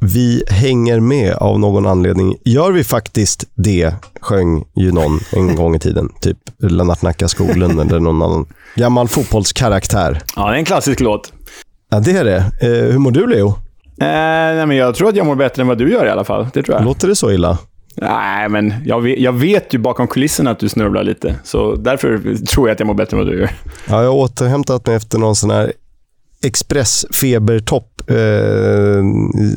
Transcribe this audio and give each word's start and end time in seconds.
Vi 0.00 0.42
hänger 0.48 1.00
med 1.00 1.34
av 1.34 1.60
någon 1.60 1.86
anledning. 1.86 2.36
Gör 2.44 2.72
vi 2.72 2.84
faktiskt 2.84 3.44
det, 3.54 3.94
sjöng 4.20 4.64
ju 4.76 4.92
någon 4.92 5.20
en 5.32 5.56
gång 5.56 5.74
i 5.74 5.78
tiden. 5.78 6.08
Typ 6.20 6.38
Lennart 6.58 7.02
Nacka 7.02 7.28
Skoglund 7.28 7.80
eller 7.90 8.00
någon 8.00 8.22
annan 8.22 8.46
gammal 8.74 9.08
fotbollskaraktär. 9.08 10.22
Ja, 10.36 10.48
det 10.48 10.54
är 10.54 10.58
en 10.58 10.64
klassisk 10.64 11.00
låt. 11.00 11.32
Ja, 11.90 12.00
det 12.00 12.10
är 12.10 12.24
det. 12.24 12.36
Eh, 12.36 12.92
hur 12.92 12.98
mår 12.98 13.10
du, 13.10 13.26
Leo? 13.26 13.48
Eh, 13.48 13.54
nej, 13.98 14.66
men 14.66 14.76
jag 14.76 14.94
tror 14.94 15.08
att 15.08 15.16
jag 15.16 15.26
mår 15.26 15.34
bättre 15.36 15.62
än 15.62 15.68
vad 15.68 15.78
du 15.78 15.92
gör 15.92 16.06
i 16.06 16.10
alla 16.10 16.24
fall. 16.24 16.46
Det 16.52 16.62
tror 16.62 16.76
jag. 16.76 16.84
Låter 16.84 17.08
det 17.08 17.16
så 17.16 17.32
illa? 17.32 17.58
Nej, 17.96 18.48
men 18.48 18.74
jag 18.84 19.00
vet, 19.00 19.18
jag 19.18 19.32
vet 19.32 19.74
ju 19.74 19.78
bakom 19.78 20.06
kulisserna 20.08 20.50
att 20.50 20.58
du 20.58 20.68
snörvlar 20.68 21.04
lite. 21.04 21.34
Så 21.44 21.74
därför 21.74 22.36
tror 22.46 22.68
jag 22.68 22.74
att 22.74 22.80
jag 22.80 22.86
mår 22.86 22.94
bättre 22.94 23.16
än 23.16 23.24
vad 23.24 23.32
du 23.32 23.38
gör. 23.38 23.50
Ja, 23.88 24.02
jag 24.02 24.10
har 24.10 24.16
återhämtat 24.16 24.86
mig 24.86 24.96
efter 24.96 25.18
någon 25.18 25.36
sån 25.36 25.50
här 25.50 25.72
expressfebertopp 26.42 27.95
eh, 28.08 29.04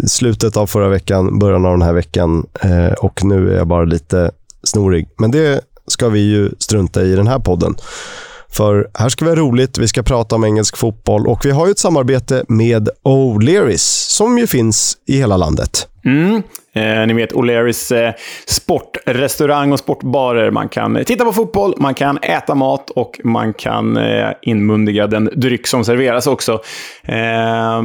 slutet 0.07 0.57
av 0.57 0.67
förra 0.67 0.89
veckan, 0.89 1.39
början 1.39 1.65
av 1.65 1.71
den 1.71 1.81
här 1.81 1.93
veckan 1.93 2.45
eh, 2.61 2.93
och 2.93 3.23
nu 3.23 3.53
är 3.53 3.57
jag 3.57 3.67
bara 3.67 3.85
lite 3.85 4.31
snorig. 4.63 5.09
Men 5.17 5.31
det 5.31 5.61
ska 5.87 6.09
vi 6.09 6.19
ju 6.19 6.51
strunta 6.59 7.03
i 7.03 7.15
den 7.15 7.27
här 7.27 7.39
podden. 7.39 7.75
För 8.51 8.89
här 8.93 9.09
ska 9.09 9.25
vi 9.25 9.31
ha 9.31 9.35
roligt, 9.35 9.77
vi 9.77 9.87
ska 9.87 10.03
prata 10.03 10.35
om 10.35 10.43
engelsk 10.43 10.77
fotboll 10.77 11.27
och 11.27 11.45
vi 11.45 11.51
har 11.51 11.65
ju 11.65 11.71
ett 11.71 11.79
samarbete 11.79 12.45
med 12.47 12.89
O'Learys 13.03 14.09
som 14.09 14.37
ju 14.37 14.47
finns 14.47 14.97
i 15.05 15.17
hela 15.17 15.37
landet. 15.37 15.87
Mm. 16.05 16.43
Eh, 16.73 17.07
ni 17.07 17.13
vet 17.13 17.33
O'Learys 17.33 17.95
eh, 17.95 18.13
sportrestaurang 18.45 19.71
och 19.71 19.79
sportbarer. 19.79 20.51
Man 20.51 20.69
kan 20.69 20.95
eh, 20.95 21.03
titta 21.03 21.25
på 21.25 21.33
fotboll, 21.33 21.73
man 21.77 21.93
kan 21.93 22.17
äta 22.17 22.55
mat 22.55 22.89
och 22.89 23.19
man 23.23 23.53
kan 23.53 23.97
eh, 23.97 24.29
inmundiga 24.41 25.07
den 25.07 25.29
dryck 25.35 25.67
som 25.67 25.85
serveras 25.85 26.27
också. 26.27 26.51
Eh, 27.03 27.83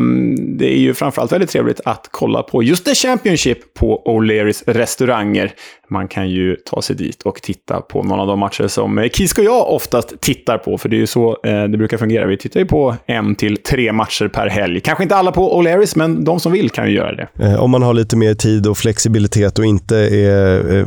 det 0.58 0.74
är 0.74 0.78
ju 0.78 0.94
framförallt 0.94 1.32
väldigt 1.32 1.50
trevligt 1.50 1.80
att 1.84 2.08
kolla 2.10 2.42
på 2.42 2.62
just 2.62 2.84
The 2.84 2.94
Championship 2.94 3.74
på 3.74 4.02
O'Learys 4.06 4.62
restauranger. 4.66 5.52
Man 5.88 6.08
kan 6.08 6.30
ju 6.30 6.56
ta 6.56 6.82
sig 6.82 6.96
dit 6.96 7.22
och 7.22 7.42
titta 7.42 7.80
på 7.80 8.02
någon 8.02 8.20
av 8.20 8.26
de 8.26 8.38
matcher 8.38 8.66
som 8.66 8.98
eh, 8.98 9.08
Kisk 9.08 9.38
och 9.38 9.44
jag 9.44 9.72
oftast 9.72 10.20
tittar 10.20 10.58
på, 10.58 10.78
för 10.78 10.88
det 10.88 10.96
är 10.96 10.98
ju 10.98 11.06
så 11.06 11.38
eh, 11.44 11.64
det 11.64 11.78
brukar 11.78 11.96
fungera. 11.96 12.26
Vi 12.26 12.36
tittar 12.36 12.60
ju 12.60 12.66
på 12.66 12.96
en 13.06 13.34
till 13.34 13.56
tre 13.56 13.92
matcher 13.92 14.28
per 14.28 14.46
helg. 14.46 14.80
Kanske 14.80 15.02
inte 15.02 15.16
alla 15.16 15.32
på 15.32 15.62
O'Learys, 15.62 15.98
men 15.98 16.24
de 16.24 16.40
som 16.40 16.52
vill 16.52 16.70
kan 16.70 16.86
ju 16.86 16.94
göra 16.94 17.14
det. 17.14 17.56
Om 17.58 17.70
man 17.70 17.82
har 17.82 17.94
lite 17.94 18.16
mer 18.16 18.34
tid 18.34 18.66
och 18.66 18.73
flexibilitet 18.74 19.58
och 19.58 19.64
inte 19.64 19.96
är 19.96 20.78
eh, 20.78 20.86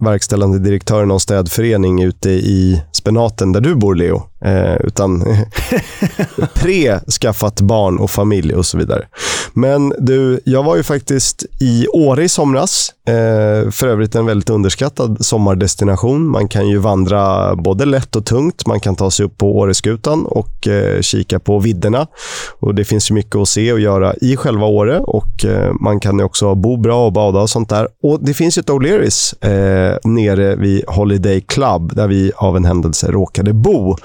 verkställande 0.00 0.58
direktör 0.58 1.02
i 1.02 1.06
någon 1.06 1.20
städförening 1.20 2.02
ute 2.02 2.30
i 2.30 2.82
spenaten 2.92 3.52
där 3.52 3.60
du 3.60 3.74
bor, 3.74 3.94
Leo. 3.94 4.31
Eh, 4.44 4.76
utan 4.84 5.22
pre-skaffat 6.54 7.60
barn 7.60 7.98
och 7.98 8.10
familj 8.10 8.54
och 8.54 8.66
så 8.66 8.78
vidare. 8.78 9.06
Men 9.52 9.94
du, 9.98 10.40
jag 10.44 10.62
var 10.62 10.76
ju 10.76 10.82
faktiskt 10.82 11.44
i 11.60 11.86
Åre 11.88 12.24
i 12.24 12.28
somras. 12.28 12.92
Eh, 13.08 13.70
för 13.70 13.86
övrigt 13.88 14.14
en 14.14 14.26
väldigt 14.26 14.50
underskattad 14.50 15.24
sommardestination. 15.24 16.28
Man 16.28 16.48
kan 16.48 16.68
ju 16.68 16.78
vandra 16.78 17.54
både 17.56 17.84
lätt 17.84 18.16
och 18.16 18.24
tungt. 18.24 18.66
Man 18.66 18.80
kan 18.80 18.96
ta 18.96 19.10
sig 19.10 19.26
upp 19.26 19.38
på 19.38 19.58
Åreskutan 19.58 20.26
och 20.26 20.68
eh, 20.68 21.00
kika 21.00 21.38
på 21.38 21.58
vidderna. 21.58 22.06
Och 22.60 22.74
Det 22.74 22.84
finns 22.84 23.10
ju 23.10 23.14
mycket 23.14 23.36
att 23.36 23.48
se 23.48 23.72
och 23.72 23.80
göra 23.80 24.14
i 24.20 24.36
själva 24.36 24.66
Åre 24.66 25.00
och 25.00 25.44
eh, 25.44 25.72
man 25.80 26.00
kan 26.00 26.18
ju 26.18 26.24
också 26.24 26.54
bo 26.54 26.76
bra 26.76 27.06
och 27.06 27.12
bada 27.12 27.40
och 27.40 27.50
sånt 27.50 27.68
där. 27.68 27.88
Och 28.02 28.24
Det 28.24 28.34
finns 28.34 28.58
ju 28.58 28.60
ett 28.60 28.70
O'Learys 28.70 29.44
eh, 29.44 29.98
nere 30.04 30.56
vid 30.56 30.84
Holiday 30.86 31.40
Club 31.40 31.94
där 31.94 32.08
vi 32.08 32.32
av 32.36 32.56
en 32.56 32.64
händelse 32.64 33.10
råkade 33.10 33.52
bo. 33.52 33.96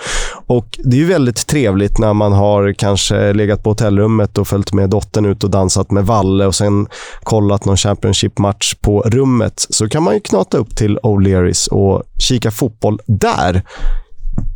Och 0.48 0.80
Det 0.84 0.98
är 0.98 1.00
ju 1.00 1.06
väldigt 1.06 1.48
trevligt 1.48 2.00
när 2.00 2.14
man 2.14 2.34
har 2.34 2.74
kanske 2.74 3.34
legat 3.34 3.64
på 3.64 3.70
hotellrummet 3.70 4.38
och 4.38 4.48
följt 4.48 4.74
med 4.74 4.90
dottern 4.90 5.26
ut 5.26 5.44
och 5.44 5.50
dansat 5.50 5.92
med 5.92 6.06
Valle 6.06 6.46
och 6.46 6.56
sen 6.56 6.88
kollat 7.24 7.66
någon 7.66 7.78
Championship-match 7.78 8.76
på 8.82 9.02
rummet. 9.02 9.68
Så 9.70 9.90
kan 9.90 10.04
man 10.04 10.14
ju 10.14 10.20
knata 10.20 10.58
upp 10.58 10.76
till 10.76 10.98
O'Learys 10.98 11.70
och 11.70 12.04
kika 12.20 12.52
fotboll 12.52 13.00
där 13.06 13.64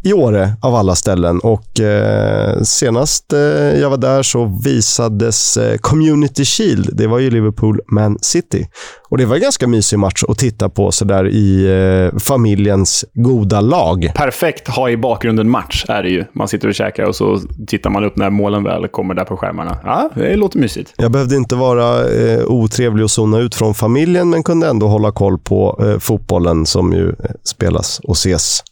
i 0.04 0.14
Åre 0.14 0.54
av 0.62 0.76
alla 0.76 0.96
ställen. 0.96 1.40
Och 1.40 1.80
eh, 1.80 2.62
Senast 2.62 3.34
eh, 3.34 3.40
jag 3.80 3.90
var 3.90 3.98
där 3.98 4.24
så 4.24 4.60
visades 4.66 5.58
eh, 5.58 5.78
Community 5.78 6.46
Shield. 6.46 6.90
Det 6.94 7.08
var 7.08 7.20
ju 7.20 7.30
Liverpool-Man 7.30 8.18
City. 8.22 8.68
Och 9.10 9.18
Det 9.18 9.26
var 9.26 9.36
en 9.36 9.42
ganska 9.42 9.68
mysig 9.68 10.00
match 10.00 10.24
att 10.28 10.38
titta 10.38 10.70
på 10.70 10.92
sådär 10.92 11.28
i 11.28 11.66
eh, 12.14 12.20
familjens 12.20 13.06
goda 13.14 13.62
lag. 13.62 14.12
Perfekt 14.16 14.68
ha 14.68 14.90
i 14.90 14.98
bakgrunden 14.98 15.50
match 15.50 15.86
är 15.88 16.04
det 16.04 16.10
ju. 16.10 16.26
Man 16.34 16.48
sitter 16.48 16.68
och 16.68 16.76
käkar 16.76 17.04
och 17.04 17.16
så 17.16 17.40
tittar 17.68 17.90
man 17.90 18.04
upp 18.04 18.16
när 18.16 18.30
målen 18.30 18.64
väl 18.64 18.88
kommer 18.88 19.14
där 19.14 19.26
på 19.26 19.38
skärmarna. 19.38 19.78
Ja, 19.84 20.10
det 20.16 20.36
låter 20.36 20.60
mysigt. 20.60 20.94
Jag 20.98 21.12
behövde 21.12 21.36
inte 21.36 21.56
vara 21.56 22.10
eh, 22.10 22.46
otrevlig 22.46 23.04
och 23.04 23.12
zona 23.12 23.40
ut 23.40 23.56
från 23.56 23.74
familjen, 23.74 24.30
men 24.30 24.44
kunde 24.44 24.68
ändå 24.68 24.88
hålla 24.88 25.12
koll 25.12 25.38
på 25.40 25.84
eh, 25.86 26.00
fotbollen 26.00 26.66
som 26.66 26.94
ju 26.94 27.16
spelas 27.44 28.00
och 28.00 28.16
ses 28.16 28.64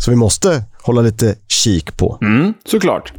så 0.00 0.10
vi 0.10 0.16
måste 0.16 0.64
hålla 0.82 1.00
lite 1.00 1.34
kik 1.48 1.96
på. 1.96 2.18
Mm, 2.22 2.54
såklart. 2.64 3.12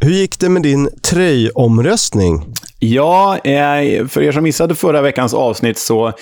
Hur 0.00 0.12
gick 0.12 0.38
det 0.38 0.48
med 0.48 0.62
din 0.62 0.88
tröjomröstning? 1.02 2.44
Ja, 2.78 3.38
eh, 3.38 4.06
för 4.06 4.22
er 4.22 4.32
som 4.32 4.42
missade 4.42 4.74
förra 4.74 5.02
veckans 5.02 5.34
avsnitt 5.34 5.78
så 5.78 6.12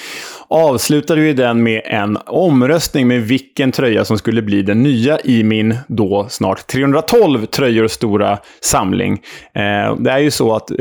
avslutade 0.54 1.20
vi 1.20 1.32
den 1.32 1.62
med 1.62 1.82
en 1.84 2.18
omröstning 2.26 3.08
med 3.08 3.22
vilken 3.22 3.72
tröja 3.72 4.04
som 4.04 4.18
skulle 4.18 4.42
bli 4.42 4.62
den 4.62 4.82
nya 4.82 5.18
i 5.24 5.44
min 5.44 5.76
då 5.88 6.26
snart 6.28 6.66
312 6.66 7.46
tröjor 7.46 7.88
stora 7.88 8.38
samling. 8.60 9.12
Eh, 9.54 9.96
det 9.98 10.10
är 10.10 10.18
ju 10.18 10.30
så 10.30 10.54
att 10.54 10.70
eh, 10.70 10.76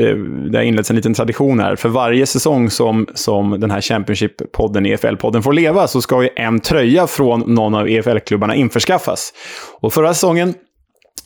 det 0.50 0.58
har 0.58 0.62
inletts 0.62 0.90
en 0.90 0.96
liten 0.96 1.14
tradition 1.14 1.60
här. 1.60 1.76
För 1.76 1.88
varje 1.88 2.26
säsong 2.26 2.70
som, 2.70 3.06
som 3.14 3.60
den 3.60 3.70
här 3.70 3.80
Championship-podden, 3.80 4.86
EFL-podden, 4.86 5.42
får 5.42 5.52
leva 5.52 5.86
så 5.86 6.00
ska 6.00 6.22
ju 6.22 6.28
en 6.36 6.60
tröja 6.60 7.06
från 7.06 7.54
någon 7.54 7.74
av 7.74 7.88
EFL-klubbarna 7.88 8.54
införskaffas. 8.54 9.32
Och 9.80 9.92
förra 9.92 10.14
säsongen 10.14 10.54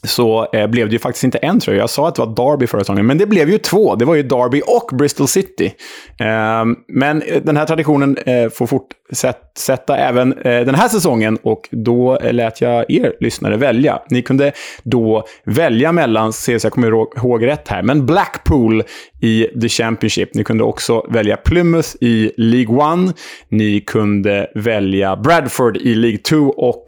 så 0.02 0.46
eh, 0.52 0.66
blev 0.66 0.88
det 0.88 0.92
ju 0.92 0.98
faktiskt 0.98 1.24
inte 1.24 1.38
en 1.38 1.60
tröja. 1.60 1.78
Jag 1.78 1.90
sa 1.90 2.08
att 2.08 2.14
det 2.14 2.24
var 2.24 2.50
Derby 2.50 2.66
förra 2.66 2.80
säsongen, 2.80 3.06
men 3.06 3.18
det 3.18 3.26
blev 3.26 3.50
ju 3.50 3.58
två. 3.58 3.94
Det 3.94 4.04
var 4.04 4.14
ju 4.14 4.22
Derby 4.22 4.62
och 4.66 4.96
Bristol 4.96 5.28
City. 5.28 5.72
Ehm, 6.18 6.70
eh, 6.70 6.76
men 6.88 7.22
den 7.42 7.56
här 7.56 7.66
traditionen 7.66 8.16
eh, 8.16 8.48
får 8.48 8.66
fortsätta 8.66 9.96
även 9.96 10.32
eh, 10.32 10.64
den 10.64 10.74
här 10.74 10.88
säsongen 10.88 11.38
och 11.42 11.68
då 11.70 12.16
eh, 12.16 12.32
lät 12.32 12.60
jag 12.60 12.90
er 12.90 13.12
lyssnare 13.20 13.56
välja. 13.56 14.02
Ni 14.10 14.22
kunde 14.22 14.52
då 14.82 15.24
välja 15.44 15.92
mellan, 15.92 16.32
se 16.32 16.60
så 16.60 16.66
jag 16.66 16.72
kommer 16.72 16.88
ihåg 17.18 17.46
rätt 17.46 17.68
här, 17.68 17.82
men 17.82 18.06
Blackpool 18.06 18.82
i 19.20 19.46
The 19.60 19.68
Championship. 19.68 20.34
Ni 20.34 20.44
kunde 20.44 20.64
också 20.64 21.06
välja 21.10 21.36
Plymouth 21.36 21.88
i 22.00 22.32
League 22.36 22.76
One. 22.76 23.12
Ni 23.48 23.80
kunde 23.80 24.50
välja 24.54 25.16
Bradford 25.16 25.76
i 25.76 25.94
League 25.94 26.18
2 26.18 26.36
och 26.36 26.84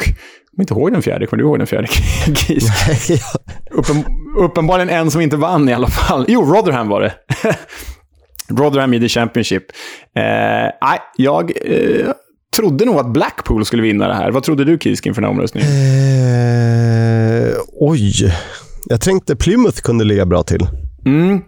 kommer 0.57 0.63
inte 0.63 0.75
ihåg 0.75 0.93
den 0.93 1.03
fjärde. 1.03 1.27
Kommer 1.27 1.43
du 1.43 1.49
ihåg 1.49 1.59
den 1.59 1.67
fjärde? 1.67 1.89
Nej, 2.49 3.21
Uppen, 3.71 4.05
uppenbarligen 4.39 4.89
en 4.89 5.11
som 5.11 5.21
inte 5.21 5.37
vann 5.37 5.69
i 5.69 5.73
alla 5.73 5.89
fall. 5.89 6.25
Jo, 6.29 6.45
Rotherham 6.45 6.89
var 6.89 7.01
det. 7.01 7.15
Rotherham 8.49 8.95
i 8.95 9.01
The 9.01 9.09
Championship. 9.09 9.63
Eh, 10.17 10.23
nej, 10.83 10.99
jag 11.17 11.53
eh, 11.65 12.13
trodde 12.57 12.85
nog 12.85 12.97
att 12.97 13.13
Blackpool 13.13 13.65
skulle 13.65 13.83
vinna 13.83 14.09
det 14.09 14.15
här. 14.15 14.31
Vad 14.31 14.43
trodde 14.43 14.65
du, 14.65 14.79
Kisk, 14.79 15.07
inför 15.07 15.23
den 15.23 15.29
här 15.29 15.37
omröstningen? 15.37 15.69
Eh, 15.71 17.57
oj. 17.73 18.33
Jag 18.87 19.01
tänkte 19.01 19.37
Plymouth 19.37 19.81
kunde 19.81 20.05
ligga 20.05 20.27
bra 20.27 20.43
till. 20.43 20.67
Mm. 21.07 21.43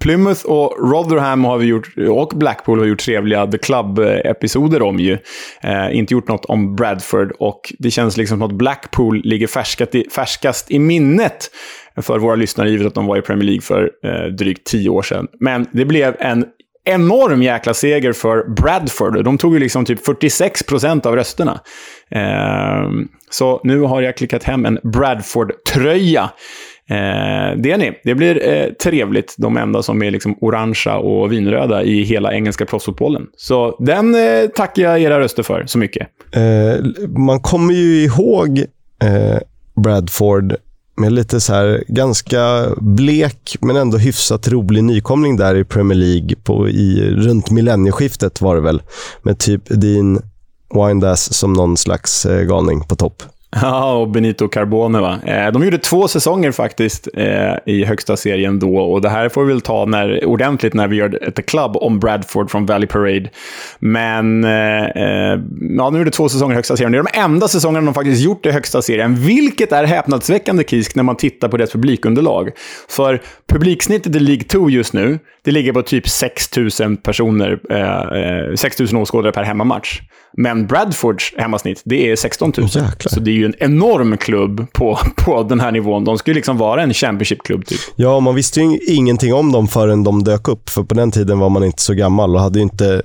Plymouth 0.00 0.46
och 0.46 0.90
Rotherham 0.90 1.44
har 1.44 1.58
vi 1.58 1.66
gjort, 1.66 1.88
och 2.10 2.32
Blackpool 2.34 2.78
har 2.78 2.86
gjort 2.86 3.00
trevliga 3.00 3.46
The 3.46 3.58
Club-episoder 3.58 4.82
om 4.82 4.98
ju. 4.98 5.18
Eh, 5.62 5.96
inte 5.96 6.14
gjort 6.14 6.28
något 6.28 6.44
om 6.44 6.76
Bradford 6.76 7.32
och 7.38 7.72
det 7.78 7.90
känns 7.90 8.16
liksom 8.16 8.38
som 8.38 8.50
att 8.50 8.54
Blackpool 8.56 9.20
ligger 9.24 9.46
i, 9.96 10.04
färskast 10.10 10.70
i 10.70 10.78
minnet 10.78 11.50
för 12.02 12.18
våra 12.18 12.34
lyssnare, 12.34 12.70
givet 12.70 12.86
att 12.86 12.94
de 12.94 13.06
var 13.06 13.16
i 13.16 13.22
Premier 13.22 13.44
League 13.44 13.62
för 13.62 13.90
eh, 14.04 14.32
drygt 14.32 14.66
tio 14.66 14.88
år 14.88 15.02
sedan. 15.02 15.26
Men 15.40 15.66
det 15.72 15.84
blev 15.84 16.16
en 16.18 16.44
enorm 16.84 17.42
jäkla 17.42 17.74
seger 17.74 18.12
för 18.12 18.44
Bradford. 18.48 19.24
De 19.24 19.38
tog 19.38 19.54
ju 19.54 19.60
liksom 19.60 19.84
typ 19.84 20.04
46 20.04 20.62
procent 20.62 21.06
av 21.06 21.16
rösterna. 21.16 21.60
Eh, 22.10 22.90
så 23.30 23.60
nu 23.64 23.80
har 23.80 24.02
jag 24.02 24.16
klickat 24.16 24.44
hem 24.44 24.66
en 24.66 24.78
Bradford-tröja. 24.82 26.30
Eh, 26.90 27.56
det 27.56 27.70
är 27.70 27.78
ni. 27.78 28.00
Det 28.04 28.14
blir 28.14 28.48
eh, 28.48 28.72
trevligt. 28.72 29.34
De 29.38 29.56
enda 29.56 29.82
som 29.82 30.02
är 30.02 30.10
liksom 30.10 30.36
orangea 30.40 30.96
och 30.96 31.32
vinröda 31.32 31.82
i 31.82 32.02
hela 32.02 32.32
engelska 32.32 32.66
proffsfotbollen. 32.66 33.26
Så 33.36 33.76
den 33.78 34.14
eh, 34.14 34.46
tackar 34.54 34.82
jag 34.82 35.00
era 35.00 35.20
röster 35.20 35.42
för 35.42 35.64
så 35.66 35.78
mycket. 35.78 36.08
Eh, 36.32 36.84
man 37.18 37.40
kommer 37.40 37.74
ju 37.74 38.04
ihåg 38.04 38.58
eh, 39.04 39.38
Bradford 39.82 40.56
med 40.96 41.12
lite 41.12 41.40
så 41.40 41.54
här 41.54 41.84
ganska 41.88 42.66
blek 42.76 43.56
men 43.60 43.76
ändå 43.76 43.98
hyfsat 43.98 44.48
rolig 44.48 44.84
nykomling 44.84 45.36
där 45.36 45.54
i 45.54 45.64
Premier 45.64 45.98
League 45.98 46.36
på, 46.44 46.68
i, 46.68 47.10
runt 47.10 47.50
millennieskiftet 47.50 48.40
var 48.40 48.54
det 48.54 48.60
väl. 48.60 48.82
Med 49.22 49.38
typ 49.38 49.62
Dean 49.68 50.22
Windass 50.74 51.34
som 51.34 51.52
någon 51.52 51.76
slags 51.76 52.26
eh, 52.26 52.42
galning 52.42 52.80
på 52.80 52.96
topp. 52.96 53.22
Ja, 53.62 53.92
och 53.92 54.08
Benito 54.08 54.48
Carbone 54.48 55.00
va. 55.00 55.18
Eh, 55.26 55.52
de 55.52 55.64
gjorde 55.64 55.78
två 55.78 56.08
säsonger 56.08 56.52
faktiskt 56.52 57.08
eh, 57.14 57.54
i 57.66 57.84
högsta 57.84 58.16
serien 58.16 58.58
då 58.58 58.76
och 58.78 59.00
det 59.00 59.08
här 59.08 59.28
får 59.28 59.44
vi 59.44 59.52
väl 59.52 59.60
ta 59.60 59.84
när, 59.84 60.24
ordentligt 60.24 60.74
när 60.74 60.88
vi 60.88 60.96
gör 60.96 61.28
ett 61.28 61.46
club 61.46 61.76
om 61.76 62.00
Bradford 62.00 62.50
från 62.50 62.66
Valley 62.66 62.86
Parade. 62.86 63.30
Men 63.78 64.44
eh, 64.44 64.50
ja, 65.78 65.90
de 65.90 65.98
gjorde 65.98 66.10
två 66.10 66.28
säsonger 66.28 66.52
i 66.52 66.56
högsta 66.56 66.76
serien. 66.76 66.92
Det 66.92 66.98
är 66.98 67.02
de 67.02 67.20
enda 67.20 67.48
säsongerna 67.48 67.84
de 67.84 67.94
faktiskt 67.94 68.22
gjort 68.22 68.46
i 68.46 68.50
högsta 68.50 68.82
serien, 68.82 69.14
vilket 69.14 69.72
är 69.72 69.84
häpnadsväckande 69.84 70.64
Kisk 70.64 70.94
när 70.94 71.02
man 71.02 71.16
tittar 71.16 71.48
på 71.48 71.56
deras 71.56 71.72
publikunderlag. 71.72 72.50
För 72.88 73.22
publiksnittet 73.48 74.16
i 74.16 74.18
League 74.18 74.44
2 74.44 74.70
just 74.70 74.92
nu, 74.92 75.18
det 75.44 75.50
ligger 75.50 75.72
på 75.72 75.82
typ 75.82 76.08
6 76.08 76.56
000 76.80 76.96
personer, 76.96 77.58
eh, 78.50 78.54
6 78.54 78.78
000 78.78 79.02
åskådare 79.02 79.32
per 79.32 79.42
hemmamatch. 79.42 80.00
Men 80.36 80.66
Bradfords 80.66 81.34
hemmasnitt, 81.36 81.82
det 81.84 82.10
är 82.10 82.16
16 82.16 82.52
000. 82.56 82.66
Jäklar. 82.66 82.94
Så 82.98 83.20
det 83.20 83.30
är 83.30 83.34
ju 83.34 83.45
en 83.46 83.54
enorm 83.58 84.16
klubb 84.16 84.66
på, 84.72 84.98
på 85.16 85.42
den 85.42 85.60
här 85.60 85.72
nivån. 85.72 86.04
De 86.04 86.18
skulle 86.18 86.34
liksom 86.34 86.58
vara 86.58 86.82
en 86.82 86.94
Championship-klubb 86.94 87.66
typ. 87.66 87.80
Ja, 87.96 88.20
man 88.20 88.34
visste 88.34 88.60
ju 88.60 88.78
ingenting 88.78 89.34
om 89.34 89.52
dem 89.52 89.68
förrän 89.68 90.04
de 90.04 90.24
dök 90.24 90.48
upp. 90.48 90.70
För 90.70 90.82
på 90.82 90.94
den 90.94 91.10
tiden 91.10 91.38
var 91.38 91.48
man 91.48 91.64
inte 91.64 91.82
så 91.82 91.94
gammal 91.94 92.34
och 92.34 92.40
hade 92.40 92.58
ju 92.58 92.62
inte 92.62 93.02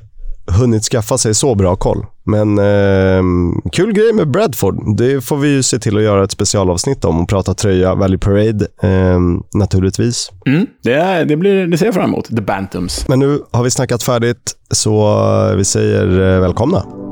hunnit 0.48 0.84
skaffa 0.84 1.18
sig 1.18 1.34
så 1.34 1.56
bra 1.56 1.76
koll. 1.76 2.06
Men 2.24 2.60
eh, 2.60 3.24
kul 3.72 3.94
grej 3.94 4.14
med 4.14 4.32
Bradford. 4.32 4.98
Det 4.98 5.22
får 5.22 5.38
vi 5.38 5.50
ju 5.50 5.64
se 5.64 5.80
till 5.80 5.98
att 5.98 6.04
göra 6.04 6.24
ett 6.24 6.32
specialavsnitt 6.32 7.06
om 7.06 7.20
och 7.20 7.30
prata 7.30 7.54
tröja, 7.54 7.96
Valley 7.96 8.18
Parade 8.18 8.68
eh, 8.84 9.20
naturligtvis. 9.54 10.32
Mm, 10.46 10.68
det, 10.84 11.24
det, 11.24 11.38
blir, 11.38 11.68
det 11.68 11.78
ser 11.78 11.86
jag 11.86 11.96
fram 11.96 12.10
emot. 12.10 12.26
The 12.26 12.42
Bantams. 12.42 13.08
Men 13.08 13.20
nu 13.20 13.40
har 13.52 13.64
vi 13.64 13.72
snackat 13.72 14.04
färdigt, 14.04 14.52
så 14.72 15.56
vi 15.56 15.66
säger 15.66 16.36
eh, 16.36 16.42
välkomna. 16.42 17.11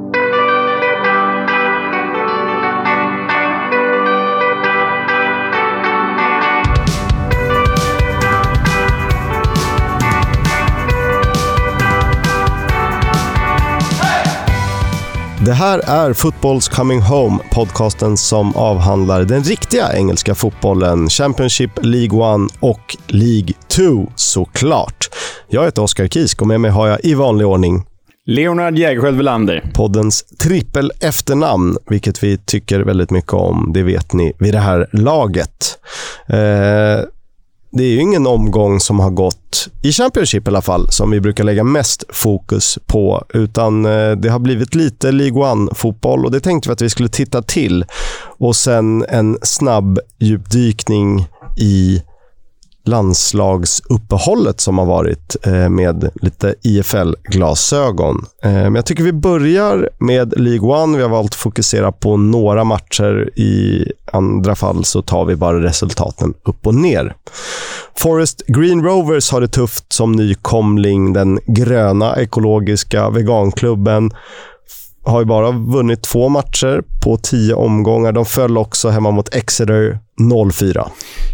Det 15.50 15.56
här 15.56 15.80
är 15.80 16.14
Football's 16.14 16.76
Coming 16.76 17.02
Home, 17.02 17.40
podcasten 17.52 18.18
som 18.18 18.56
avhandlar 18.56 19.24
den 19.24 19.44
riktiga 19.44 19.94
engelska 19.94 20.36
fotbollen, 20.36 21.10
Championship, 21.10 21.72
League 21.82 22.46
1 22.46 22.52
och 22.60 22.98
League 23.08 23.54
2 23.68 24.12
såklart. 24.16 25.10
Jag 25.48 25.66
heter 25.66 25.82
Oskar 25.82 26.08
Kisk 26.08 26.42
och 26.42 26.48
med 26.48 26.62
mig 26.62 26.72
har 26.72 26.88
jag 26.88 27.00
i 27.06 27.14
vanlig 27.14 27.48
ordning 27.48 27.86
Leonard 28.26 28.78
Jägerskiöld 28.78 29.18
Welander. 29.18 29.72
Poddens 29.74 30.24
trippel 30.24 30.92
efternamn, 31.02 31.78
vilket 31.90 32.24
vi 32.24 32.38
tycker 32.38 32.80
väldigt 32.80 33.12
mycket 33.12 33.34
om. 33.34 33.72
Det 33.74 33.84
vet 33.84 34.14
ni 34.14 34.34
vid 34.40 34.54
det 34.54 34.60
här 34.60 34.88
laget. 34.92 35.80
Eh, 36.28 37.06
det 37.72 37.84
är 37.84 37.88
ju 37.88 38.02
ingen 38.02 38.28
omgång 38.28 38.80
som 38.80 39.00
har 39.00 39.10
gått, 39.10 39.68
i 39.82 39.92
Championship 39.92 40.48
i 40.48 40.50
alla 40.50 40.62
fall, 40.62 40.92
som 40.92 41.12
vi 41.12 41.22
brukar 41.22 41.44
lägga 41.44 41.64
mest 41.64 42.04
fokus 42.10 42.80
på. 42.86 43.24
Utan 43.34 43.86
eh, 43.86 44.12
det 44.12 44.30
har 44.30 44.40
blivit 44.40 44.76
lite 44.76 45.12
League 45.12 45.44
One-fotboll 45.52 46.26
och 46.26 46.32
det 46.32 46.40
tänkte 46.40 46.70
vi 46.70 46.74
att 46.74 46.82
vi 46.82 46.90
skulle 46.90 47.10
titta 47.10 47.42
till. 47.42 47.86
Och 48.38 48.56
sen 48.56 49.06
en 49.10 49.38
snabb 49.42 50.00
djupdykning 50.20 51.28
i 51.58 52.04
landslagsuppehållet 52.90 54.62
som 54.62 54.78
har 54.78 54.86
varit 54.86 55.36
eh, 55.46 55.70
med 55.70 56.10
lite 56.22 56.56
IFL-glasögon. 56.62 58.26
Eh, 58.44 58.52
men 58.52 58.76
jag 58.76 58.86
tycker 58.86 59.04
vi 59.04 59.14
börjar 59.14 59.90
med 60.00 60.40
League 60.40 60.70
One. 60.84 60.98
Vi 60.98 61.04
har 61.04 61.10
valt 61.10 61.32
att 61.32 61.36
fokusera 61.36 61.92
på 61.92 62.18
några 62.18 62.64
matcher. 62.64 63.40
I 63.40 63.86
andra 64.12 64.56
fall 64.56 64.86
så 64.86 65.02
tar 65.02 65.26
vi 65.26 65.36
bara 65.36 65.64
resultaten 65.64 66.34
upp 66.44 66.68
och 66.68 66.76
ner. 66.76 67.16
Forest 67.98 68.44
Green 68.48 68.84
Rovers 68.84 69.32
har 69.32 69.42
det 69.42 69.48
tufft 69.48 69.94
som 69.94 70.12
nykomling. 70.12 71.14
Den 71.14 71.40
gröna 71.46 72.16
ekologiska 72.16 73.10
veganklubben 73.10 74.12
har 75.04 75.20
ju 75.20 75.26
bara 75.26 75.52
vunnit 75.52 76.02
två 76.02 76.30
matcher 76.30 76.84
på 77.04 77.18
tio 77.18 77.54
omgångar. 77.54 78.12
De 78.12 78.26
föll 78.26 78.58
också 78.58 78.90
hemma 78.90 79.12
mot 79.12 79.36
Exeter 79.36 80.00
0-4. 80.20 80.90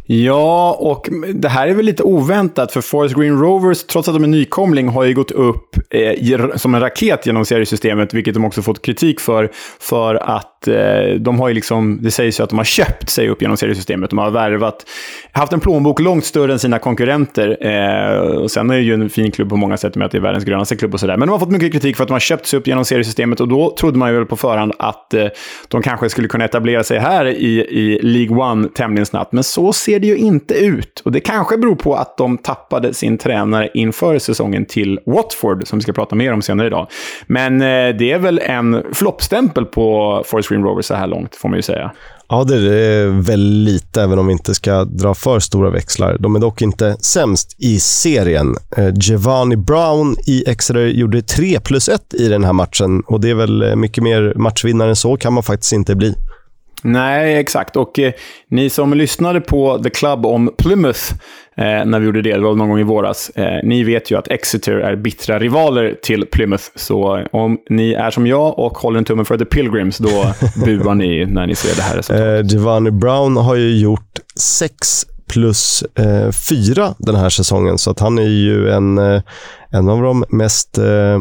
Ja, 0.08 0.78
och 0.80 1.10
det 1.34 1.50
här 1.50 1.68
är 1.68 1.74
väl 1.74 1.86
lite 1.86 2.04
oväntat, 2.04 2.72
för 2.72 2.82
Forest 2.82 3.16
Green 3.16 3.40
Rovers, 3.40 3.84
trots 3.84 4.08
att 4.08 4.16
de 4.16 4.24
är 4.24 4.28
nykomling, 4.28 4.88
har 4.88 5.04
ju 5.04 5.14
gått 5.14 5.32
upp 5.32 5.78
eh, 5.90 6.56
som 6.56 6.76
en 6.76 6.82
raket 6.82 7.26
genom 7.26 7.46
seriesystemet, 7.46 8.14
vilket 8.14 8.34
de 8.34 8.46
också 8.46 8.62
fått 8.62 8.82
kritik 8.82 9.20
för. 9.20 9.52
För 9.80 10.16
att 10.16 10.55
eh, 10.68 11.14
de 11.20 11.40
har 11.40 11.48
ju 11.48 11.54
liksom, 11.54 12.00
det 12.02 12.12
sägs 12.12 12.40
ju 12.40 12.44
att 12.44 12.50
de 12.50 12.58
har 12.58 12.66
köpt 12.66 13.10
sig 13.10 13.30
upp 13.30 13.42
genom 13.42 13.58
seriesystemet. 13.58 14.10
De 14.10 14.20
har 14.20 14.32
värvat, 14.32 14.86
haft 15.32 15.54
en 15.54 15.60
plånbok 15.60 16.00
långt 16.00 16.26
större 16.26 16.54
än 16.54 16.60
sina 16.60 16.80
konkurrenter. 16.80 17.58
Eh, 17.62 18.20
och 18.20 18.52
sen 18.52 18.70
är 18.70 18.76
det 18.76 18.82
ju 18.82 18.94
en 18.94 19.10
fin 19.10 19.32
klubb 19.32 19.50
på 19.50 19.56
många 19.56 19.78
sätt 19.78 19.96
med 19.96 20.06
att 20.06 20.12
det 20.12 20.18
är 20.18 20.22
världens 20.22 20.46
grönaste 20.46 20.76
klubb 20.76 20.94
och 20.94 21.00
sådär. 21.00 21.18
Men 21.18 21.28
de 21.28 21.32
har 21.32 21.40
fått 21.40 21.52
mycket 21.52 21.72
kritik 21.72 21.96
för 21.96 22.04
att 22.04 22.08
de 22.08 22.14
har 22.14 22.20
köpt 22.20 22.48
sig 22.48 22.60
upp 22.60 22.68
genom 22.68 22.86
seriesystemet 22.86 23.40
och 23.42 23.48
då 23.48 23.76
trodde 23.80 23.98
man 23.98 24.10
ju 24.10 24.16
väl 24.16 24.26
på 24.26 24.36
förhand 24.36 24.74
att 24.80 25.14
eh, 25.14 25.28
de 25.68 25.82
kanske 25.82 26.10
skulle 26.10 26.28
kunna 26.28 26.46
etablera 26.46 26.84
sig 26.84 27.00
här 27.00 27.26
i, 27.26 27.60
i 27.60 28.00
League 28.02 28.38
One 28.38 28.68
tämligen 28.68 29.06
snabbt. 29.06 29.32
Men 29.32 29.44
så 29.44 29.74
ser 29.74 30.00
det 30.00 30.08
ju 30.08 30.18
inte 30.18 30.54
ut. 30.54 31.02
Och 31.06 31.12
det 31.12 31.20
kanske 31.20 31.58
beror 31.58 31.76
på 31.76 31.96
att 31.96 32.18
de 32.18 32.38
tappade 32.38 32.94
sin 32.94 33.18
tränare 33.18 33.70
inför 33.74 34.20
säsongen 34.20 34.66
till 34.66 35.00
Watford, 35.06 35.68
som 35.68 35.80
vi 35.80 35.84
ska 35.84 35.94
prata 35.94 36.16
mer 36.16 36.34
om 36.34 36.42
senare 36.42 36.68
idag. 36.68 36.88
Men 37.28 37.62
eh, 37.62 37.96
det 37.96 38.12
är 38.12 38.20
väl 38.20 38.40
en 38.40 38.84
floppstämpel 38.94 39.66
på 39.66 40.24
Forest 40.26 40.52
Green 40.56 40.64
Rovers 40.64 40.86
så 40.86 40.94
här 40.94 41.08
långt, 41.08 41.36
får 41.36 41.50
man 41.50 41.58
ju 41.58 41.62
säga. 41.62 41.92
Ja, 42.30 42.44
det 42.44 42.56
är 42.56 43.08
väl 43.08 43.40
lite, 43.40 44.02
även 44.02 44.20
om 44.20 44.28
vi 44.28 44.32
inte 44.32 44.56
ska 44.56 44.84
dra 44.84 45.14
för 45.14 45.40
stora 45.40 45.70
växlar. 45.70 46.18
De 46.20 46.36
är 46.36 46.40
dock 46.40 46.62
inte 46.62 46.98
sämst 47.00 47.56
i 47.60 47.80
serien. 47.80 48.56
Eh, 48.78 48.90
Giovanni 48.94 49.56
Brown 49.56 50.16
i 50.28 50.50
Exeter 50.50 50.86
gjorde 50.86 51.22
3 51.22 51.60
plus 51.60 51.90
1 51.90 52.14
i 52.14 52.28
den 52.28 52.44
här 52.44 52.54
matchen 52.54 53.02
och 53.08 53.22
det 53.22 53.30
är 53.30 53.36
väl 53.36 53.76
mycket 53.76 54.04
mer 54.04 54.34
matchvinnare 54.36 54.90
än 54.90 54.96
så 54.96 55.18
kan 55.18 55.34
man 55.34 55.44
faktiskt 55.44 55.74
inte 55.74 55.96
bli. 55.96 56.16
Nej, 56.82 57.38
exakt. 57.38 57.76
Och 57.76 58.00
eh, 58.00 58.14
ni 58.50 58.70
som 58.70 58.94
lyssnade 58.94 59.42
på 59.42 59.84
The 59.84 59.90
Club 59.90 60.26
om 60.26 60.50
Plymouth 60.58 61.14
eh, 61.58 61.86
när 61.86 62.00
vi 62.00 62.06
gjorde 62.06 62.22
det, 62.22 62.34
det 62.34 62.40
var 62.40 62.56
någon 62.56 62.70
gång 62.70 62.80
i 62.80 62.84
våras, 62.84 63.30
eh, 63.30 63.60
ni 63.64 63.84
vet 63.84 64.12
ju 64.12 64.18
att 64.18 64.28
Exeter 64.28 64.74
är 64.74 64.96
bittra 64.96 65.40
rivaler 65.40 65.98
till 66.02 66.26
Plymouth. 66.26 66.64
Så 66.76 67.26
om 67.32 67.58
ni 67.70 67.94
är 67.94 68.12
som 68.12 68.28
jag 68.28 68.60
och 68.60 68.78
håller 68.78 68.98
en 68.98 69.06
tumme 69.06 69.26
för 69.26 69.38
The 69.38 69.46
Pilgrims, 69.46 69.98
då 69.98 70.10
buar 70.66 70.96
ni 70.96 71.26
när 71.26 71.48
ni 71.48 71.56
ser 71.56 71.76
det 71.76 71.82
här 71.82 71.96
resultatet. 71.98 72.46
Eh, 72.46 72.52
Giovanni 72.52 72.92
Brown 72.92 73.38
har 73.38 73.56
ju 73.56 73.78
gjort 73.78 74.20
sex 74.36 75.06
plus 75.28 75.84
eh, 75.96 76.32
fyra 76.32 76.96
den 76.98 77.16
här 77.16 77.30
säsongen, 77.30 77.78
så 77.78 77.92
att 77.92 78.00
han 78.00 78.18
är 78.18 78.28
ju 78.28 78.70
en, 78.70 78.98
eh, 78.98 79.22
en 79.70 79.90
av 79.90 80.02
de 80.02 80.26
mest 80.30 80.78
eh, 80.78 81.20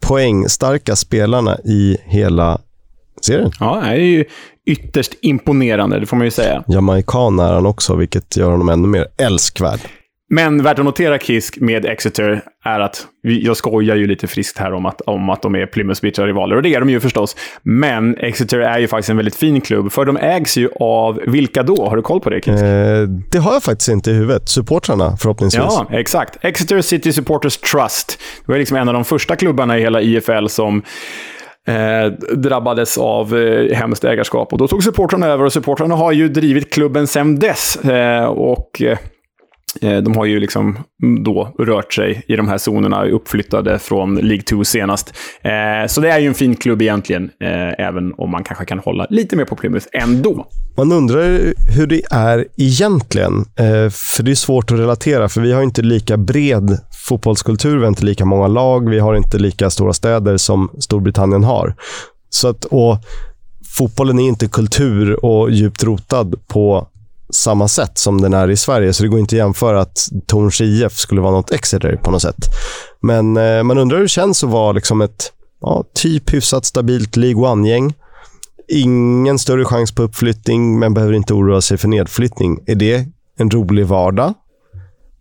poängstarka 0.00 0.96
spelarna 0.96 1.58
i 1.64 1.96
hela 2.04 2.60
serien. 3.24 3.50
Ja, 3.60 3.80
det 3.84 3.90
är 3.90 3.96
ju 3.96 4.24
ytterst 4.66 5.14
imponerande, 5.20 6.00
det 6.00 6.06
får 6.06 6.16
man 6.16 6.26
ju 6.26 6.30
säga. 6.30 6.64
Jamaican 6.66 7.38
är 7.38 7.52
han 7.52 7.66
också, 7.66 7.96
vilket 7.96 8.36
gör 8.36 8.50
honom 8.50 8.68
ännu 8.68 8.88
mer 8.88 9.06
älskvärd. 9.18 9.80
Men 10.30 10.62
värt 10.62 10.78
att 10.78 10.84
notera, 10.84 11.18
Kisk, 11.18 11.60
med 11.60 11.84
Exeter 11.84 12.42
är 12.64 12.80
att 12.80 13.06
jag 13.22 13.56
skojar 13.56 13.96
ju 13.96 14.06
lite 14.06 14.26
friskt 14.26 14.58
här 14.58 14.72
om 14.72 14.86
att, 14.86 15.00
om 15.00 15.30
att 15.30 15.42
de 15.42 15.54
är 15.54 15.66
Plymouths 15.66 16.00
bittra 16.00 16.26
rivaler, 16.26 16.56
och 16.56 16.62
det 16.62 16.74
är 16.74 16.80
de 16.80 16.90
ju 16.90 17.00
förstås. 17.00 17.36
Men 17.62 18.16
Exeter 18.18 18.58
är 18.58 18.78
ju 18.78 18.88
faktiskt 18.88 19.10
en 19.10 19.16
väldigt 19.16 19.34
fin 19.34 19.60
klubb, 19.60 19.92
för 19.92 20.04
de 20.04 20.16
ägs 20.16 20.56
ju 20.56 20.68
av 20.80 21.20
vilka 21.26 21.62
då? 21.62 21.88
Har 21.88 21.96
du 21.96 22.02
koll 22.02 22.20
på 22.20 22.30
det, 22.30 22.44
Kisk? 22.44 22.62
Eh, 22.62 23.02
det 23.30 23.38
har 23.38 23.52
jag 23.52 23.62
faktiskt 23.62 23.88
inte 23.88 24.10
i 24.10 24.14
huvudet. 24.14 24.48
Supportrarna, 24.48 25.16
förhoppningsvis. 25.16 25.64
Ja, 25.68 25.86
exakt. 25.90 26.38
Exeter 26.40 26.80
City 26.80 27.12
Supporters 27.12 27.56
Trust. 27.56 28.18
Det 28.46 28.52
var 28.52 28.58
liksom 28.58 28.76
en 28.76 28.88
av 28.88 28.94
de 28.94 29.04
första 29.04 29.36
klubbarna 29.36 29.78
i 29.78 29.80
hela 29.80 30.00
IFL 30.00 30.46
som 30.46 30.82
eh, 31.68 32.06
drabbades 32.36 32.98
av 32.98 33.36
eh, 33.36 33.76
hemskt 33.76 34.04
ägarskap. 34.04 34.52
Och 34.52 34.58
då 34.58 34.68
tog 34.68 34.82
supportrarna 34.82 35.26
över 35.26 35.44
och 35.44 35.52
supportrarna 35.52 35.94
har 35.94 36.12
ju 36.12 36.28
drivit 36.28 36.72
klubben 36.72 37.06
sedan 37.06 37.36
dess. 37.36 37.76
Eh, 37.76 38.24
och 38.24 38.82
eh, 38.82 38.98
Eh, 39.80 39.96
de 39.96 40.16
har 40.16 40.24
ju 40.24 40.40
liksom 40.40 40.78
då 41.24 41.54
rört 41.58 41.92
sig 41.92 42.22
i 42.28 42.36
de 42.36 42.48
här 42.48 42.58
zonerna, 42.58 43.04
uppflyttade 43.04 43.78
från 43.78 44.14
League 44.14 44.42
2 44.42 44.64
senast. 44.64 45.14
Eh, 45.42 45.86
så 45.88 46.00
det 46.00 46.10
är 46.10 46.18
ju 46.18 46.28
en 46.28 46.34
fin 46.34 46.56
klubb 46.56 46.82
egentligen, 46.82 47.30
eh, 47.40 47.86
även 47.86 48.12
om 48.16 48.30
man 48.30 48.44
kanske 48.44 48.64
kan 48.64 48.78
hålla 48.78 49.06
lite 49.10 49.36
mer 49.36 49.44
på 49.44 49.56
Plymouth 49.56 49.86
ändå. 49.92 50.46
Man 50.76 50.92
undrar 50.92 51.52
hur 51.76 51.86
det 51.86 52.02
är 52.10 52.46
egentligen, 52.56 53.44
för 53.90 54.22
det 54.22 54.30
är 54.30 54.34
svårt 54.34 54.72
att 54.72 54.78
relatera, 54.78 55.28
för 55.28 55.40
vi 55.40 55.52
har 55.52 55.62
inte 55.62 55.82
lika 55.82 56.16
bred 56.16 56.78
fotbollskultur, 57.08 57.76
vi 57.76 57.82
har 57.82 57.88
inte 57.88 58.04
lika 58.04 58.24
många 58.24 58.46
lag, 58.46 58.90
vi 58.90 58.98
har 58.98 59.14
inte 59.14 59.38
lika 59.38 59.70
stora 59.70 59.92
städer 59.92 60.36
som 60.36 60.70
Storbritannien 60.78 61.44
har. 61.44 61.74
Så 62.30 62.48
att, 62.48 62.64
och 62.64 62.96
fotbollen 63.76 64.18
är 64.18 64.28
inte 64.28 64.48
kultur 64.48 65.24
och 65.24 65.50
djupt 65.50 65.84
rotad 65.84 66.34
på 66.48 66.88
samma 67.34 67.68
sätt 67.68 67.98
som 67.98 68.20
den 68.20 68.34
är 68.34 68.50
i 68.50 68.56
Sverige, 68.56 68.92
så 68.92 69.02
det 69.02 69.08
går 69.08 69.20
inte 69.20 69.34
att 69.34 69.38
jämföra 69.38 69.80
att 69.80 70.08
Torns 70.26 70.60
IF 70.60 70.96
skulle 70.98 71.20
vara 71.20 71.32
något 71.32 71.52
Exeter 71.52 71.96
på 72.02 72.10
något 72.10 72.22
sätt. 72.22 72.46
Men 73.00 73.36
eh, 73.36 73.62
man 73.62 73.78
undrar 73.78 73.96
hur 73.96 74.04
det 74.04 74.08
känns 74.08 74.44
att 74.44 74.50
vara 74.50 74.72
liksom 74.72 75.00
ett 75.00 75.32
ja, 75.60 75.84
typ 75.94 76.34
hyfsat 76.34 76.64
stabilt 76.64 77.16
League 77.16 77.50
One-gäng 77.50 77.94
ingen 78.68 79.38
större 79.38 79.64
chans 79.64 79.92
på 79.92 80.02
uppflyttning, 80.02 80.78
men 80.78 80.94
behöver 80.94 81.14
inte 81.14 81.34
oroa 81.34 81.60
sig 81.60 81.78
för 81.78 81.88
nedflyttning. 81.88 82.58
Är 82.66 82.74
det 82.74 83.06
en 83.38 83.50
rolig 83.50 83.86
vardag? 83.86 84.34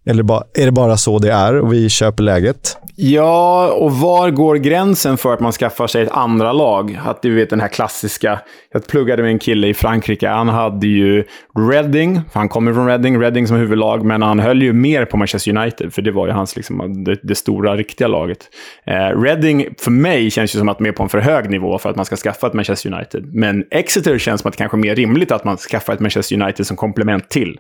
Eller 0.06 0.24
är 0.54 0.66
det 0.66 0.72
bara 0.72 0.98
så 0.98 1.20
det 1.20 1.32
är 1.32 1.56
och 1.56 1.74
vi 1.74 1.90
köper 1.90 2.24
läget? 2.24 2.78
Ja, 2.96 3.72
och 3.72 3.92
var 3.92 4.30
går 4.30 4.56
gränsen 4.56 5.18
för 5.18 5.34
att 5.34 5.40
man 5.40 5.52
skaffar 5.52 5.88
sig 5.88 6.04
ett 6.04 6.12
andra 6.12 6.54
lag? 6.54 7.00
Att 7.06 7.22
du 7.22 7.36
vet 7.36 7.50
den 7.50 7.62
här 7.62 7.68
klassiska... 7.68 8.40
Jag 8.74 8.88
pluggade 8.88 9.24
med 9.24 9.32
en 9.32 9.40
kille 9.40 9.68
i 9.68 9.74
Frankrike. 9.74 10.28
Han 10.28 10.50
hade 10.50 10.88
ju 10.88 11.24
Reading. 11.72 12.22
Han 12.34 12.50
kommer 12.50 12.74
från 12.74 12.88
Reading. 12.88 13.22
Reading 13.22 13.48
som 13.48 13.58
huvudlag. 13.58 14.06
Men 14.06 14.22
han 14.22 14.40
höll 14.40 14.62
ju 14.62 14.74
mer 14.74 15.06
på 15.06 15.18
Manchester 15.18 15.58
United. 15.58 15.94
För 15.94 16.02
det 16.02 16.12
var 16.12 16.28
ju 16.28 16.34
hans, 16.34 16.56
liksom, 16.56 17.04
det, 17.04 17.20
det 17.24 17.36
stora, 17.36 17.76
riktiga 17.76 18.08
laget. 18.08 18.40
Eh, 18.88 19.22
Reading, 19.22 19.68
för 19.80 19.92
mig, 19.92 20.32
känns 20.32 20.56
ju 20.56 20.60
som 20.60 20.70
att 20.70 20.82
är 20.82 20.92
på 20.92 21.04
en 21.04 21.10
för 21.10 21.20
hög 21.20 21.50
nivå 21.50 21.78
för 21.78 21.90
att 21.90 21.96
man 21.96 22.06
ska 22.06 22.16
skaffa 22.16 22.48
ett 22.48 22.54
Manchester 22.54 22.94
United. 22.94 23.36
Men 23.36 23.64
Exeter 23.72 24.18
känns 24.18 24.42
som 24.42 24.50
att 24.50 24.54
det 24.54 24.58
kanske 24.58 24.78
är 24.78 24.80
mer 24.80 24.96
rimligt 24.96 25.32
att 25.32 25.44
man 25.44 25.58
skaffar 25.58 25.94
ett 25.94 26.00
Manchester 26.00 26.42
United 26.42 26.68
som 26.68 26.78
komplement 26.78 27.30
till. 27.30 27.58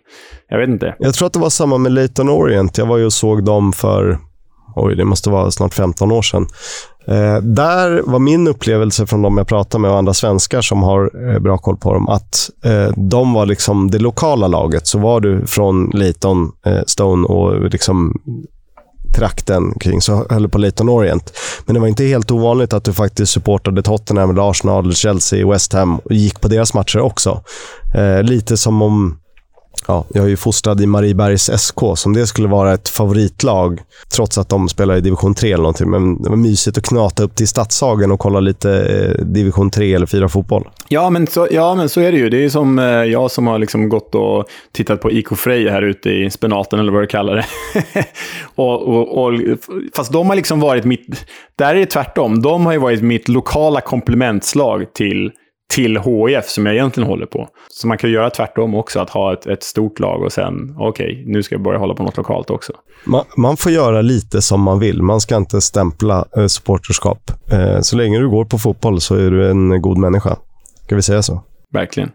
Jag 0.49 0.57
vet 0.59 0.69
inte. 0.69 0.95
Jag 0.99 1.13
tror 1.13 1.25
att 1.25 1.33
det 1.33 1.39
var 1.39 1.49
samma 1.49 1.77
med 1.77 1.91
Leighton 1.91 2.29
Orient. 2.33 2.77
Jag 2.77 2.85
var 2.85 2.97
ju 2.97 3.05
och 3.05 3.13
såg 3.13 3.43
dem 3.43 3.73
för 3.73 4.19
oj, 4.75 4.95
det 4.95 5.05
måste 5.05 5.29
vara 5.29 5.51
snart 5.51 5.73
15 5.73 6.11
år 6.11 6.21
sedan. 6.21 6.47
Eh, 7.07 7.37
där 7.41 8.01
var 8.05 8.19
min 8.19 8.47
upplevelse 8.47 9.07
från 9.07 9.21
de 9.21 9.37
jag 9.37 9.47
pratade 9.47 9.81
med 9.81 9.91
och 9.91 9.97
andra 9.97 10.13
svenskar 10.13 10.61
som 10.61 10.83
har 10.83 11.29
eh, 11.31 11.39
bra 11.39 11.57
koll 11.57 11.77
på 11.77 11.93
dem, 11.93 12.09
att 12.09 12.49
eh, 12.63 12.87
de 12.95 13.33
var 13.33 13.45
liksom 13.45 13.91
det 13.91 13.99
lokala 13.99 14.47
laget. 14.47 14.87
Så 14.87 14.99
var 14.99 15.19
du 15.19 15.47
från 15.47 15.89
Leighton, 15.93 16.51
eh, 16.65 16.81
Stone 16.87 17.27
och 17.27 17.69
liksom 17.69 18.21
trakten 19.15 19.73
kring, 19.79 20.01
så 20.01 20.25
höll 20.29 20.49
på 20.49 20.57
Leighton 20.57 20.89
Orient. 20.89 21.33
Men 21.65 21.73
det 21.73 21.79
var 21.79 21.87
inte 21.87 22.03
helt 22.03 22.31
ovanligt 22.31 22.73
att 22.73 22.83
du 22.83 22.93
faktiskt 22.93 23.31
supportade 23.31 23.81
Tottenham, 23.81 24.39
Arsenal, 24.39 24.93
Chelsea, 24.93 25.47
West 25.47 25.73
Ham 25.73 25.97
och 25.99 26.11
gick 26.11 26.41
på 26.41 26.47
deras 26.47 26.73
matcher 26.73 26.99
också. 26.99 27.43
Eh, 27.95 28.23
lite 28.23 28.57
som 28.57 28.81
om 28.81 29.19
ja, 29.87 30.05
jag 30.13 30.25
är 30.25 30.29
ju 30.29 30.37
fostrad 30.37 30.81
i 30.81 30.85
Mariebergs 30.85 31.49
SK, 31.57 31.79
som 31.95 32.13
det 32.13 32.27
skulle 32.27 32.47
vara 32.47 32.73
ett 32.73 32.89
favoritlag, 32.89 33.79
trots 34.15 34.37
att 34.37 34.49
de 34.49 34.69
spelar 34.69 34.95
i 34.95 35.01
division 35.01 35.35
3 35.35 35.51
eller 35.51 35.57
någonting. 35.57 35.89
Men 35.89 36.21
det 36.21 36.29
var 36.29 36.37
mysigt 36.37 36.77
att 36.77 36.83
knata 36.83 37.23
upp 37.23 37.35
till 37.35 37.47
Stadshagen 37.47 38.11
och 38.11 38.19
kolla 38.19 38.39
lite 38.39 38.71
eh, 38.71 39.25
division 39.25 39.71
3 39.71 39.93
eller 39.93 40.05
4 40.05 40.29
fotboll. 40.29 40.69
Ja 40.87 41.09
men, 41.09 41.27
så, 41.27 41.47
ja, 41.51 41.75
men 41.75 41.89
så 41.89 42.01
är 42.01 42.11
det 42.11 42.17
ju. 42.17 42.29
Det 42.29 42.45
är 42.45 42.49
som 42.49 42.79
eh, 42.79 42.85
jag 42.85 43.31
som 43.31 43.47
har 43.47 43.59
liksom 43.59 43.89
gått 43.89 44.15
och 44.15 44.45
tittat 44.71 45.01
på 45.01 45.11
IK 45.11 45.37
Frej 45.37 45.69
här 45.69 45.81
ute 45.81 46.09
i 46.09 46.29
spenaten, 46.29 46.79
eller 46.79 46.91
vad 46.91 47.03
du 47.03 47.07
kallar 47.07 47.35
det. 47.35 47.45
och, 48.55 48.81
och, 48.81 49.23
och, 49.23 49.39
fast 49.95 50.11
de 50.11 50.29
har 50.29 50.35
liksom 50.35 50.59
varit 50.59 50.85
mitt... 50.85 51.25
Där 51.55 51.75
är 51.75 51.79
det 51.79 51.85
tvärtom. 51.85 52.41
De 52.41 52.65
har 52.65 52.73
ju 52.73 52.79
varit 52.79 53.01
mitt 53.01 53.27
lokala 53.27 53.81
komplementslag 53.81 54.93
till 54.93 55.31
till 55.73 55.97
HIF 55.97 56.45
som 56.45 56.65
jag 56.65 56.75
egentligen 56.75 57.09
håller 57.09 57.25
på. 57.25 57.47
Så 57.69 57.87
man 57.87 57.97
kan 57.97 58.11
göra 58.11 58.29
tvärtom 58.29 58.75
också, 58.75 58.99
att 58.99 59.09
ha 59.09 59.33
ett, 59.33 59.47
ett 59.47 59.63
stort 59.63 59.99
lag 59.99 60.23
och 60.23 60.31
sen, 60.31 60.75
okej, 60.79 61.11
okay, 61.11 61.33
nu 61.33 61.43
ska 61.43 61.55
jag 61.55 61.63
börja 61.63 61.79
hålla 61.79 61.93
på 61.93 62.03
något 62.03 62.17
lokalt 62.17 62.49
också. 62.49 62.73
Man, 63.05 63.23
man, 63.37 63.57
får 63.57 63.71
göra 63.71 64.01
lite 64.01 64.41
som 64.41 64.61
man 64.61 64.79
vill. 64.79 65.01
Man 65.01 65.21
ska 65.21 65.37
inte 65.37 65.61
stämpla 65.61 66.25
eh, 66.37 66.47
supporterskap. 66.47 67.31
Eh, 67.51 67.81
så 67.81 67.95
länge 67.95 68.19
du 68.19 68.29
går 68.29 68.45
på 68.45 68.57
fotboll 68.57 69.01
så 69.01 69.15
är 69.15 69.31
du 69.31 69.49
en 69.49 69.81
god 69.81 69.97
människa. 69.97 70.37
Ska 70.85 70.95
vi 70.95 71.01
säga 71.01 71.21
så? 71.21 71.43
Verkligen. 71.73 72.09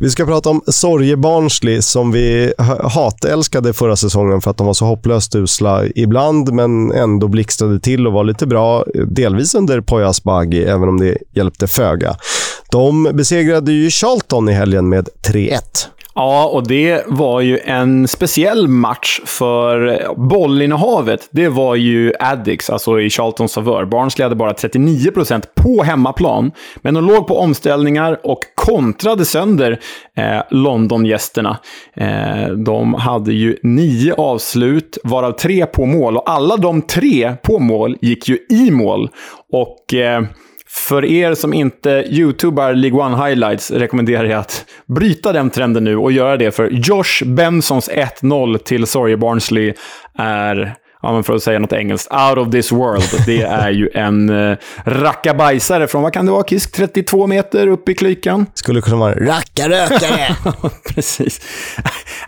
Vi 0.00 0.10
ska 0.10 0.26
prata 0.26 0.50
om 0.50 0.60
Sorge 0.66 1.16
Barnsley 1.16 1.82
som 1.82 2.12
vi 2.12 2.52
hatälskade 2.82 3.72
förra 3.72 3.96
säsongen 3.96 4.40
för 4.40 4.50
att 4.50 4.56
de 4.56 4.66
var 4.66 4.74
så 4.74 4.84
hopplöst 4.84 5.34
usla 5.34 5.82
ibland, 5.94 6.52
men 6.52 6.92
ändå 6.92 7.28
blixtrade 7.28 7.80
till 7.80 8.06
och 8.06 8.12
var 8.12 8.24
lite 8.24 8.46
bra. 8.46 8.84
Delvis 9.06 9.54
under 9.54 9.80
Poyas 9.80 10.22
Bagi, 10.22 10.64
även 10.64 10.88
om 10.88 11.00
det 11.00 11.18
hjälpte 11.32 11.66
föga. 11.66 12.16
De 12.74 13.02
besegrade 13.12 13.72
ju 13.72 13.90
Charlton 13.90 14.48
i 14.48 14.52
helgen 14.52 14.88
med 14.88 15.08
3-1. 15.28 15.58
Ja, 16.14 16.46
och 16.46 16.68
det 16.68 17.04
var 17.06 17.40
ju 17.40 17.58
en 17.58 18.08
speciell 18.08 18.68
match 18.68 19.20
för 19.24 20.00
bollinnehavet. 20.16 21.28
Det 21.30 21.48
var 21.48 21.74
ju 21.74 22.12
Addicts, 22.20 22.70
alltså 22.70 23.00
i 23.00 23.10
Charltons 23.10 23.54
favör. 23.54 23.84
Barnsley 23.84 24.24
hade 24.24 24.36
bara 24.36 24.52
39% 24.52 25.42
på 25.54 25.82
hemmaplan, 25.82 26.52
men 26.76 26.94
de 26.94 27.04
låg 27.04 27.26
på 27.26 27.38
omställningar 27.38 28.20
och 28.22 28.40
kontrade 28.54 29.24
sönder 29.24 29.80
eh, 30.16 30.42
Londongästerna. 30.50 31.58
Eh, 31.96 32.48
de 32.48 32.94
hade 32.94 33.32
ju 33.32 33.56
nio 33.62 34.14
avslut, 34.14 34.98
varav 35.04 35.32
tre 35.32 35.66
på 35.66 35.86
mål. 35.86 36.16
Och 36.16 36.30
alla 36.30 36.56
de 36.56 36.82
tre 36.82 37.34
på 37.42 37.58
mål 37.58 37.96
gick 38.00 38.28
ju 38.28 38.38
i 38.50 38.70
mål. 38.70 39.10
Och... 39.52 39.94
Eh, 39.94 40.22
för 40.74 41.04
er 41.04 41.34
som 41.34 41.52
inte 41.52 41.90
youtubar 41.90 42.74
League 42.74 43.00
One 43.00 43.28
highlights 43.28 43.70
rekommenderar 43.70 44.24
jag 44.24 44.40
att 44.40 44.64
bryta 44.86 45.32
den 45.32 45.50
trenden 45.50 45.84
nu 45.84 45.96
och 45.96 46.12
göra 46.12 46.36
det, 46.36 46.50
för 46.50 46.68
Josh 46.70 47.24
Bensons 47.24 47.90
1-0 47.90 48.58
till 48.58 48.86
Sorry 48.86 49.16
Barnsley 49.16 49.74
är 50.18 50.76
ja, 51.04 51.12
men 51.12 51.24
för 51.24 51.34
att 51.34 51.42
säga 51.42 51.58
något 51.58 51.72
engelskt, 51.72 52.12
out 52.12 52.38
of 52.38 52.50
this 52.50 52.72
world. 52.72 53.26
Det 53.26 53.42
är 53.42 53.70
ju 53.70 53.90
en 53.94 54.30
uh, 54.30 54.56
rackabajsare 54.84 55.86
från, 55.86 56.02
vad 56.02 56.12
kan 56.12 56.26
det 56.26 56.32
vara, 56.32 56.44
Kisk? 56.44 56.72
32 56.72 57.26
meter 57.26 57.66
upp 57.66 57.88
i 57.88 57.94
klykan? 57.94 58.46
Skulle 58.54 58.80
kunna 58.80 58.96
vara 58.96 59.14
rackarökare. 59.14 60.36
Precis. 60.94 61.40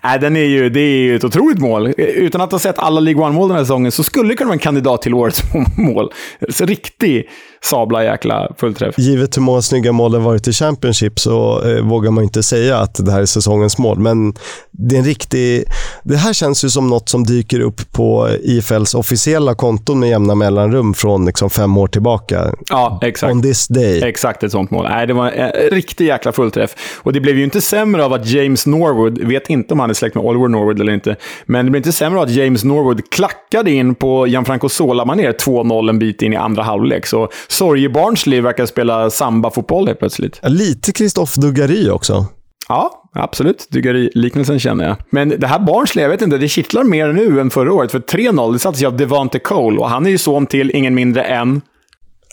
Nej, 0.02 0.18
den 0.18 0.36
är 0.36 0.44
ju, 0.44 0.70
det 0.70 0.80
är 0.80 0.98
ju 0.98 1.16
ett 1.16 1.24
otroligt 1.24 1.58
mål. 1.58 1.94
Utan 1.96 2.40
att 2.40 2.52
ha 2.52 2.58
sett 2.58 2.78
alla 2.78 3.00
League 3.00 3.24
One-mål 3.24 3.48
den 3.48 3.56
här 3.56 3.64
säsongen 3.64 3.92
så 3.92 4.02
skulle 4.02 4.28
det 4.28 4.34
kunna 4.34 4.48
vara 4.48 4.54
en 4.54 4.58
kandidat 4.58 5.02
till 5.02 5.14
årets 5.14 5.42
mål. 5.76 6.12
Så 6.48 6.64
riktig 6.66 7.28
sabla 7.64 8.04
jäkla 8.04 8.52
fullträff. 8.58 8.98
Givet 8.98 9.36
hur 9.36 9.42
många 9.42 9.62
snygga 9.62 9.92
mål 9.92 10.12
det 10.12 10.18
varit 10.18 10.48
i 10.48 10.52
Championship 10.52 11.20
så 11.20 11.62
eh, 11.64 11.82
vågar 11.82 12.10
man 12.10 12.24
inte 12.24 12.42
säga 12.42 12.78
att 12.78 13.04
det 13.06 13.12
här 13.12 13.20
är 13.20 13.26
säsongens 13.26 13.78
mål. 13.78 13.98
Men 13.98 14.34
det 14.70 14.94
är 14.94 14.98
en 14.98 15.04
riktig... 15.04 15.64
Det 16.02 16.16
här 16.16 16.32
känns 16.32 16.64
ju 16.64 16.70
som 16.70 16.86
något 16.86 17.08
som 17.08 17.24
dyker 17.24 17.60
upp 17.60 17.92
på 17.92 18.28
IFLs 18.42 18.94
officiella 18.94 19.54
konton 19.54 20.00
med 20.00 20.08
jämna 20.08 20.34
mellanrum 20.34 20.94
från 20.94 21.26
liksom 21.26 21.50
fem 21.50 21.76
år 21.76 21.86
tillbaka. 21.86 22.54
Ja, 22.68 22.98
exakt. 23.02 23.32
On 23.32 23.42
this 23.42 23.68
day. 23.68 24.02
Exakt 24.02 24.42
ett 24.42 24.52
sånt 24.52 24.70
mål. 24.70 24.86
Nej, 24.88 25.06
det 25.06 25.12
var 25.12 25.30
en 25.30 25.70
riktig 25.70 26.06
jäkla 26.06 26.32
fullträff. 26.32 26.74
Och 27.02 27.12
det 27.12 27.20
blev 27.20 27.38
ju 27.38 27.44
inte 27.44 27.60
sämre 27.60 28.04
av 28.04 28.12
att 28.12 28.26
James 28.26 28.66
Norwood, 28.66 29.18
vet 29.18 29.50
inte 29.50 29.74
om 29.74 29.80
han 29.80 29.90
är 29.90 29.94
släkt 29.94 30.14
med 30.14 30.24
Oliver 30.24 30.48
Norwood 30.48 30.80
eller 30.80 30.92
inte, 30.92 31.16
men 31.46 31.64
det 31.64 31.70
blev 31.70 31.80
inte 31.80 31.92
sämre 31.92 32.18
av 32.18 32.24
att 32.24 32.30
James 32.30 32.64
Norwood 32.64 33.10
klackade 33.10 33.70
in 33.70 33.94
på 33.94 34.26
Gianfranco 34.26 34.68
Sola-manér 34.68 35.32
2-0 35.32 35.88
en 35.88 35.98
bit 35.98 36.22
in 36.22 36.32
i 36.32 36.36
andra 36.36 36.62
halvlek. 36.62 37.06
Så 37.06 37.28
Sorge 37.48 37.88
Barnsley 37.88 38.40
verkar 38.40 38.66
spela 38.66 39.10
samba-fotboll 39.10 39.86
helt 39.86 39.98
plötsligt. 39.98 40.40
Lite 40.42 40.92
Christophe 40.92 41.40
Dugary 41.40 41.90
också. 41.90 42.26
Ja, 42.68 43.10
absolut. 43.14 43.68
Dugary-liknelsen 43.70 44.58
känner 44.58 44.86
jag. 44.88 44.96
Men 45.10 45.28
det 45.28 45.46
här 45.46 45.58
Barnsley, 45.58 46.02
jag 46.02 46.10
vet 46.10 46.22
inte, 46.22 46.38
det 46.38 46.48
kittlar 46.48 46.84
mer 46.84 47.12
nu 47.12 47.40
än 47.40 47.50
förra 47.50 47.72
året. 47.72 47.92
För 47.92 47.98
3-0, 47.98 48.52
det 48.52 48.58
sattes 48.58 48.82
ju 48.82 48.86
av 48.86 48.96
Devante 48.96 49.38
Cole 49.38 49.78
och 49.78 49.88
han 49.88 50.06
är 50.06 50.10
ju 50.10 50.18
son 50.18 50.46
till 50.46 50.70
ingen 50.70 50.94
mindre 50.94 51.22
än... 51.22 51.60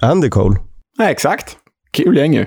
Andy 0.02 0.30
Cole. 0.30 0.58
Nej, 0.98 1.12
exakt. 1.12 1.58
Kul 1.92 2.18
gäng 2.18 2.34
ju. 2.34 2.46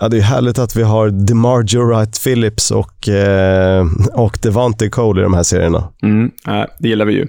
Ja, 0.00 0.08
det 0.08 0.16
är 0.16 0.22
härligt 0.22 0.58
att 0.58 0.76
vi 0.76 0.82
har 0.82 1.10
DeMarjo 1.10 1.84
Wright 1.84 2.24
Phillips 2.24 2.70
och, 2.70 3.08
eh, 3.08 3.86
och 4.12 4.38
Devante 4.42 4.88
Cole 4.88 5.20
i 5.20 5.22
de 5.22 5.34
här 5.34 5.42
serierna. 5.42 5.88
Mm, 6.02 6.30
det 6.78 6.88
gillar 6.88 7.04
vi 7.04 7.12
ju. 7.12 7.26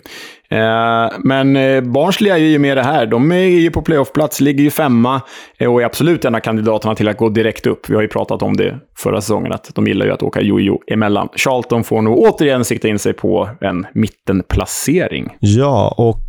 Eh, 0.51 1.18
men 1.20 1.56
eh, 1.56 1.82
Barnsley 1.82 2.32
är 2.32 2.38
ju 2.38 2.60
med 2.60 2.77
det 2.77 2.84
här. 2.84 3.06
De 3.06 3.32
är 3.32 3.36
ju 3.36 3.72
på 3.72 3.82
playoffplats, 3.82 4.41
ligger 4.41 4.63
ju 4.63 4.72
femma 4.72 5.22
eh, 5.58 5.74
och 5.74 5.82
är 5.82 5.86
absolut 5.86 6.25
en 6.25 6.36
av 6.36 6.39
kandidaterna 6.39 6.96
till 6.96 7.08
att 7.08 7.18
gå 7.18 7.29
direkt 7.29 7.68
upp. 7.68 7.89
Vi 7.89 7.96
har 7.96 8.01
ju 8.01 8.08
pratat 8.08 8.41
om 8.41 8.58
det 8.58 8.79
förra 8.98 9.22
säsongen, 9.22 9.51
att 9.51 9.72
de 9.75 9.88
gillar 9.88 10.06
ju 10.06 10.12
att 10.12 10.24
åka 10.24 10.41
jojo 10.41 10.79
emellan. 10.88 11.29
Charlton 11.36 11.84
får 11.84 12.01
nog 12.01 12.18
återigen 12.18 12.65
sikta 12.65 12.88
in 12.88 13.00
sig 13.00 13.13
på 13.13 13.50
en 13.62 13.88
mittenplacering. 13.94 15.29
Ja, 15.39 15.96
och 15.98 16.25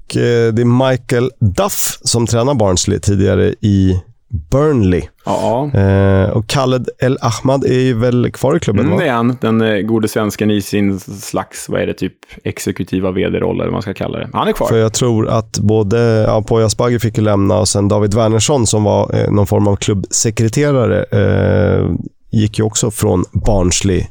det 0.53 0.63
är 0.63 0.91
Michael 0.91 1.31
Duff 1.41 1.99
som 2.03 2.27
tränar 2.27 2.55
Barnsley 2.55 3.01
tidigare 3.01 3.55
i 3.61 4.03
Burnley. 4.51 5.03
Ja. 5.25 5.71
Eh, 5.75 6.31
och 6.31 6.47
Khaled 6.47 6.89
El 6.99 7.19
Ahmad 7.21 7.65
är 7.65 7.81
ju 7.81 7.95
väl 7.99 8.33
kvar 8.33 8.57
i 8.57 8.61
klubben? 8.61 8.87
Mm, 8.87 8.99
det 8.99 9.07
är 9.07 9.13
han. 9.13 9.39
Den 9.41 9.61
eh, 9.61 9.79
gode 9.81 10.09
svensken 10.09 10.51
i 10.51 10.63
sin 10.63 11.01
slags, 11.01 11.69
vad 11.69 11.81
är 11.81 11.87
det, 11.87 11.95
typ 11.95 12.15
exekutiva 12.45 13.11
vd-roll 13.11 13.55
eller 13.55 13.65
vad 13.65 13.73
man 13.73 13.83
ska 13.83 13.95
kalla 13.95 14.19
det. 14.19 14.29
Han 14.33 14.49
är 14.49 14.53
kvar. 14.53 14.69
För 14.69 14.79
jag 14.79 14.93
tror 14.93 15.29
att 15.29 15.59
både 15.59 15.99
ja, 16.27 16.43
Poya 16.43 16.67
Asbaghi 16.67 16.99
fick 16.99 17.19
ju 17.19 17.25
lämna 17.25 17.59
och 17.59 17.69
sen 17.69 17.89
David 17.89 18.15
Wernersson 18.15 18.67
som 18.67 18.85
var 18.85 19.15
eh, 19.15 19.31
någon 19.31 19.47
form 19.47 19.69
av 19.69 19.77
klubbsekreterare 19.77 21.05
eh, 21.05 21.91
gick 22.31 22.59
ju 22.59 22.65
också 22.65 22.91
från 22.91 23.25
Barnsley. 23.33 24.07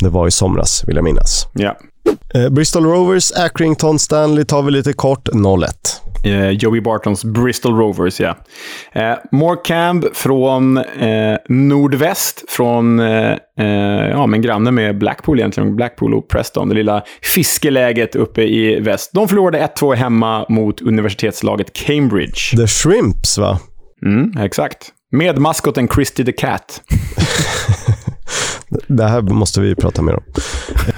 Det 0.00 0.08
var 0.08 0.26
i 0.26 0.30
somras, 0.30 0.84
vill 0.86 0.96
jag 0.96 1.04
minnas. 1.04 1.46
Ja. 1.54 1.76
Eh, 2.34 2.48
Bristol 2.48 2.84
Rovers, 2.84 3.32
Accrington 3.32 3.98
Stanley 3.98 4.44
tar 4.44 4.62
vi 4.62 4.70
lite 4.70 4.92
kort, 4.92 5.28
0-1. 5.28 5.66
Eh, 6.26 6.50
Joey 6.50 6.80
Bartons 6.80 7.24
Bristol 7.24 7.76
Rovers, 7.76 8.20
ja. 8.20 8.36
Eh, 8.92 9.14
Morecambe 9.32 10.08
från 10.14 10.76
eh, 10.78 11.36
nordväst, 11.48 12.44
från 12.48 13.00
eh, 13.00 13.32
eh, 13.58 14.08
ja, 14.10 14.26
men 14.26 14.42
granne 14.42 14.70
med 14.70 14.98
Blackpool 14.98 15.38
egentligen. 15.38 15.76
Blackpool 15.76 16.14
och 16.14 16.28
Preston, 16.28 16.68
det 16.68 16.74
lilla 16.74 17.02
fiskeläget 17.22 18.16
uppe 18.16 18.42
i 18.42 18.80
väst. 18.80 19.10
De 19.14 19.28
förlorade 19.28 19.68
1-2 19.76 19.94
hemma 19.94 20.46
mot 20.48 20.82
universitetslaget 20.82 21.72
Cambridge. 21.72 22.56
The 22.56 22.66
Shrimps, 22.66 23.38
va? 23.38 23.58
Mm, 24.04 24.32
exakt. 24.38 24.92
Med 25.12 25.38
maskoten 25.38 25.88
Christy 25.88 26.24
the 26.24 26.32
Cat. 26.32 26.82
det 28.86 29.04
här 29.04 29.20
måste 29.20 29.60
vi 29.60 29.74
prata 29.74 30.02
mer 30.02 30.14
om. 30.14 30.22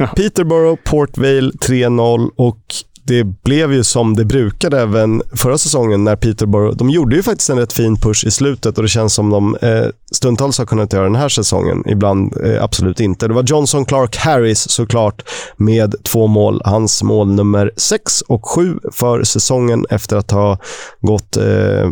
Peterborough, 0.17 0.81
Port 0.85 1.19
Vale 1.19 1.51
3-0 1.51 2.31
och 2.37 2.63
det 3.09 3.25
blev 3.25 3.73
ju 3.73 3.85
som 3.85 4.17
det 4.17 4.25
brukade 4.25 4.81
även 4.81 5.23
förra 5.33 5.59
säsongen 5.59 6.05
när 6.05 6.17
Peterborough, 6.17 6.77
de 6.77 6.91
gjorde 6.91 7.17
ju 7.17 7.23
faktiskt 7.23 7.51
en 7.51 7.59
rätt 7.59 7.73
fin 7.73 7.97
push 7.97 8.27
i 8.27 8.31
slutet 8.31 8.77
och 8.77 8.83
det 8.83 8.89
känns 8.89 9.15
som 9.15 9.31
de 9.31 9.57
eh, 9.63 9.87
stundtals 10.13 10.59
har 10.59 10.67
kunnat 10.67 10.93
göra 10.93 11.05
den 11.05 11.17
här 11.17 11.29
säsongen. 11.29 11.83
Ibland 11.87 12.37
eh, 12.45 12.65
absolut 12.65 13.01
inte. 13.01 13.29
Det 13.29 13.35
var 13.35 13.43
Johnson 13.43 13.85
Clark 13.85 14.17
Harris 14.17 14.71
såklart 14.71 15.23
med 15.57 15.95
två 16.03 16.27
mål. 16.27 16.63
Hans 16.65 17.03
mål 17.03 17.29
nummer 17.35 17.73
6 17.77 18.21
och 18.21 18.49
7 18.49 18.79
för 18.93 19.25
säsongen 19.25 19.87
efter 19.91 20.17
att 20.17 20.31
ha 20.31 20.59
gått 21.01 21.37
eh, 21.37 21.91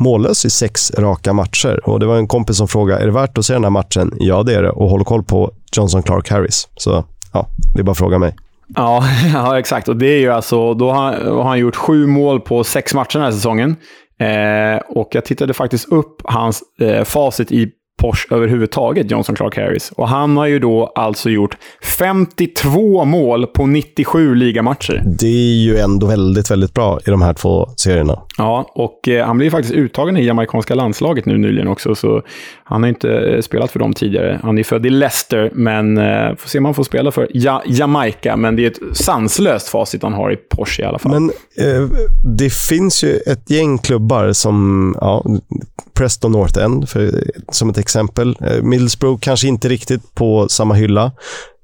mållös 0.00 0.44
i 0.44 0.50
sex 0.50 0.92
raka 0.98 1.32
matcher. 1.32 1.88
Och 1.88 2.00
Det 2.00 2.06
var 2.06 2.16
en 2.16 2.28
kompis 2.28 2.56
som 2.56 2.68
frågade, 2.68 3.02
är 3.02 3.06
det 3.06 3.12
värt 3.12 3.38
att 3.38 3.46
se 3.46 3.52
den 3.52 3.64
här 3.64 3.70
matchen? 3.70 4.12
Ja, 4.18 4.42
det 4.42 4.54
är 4.54 4.62
det. 4.62 4.70
Och 4.70 4.90
håll 4.90 5.04
koll 5.04 5.24
på 5.24 5.52
Johnson 5.76 6.02
Clark 6.02 6.30
Harris. 6.30 6.68
Så 6.76 7.04
ja, 7.32 7.46
det 7.74 7.80
är 7.80 7.84
bara 7.84 7.92
att 7.92 7.98
fråga 7.98 8.18
mig. 8.18 8.34
Ja, 8.74 9.04
ja, 9.32 9.58
exakt. 9.58 9.88
Och 9.88 9.96
det 9.96 10.06
är 10.06 10.18
ju 10.18 10.32
alltså, 10.32 10.74
då 10.74 10.90
har, 10.90 11.12
har 11.12 11.44
han 11.44 11.58
gjort 11.58 11.76
sju 11.76 12.06
mål 12.06 12.40
på 12.40 12.64
sex 12.64 12.94
matcher 12.94 13.18
den 13.18 13.22
här 13.22 13.32
säsongen. 13.32 13.76
Eh, 14.20 14.80
och 14.88 15.08
jag 15.12 15.24
tittade 15.24 15.54
faktiskt 15.54 15.92
upp 15.92 16.22
hans 16.24 16.62
eh, 16.80 17.04
facit 17.04 17.52
i 17.52 17.72
Porsche 17.98 18.34
överhuvudtaget, 18.34 19.10
Johnson 19.10 19.34
Clark 19.34 19.56
Harris. 19.56 19.92
Och 19.96 20.08
han 20.08 20.36
har 20.36 20.46
ju 20.46 20.58
då 20.58 20.92
alltså 20.94 21.30
gjort 21.30 21.56
52 21.98 23.04
mål 23.04 23.46
på 23.46 23.66
97 23.66 24.34
ligamatcher. 24.34 25.02
Det 25.06 25.26
är 25.26 25.62
ju 25.62 25.78
ändå 25.78 26.06
väldigt, 26.06 26.50
väldigt 26.50 26.74
bra 26.74 26.98
i 27.06 27.10
de 27.10 27.22
här 27.22 27.32
två 27.32 27.68
serierna. 27.76 28.22
Ja, 28.38 28.72
och 28.74 29.08
eh, 29.08 29.26
han 29.26 29.38
blev 29.38 29.50
faktiskt 29.50 29.74
uttagen 29.74 30.16
i 30.16 30.24
jamaicanska 30.24 30.74
landslaget 30.74 31.26
nu 31.26 31.38
nyligen 31.38 31.68
också, 31.68 31.94
så 31.94 32.22
han 32.64 32.82
har 32.82 32.88
inte 32.88 33.10
eh, 33.10 33.40
spelat 33.40 33.70
för 33.70 33.78
dem 33.78 33.92
tidigare. 33.92 34.40
Han 34.42 34.58
är 34.58 34.62
född 34.62 34.86
i 34.86 34.90
Leicester, 34.90 35.50
men 35.54 35.98
eh, 35.98 36.36
får 36.36 36.48
se 36.48 36.58
om 36.58 36.64
han 36.64 36.74
får 36.74 36.84
spela 36.84 37.10
för 37.10 37.28
ja 37.34 37.62
Jamaica. 37.66 38.36
Men 38.36 38.56
det 38.56 38.64
är 38.64 38.70
ett 38.70 38.96
sanslöst 38.96 39.68
facit 39.68 40.02
han 40.02 40.12
har 40.12 40.32
i 40.32 40.36
Porsche 40.36 40.82
i 40.82 40.86
alla 40.86 40.98
fall. 40.98 41.12
Men 41.12 41.30
eh, 41.56 41.88
det 42.24 42.52
finns 42.52 43.04
ju 43.04 43.16
ett 43.16 43.50
gäng 43.50 43.78
klubbar 43.78 44.32
som 44.32 44.94
ja, 45.00 45.24
Preston 45.94 46.32
North 46.32 46.64
End, 46.64 46.88
för, 46.88 47.10
som 47.52 47.68
ett 47.68 47.78
exempel. 47.88 48.36
Eh, 48.40 48.62
Middlesbrough 48.62 49.20
kanske 49.20 49.48
inte 49.48 49.68
riktigt 49.68 50.14
på 50.14 50.48
samma 50.48 50.74
hylla, 50.74 51.12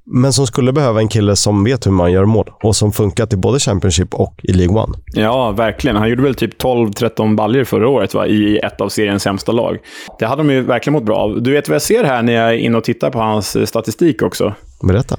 men 0.06 0.32
som 0.32 0.46
skulle 0.46 0.72
behöva 0.72 1.00
en 1.00 1.08
kille 1.08 1.36
som 1.36 1.64
vet 1.64 1.86
hur 1.86 1.90
man 1.90 2.12
gör 2.12 2.24
mål 2.24 2.50
och 2.62 2.76
som 2.76 2.92
funkat 2.92 3.32
i 3.32 3.36
både 3.36 3.58
Championship 3.58 4.14
och 4.14 4.34
i 4.42 4.52
League 4.52 4.82
One. 4.82 4.98
Ja, 5.12 5.50
verkligen. 5.50 5.96
Han 5.96 6.08
gjorde 6.08 6.22
väl 6.22 6.34
typ 6.34 6.62
12-13 6.62 7.36
baller 7.36 7.64
förra 7.64 7.88
året 7.88 8.14
va? 8.14 8.26
i 8.26 8.58
ett 8.58 8.80
av 8.80 8.88
seriens 8.88 9.22
sämsta 9.22 9.52
lag. 9.52 9.78
Det 10.18 10.26
hade 10.26 10.42
de 10.42 10.50
ju 10.50 10.62
verkligen 10.62 10.92
mått 10.92 11.04
bra 11.04 11.16
av. 11.16 11.42
Du 11.42 11.52
vet 11.52 11.68
vad 11.68 11.74
jag 11.74 11.82
ser 11.82 12.04
här 12.04 12.22
när 12.22 12.32
jag 12.32 12.48
är 12.50 12.58
inne 12.58 12.78
och 12.78 12.84
tittar 12.84 13.10
på 13.10 13.18
hans 13.18 13.56
eh, 13.56 13.64
statistik 13.64 14.22
också? 14.22 14.54
Berätta. 14.82 15.16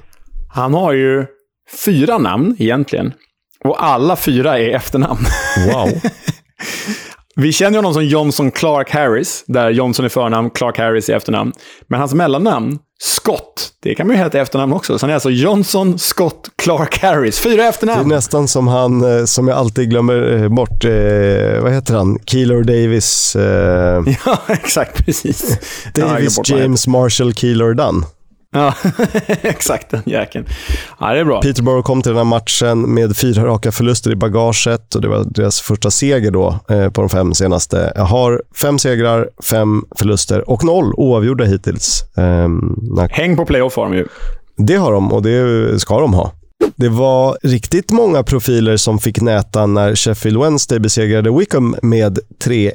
Han 0.54 0.74
har 0.74 0.94
ju 0.94 1.26
fyra 1.86 2.18
namn 2.18 2.56
egentligen. 2.60 3.14
Och 3.64 3.84
alla 3.84 4.16
fyra 4.16 4.60
är 4.60 4.70
efternamn. 4.76 5.26
Wow. 5.74 5.90
Vi 7.42 7.54
känner 7.54 7.78
honom 7.78 7.94
som 7.94 8.06
Johnson 8.06 8.52
Clark 8.52 8.92
Harris, 8.92 9.44
där 9.48 9.70
Johnson 9.70 10.06
är 10.06 10.10
förnamn, 10.10 10.50
Clark 10.50 10.78
Harris 10.78 11.10
är 11.10 11.16
efternamn. 11.16 11.54
Men 11.88 12.00
hans 12.00 12.14
mellannamn, 12.14 12.80
Scott, 13.00 13.70
det 13.84 13.96
kan 13.96 14.08
man 14.08 14.16
ju 14.16 14.24
heta 14.24 14.38
i 14.38 14.42
efternamn 14.42 14.74
också. 14.74 15.00
Så 15.00 15.04
han 15.06 15.10
är 15.10 15.14
alltså 15.14 15.30
Johnson 15.30 16.00
Scott 16.00 16.50
Clark 16.56 17.00
Harris. 17.02 17.40
Fyra 17.40 17.64
efternamn. 17.64 18.10
Det 18.10 18.14
är 18.14 18.18
nästan 18.18 18.48
som 18.48 18.68
han, 18.68 19.20
eh, 19.20 19.26
som 19.26 19.48
jag 19.48 19.58
alltid 19.58 19.90
glömmer 19.90 20.44
eh, 20.44 20.50
bort, 20.50 20.86
eh, 20.86 21.62
vad 21.62 21.72
heter 21.74 21.94
han? 21.94 22.20
Keeler 22.26 22.64
Davis. 22.64 23.36
Eh... 23.36 24.04
Ja, 24.26 24.40
exakt. 24.48 25.06
Precis. 25.06 25.60
Davis 25.94 26.40
James 26.46 26.88
Marshall 26.88 27.34
Keeler 27.34 27.74
Dunn. 27.74 28.06
Ja, 28.56 28.74
exakt 29.42 29.90
den 29.90 30.02
jäkeln. 30.06 30.46
Ja, 31.00 31.14
det 31.14 31.20
är 31.20 31.26
bra. 31.26 31.42
Peterborough 31.42 31.84
kom 31.84 32.02
till 32.02 32.10
den 32.12 32.18
här 32.18 32.24
matchen 32.24 32.94
med 32.94 33.18
fyra 33.18 33.46
raka 33.46 33.72
förluster 33.72 34.12
i 34.12 34.16
bagaget 34.16 34.96
och 34.96 35.02
det 35.02 35.08
var 35.08 35.24
deras 35.26 35.62
första 35.62 35.92
seger 35.92 36.32
då 36.32 36.60
eh, 36.70 36.90
på 36.90 37.02
de 37.02 37.10
fem 37.10 37.34
senaste. 37.34 37.92
Jag 37.96 38.06
har 38.06 38.42
fem 38.62 38.80
segrar, 38.80 39.30
fem 39.50 39.84
förluster 39.98 40.50
och 40.50 40.64
noll 40.64 40.94
oavgjorda 40.94 41.44
hittills. 41.46 42.04
Eh, 42.18 42.50
Häng 43.10 43.36
på 43.38 43.46
playoff 43.46 43.76
har 43.76 43.84
de 43.84 43.94
ju. 43.94 44.06
Det 44.58 44.76
har 44.76 44.92
de 44.92 45.12
och 45.12 45.22
det 45.22 45.82
ska 45.82 46.00
de 46.00 46.14
ha. 46.14 46.32
Det 46.76 46.90
var 46.90 47.38
riktigt 47.44 47.92
många 47.92 48.24
profiler 48.24 48.78
som 48.78 49.00
fick 49.00 49.22
näta 49.22 49.66
när 49.66 49.96
Sheffield 49.96 50.42
Wednesday 50.42 50.80
besegrade 50.80 51.32
Wickham 51.32 51.76
med 51.82 52.20
3-1. 52.46 52.72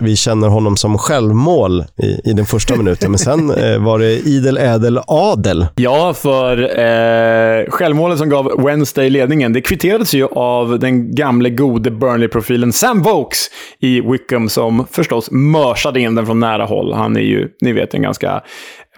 Vi 0.00 0.16
känner 0.16 0.48
honom 0.48 0.76
som 0.76 0.98
självmål 0.98 1.84
i, 2.02 2.30
i 2.30 2.32
den 2.32 2.46
första 2.46 2.76
minuten, 2.76 3.10
men 3.10 3.18
sen 3.18 3.50
eh, 3.50 3.78
var 3.78 3.98
det 3.98 4.12
idel 4.12 4.58
ädel 4.58 5.00
adel. 5.06 5.66
Ja, 5.76 6.14
för 6.14 6.62
eh, 6.62 7.70
självmålet 7.70 8.18
som 8.18 8.28
gav 8.28 8.64
Wednesday 8.64 9.10
ledningen, 9.10 9.52
det 9.52 9.60
kvitterades 9.60 10.14
ju 10.14 10.26
av 10.26 10.78
den 10.78 11.14
gamle 11.14 11.50
gode 11.50 11.90
Burnley-profilen 11.90 12.72
Sam 12.72 13.02
Vokes 13.02 13.50
i 13.80 14.00
Wickham 14.00 14.48
som 14.48 14.86
förstås 14.90 15.30
mörsade 15.30 16.00
in 16.00 16.14
den 16.14 16.26
från 16.26 16.40
nära 16.40 16.64
håll. 16.64 16.92
Han 16.92 17.16
är 17.16 17.20
ju, 17.20 17.48
ni 17.60 17.72
vet, 17.72 17.94
en 17.94 18.02
ganska 18.02 18.42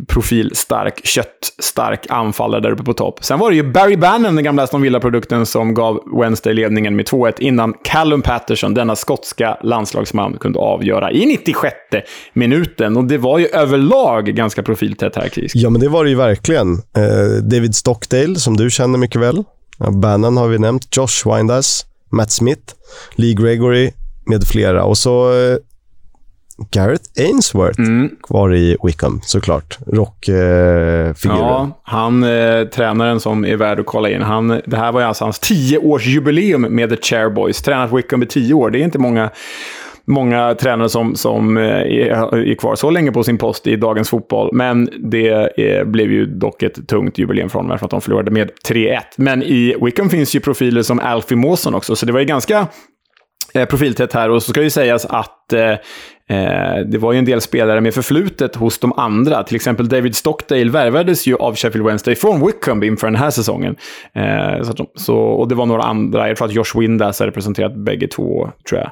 profilstark, 0.08 1.06
köttstark 1.06 2.06
anfallare 2.08 2.60
där 2.60 2.70
uppe 2.70 2.82
på 2.82 2.94
topp. 2.94 3.24
Sen 3.24 3.38
var 3.38 3.50
det 3.50 3.56
ju 3.56 3.72
Barry 3.72 3.96
Bannon, 3.96 4.34
den 4.34 4.44
gamla 4.44 4.62
Aston 4.62 4.82
Villa-produkten, 4.82 5.46
som 5.46 5.74
gav 5.74 6.00
Wednesday 6.20 6.54
ledningen 6.54 6.96
med 6.96 7.06
2-1 7.06 7.32
innan 7.38 7.74
Callum 7.84 8.22
Patterson, 8.22 8.74
denna 8.74 8.96
skotska 8.96 9.58
landslagsman, 9.62 10.36
kunde 10.40 10.58
avgöra 10.58 11.12
i 11.12 11.26
96 11.26 11.74
minuten. 12.32 12.96
Och 12.96 13.04
det 13.04 13.18
var 13.18 13.38
ju 13.38 13.46
överlag 13.46 14.24
ganska 14.26 14.62
profiltätt 14.62 15.16
här, 15.16 15.28
Chris. 15.28 15.52
Ja, 15.54 15.70
men 15.70 15.80
det 15.80 15.88
var 15.88 16.04
det 16.04 16.10
ju 16.10 16.16
verkligen. 16.16 16.72
Eh, 16.72 17.42
David 17.42 17.74
Stockdale, 17.74 18.34
som 18.34 18.56
du 18.56 18.70
känner 18.70 18.98
mycket 18.98 19.20
väl. 19.20 19.44
Bannon 20.02 20.36
har 20.36 20.48
vi 20.48 20.58
nämnt. 20.58 20.96
Josh 20.96 21.34
Windass, 21.34 21.86
Matt 22.12 22.32
Smith, 22.32 22.74
Lee 23.14 23.34
Gregory 23.34 23.92
med 24.26 24.44
flera. 24.44 24.84
Och 24.84 24.98
så 24.98 25.32
eh, 25.32 25.56
Gareth 26.70 27.04
Ainsworth 27.18 27.80
mm. 27.80 28.10
kvar 28.22 28.54
i 28.54 28.76
Wickham, 28.82 29.20
såklart. 29.22 29.78
Rockfiguren. 29.86 31.10
Eh, 31.10 31.14
ja, 31.24 31.80
han 31.82 32.22
eh, 32.22 32.64
tränaren 32.64 33.20
som 33.20 33.44
är 33.44 33.56
värd 33.56 33.80
att 33.80 33.86
kolla 33.86 34.10
in. 34.10 34.22
Han, 34.22 34.48
det 34.66 34.76
här 34.76 34.92
var 34.92 35.00
ju 35.00 35.06
alltså 35.06 35.24
hans 35.24 35.38
tioårsjubileum 35.38 36.62
med 36.62 36.90
The 36.90 36.96
Chairboys. 36.96 37.62
Tränat 37.62 37.92
Wickham 37.92 38.22
i 38.22 38.26
tio 38.26 38.54
år. 38.54 38.70
Det 38.70 38.78
är 38.78 38.84
inte 38.84 38.98
många 38.98 39.30
många 40.06 40.54
tränare 40.54 40.88
som, 40.88 41.16
som 41.16 41.56
eh, 41.56 41.64
är, 41.64 42.36
är 42.36 42.54
kvar 42.54 42.74
så 42.74 42.90
länge 42.90 43.12
på 43.12 43.24
sin 43.24 43.38
post 43.38 43.66
i 43.66 43.76
dagens 43.76 44.08
fotboll. 44.08 44.50
Men 44.52 44.90
det 45.10 45.28
är, 45.28 45.60
eh, 45.60 45.84
blev 45.84 46.12
ju 46.12 46.26
dock 46.26 46.62
ett 46.62 46.88
tungt 46.88 47.18
jubileum 47.18 47.50
från 47.50 47.68
dem 47.68 47.78
för 47.78 47.86
att 47.86 47.90
de 47.90 48.00
förlorade 48.00 48.30
med 48.30 48.50
3-1. 48.68 49.00
Men 49.16 49.42
i 49.42 49.76
Wickham 49.80 50.10
finns 50.10 50.36
ju 50.36 50.40
profiler 50.40 50.82
som 50.82 51.00
Alfie 51.00 51.36
Mawson 51.36 51.74
också, 51.74 51.96
så 51.96 52.06
det 52.06 52.12
var 52.12 52.20
ju 52.20 52.26
ganska 52.26 52.66
eh, 53.54 53.64
profiltätt 53.64 54.12
här. 54.12 54.30
Och 54.30 54.42
så 54.42 54.50
ska 54.50 54.62
ju 54.62 54.70
sägas 54.70 55.04
att 55.04 55.52
eh, 55.52 55.74
Eh, 56.28 56.86
det 56.86 56.98
var 56.98 57.12
ju 57.12 57.18
en 57.18 57.24
del 57.24 57.40
spelare 57.40 57.80
med 57.80 57.94
förflutet 57.94 58.56
hos 58.56 58.78
de 58.78 58.92
andra. 58.92 59.42
Till 59.42 59.56
exempel 59.56 59.88
David 59.88 60.16
Stockdale 60.16 60.70
värvades 60.70 61.26
ju 61.26 61.36
av 61.36 61.56
Sheffield 61.56 61.86
Wednesday 61.86 62.14
från 62.14 62.46
Wickham 62.46 62.82
inför 62.82 63.06
den 63.06 63.16
här 63.16 63.30
säsongen. 63.30 63.76
Eh, 64.14 64.62
så, 64.62 64.86
så, 64.94 65.16
och 65.16 65.48
det 65.48 65.54
var 65.54 65.66
några 65.66 65.82
andra. 65.82 66.28
Jag 66.28 66.36
tror 66.36 66.48
att 66.48 66.54
Josh 66.54 66.80
Windass 66.80 67.20
har 67.20 67.26
representerat 67.26 67.76
bägge 67.76 68.08
två, 68.08 68.50
tror 68.68 68.80
jag. 68.80 68.90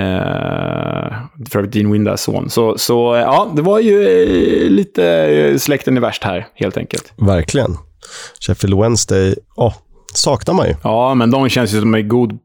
Eh, 0.00 1.12
för 1.50 1.58
övrigt 1.58 1.72
Dean 1.72 1.92
Windass 1.92 2.22
son. 2.22 2.50
Så, 2.50 2.78
så 2.78 3.16
ja, 3.16 3.52
det 3.56 3.62
var 3.62 3.78
ju 3.78 4.02
eh, 4.02 4.70
lite 4.70 5.58
släkten 5.58 5.96
är 5.96 6.00
värst 6.00 6.24
här, 6.24 6.46
helt 6.54 6.76
enkelt. 6.76 7.12
Verkligen. 7.16 7.76
Sheffield 8.40 8.80
Wednesday, 8.80 9.34
oh, 9.56 9.74
saknar 10.14 10.54
man 10.54 10.66
ju. 10.66 10.74
Ja, 10.82 11.14
men 11.14 11.30
de 11.30 11.48
känns 11.48 11.74
ju 11.74 11.80
som 11.80 11.94
en 11.94 12.08
god, 12.08 12.38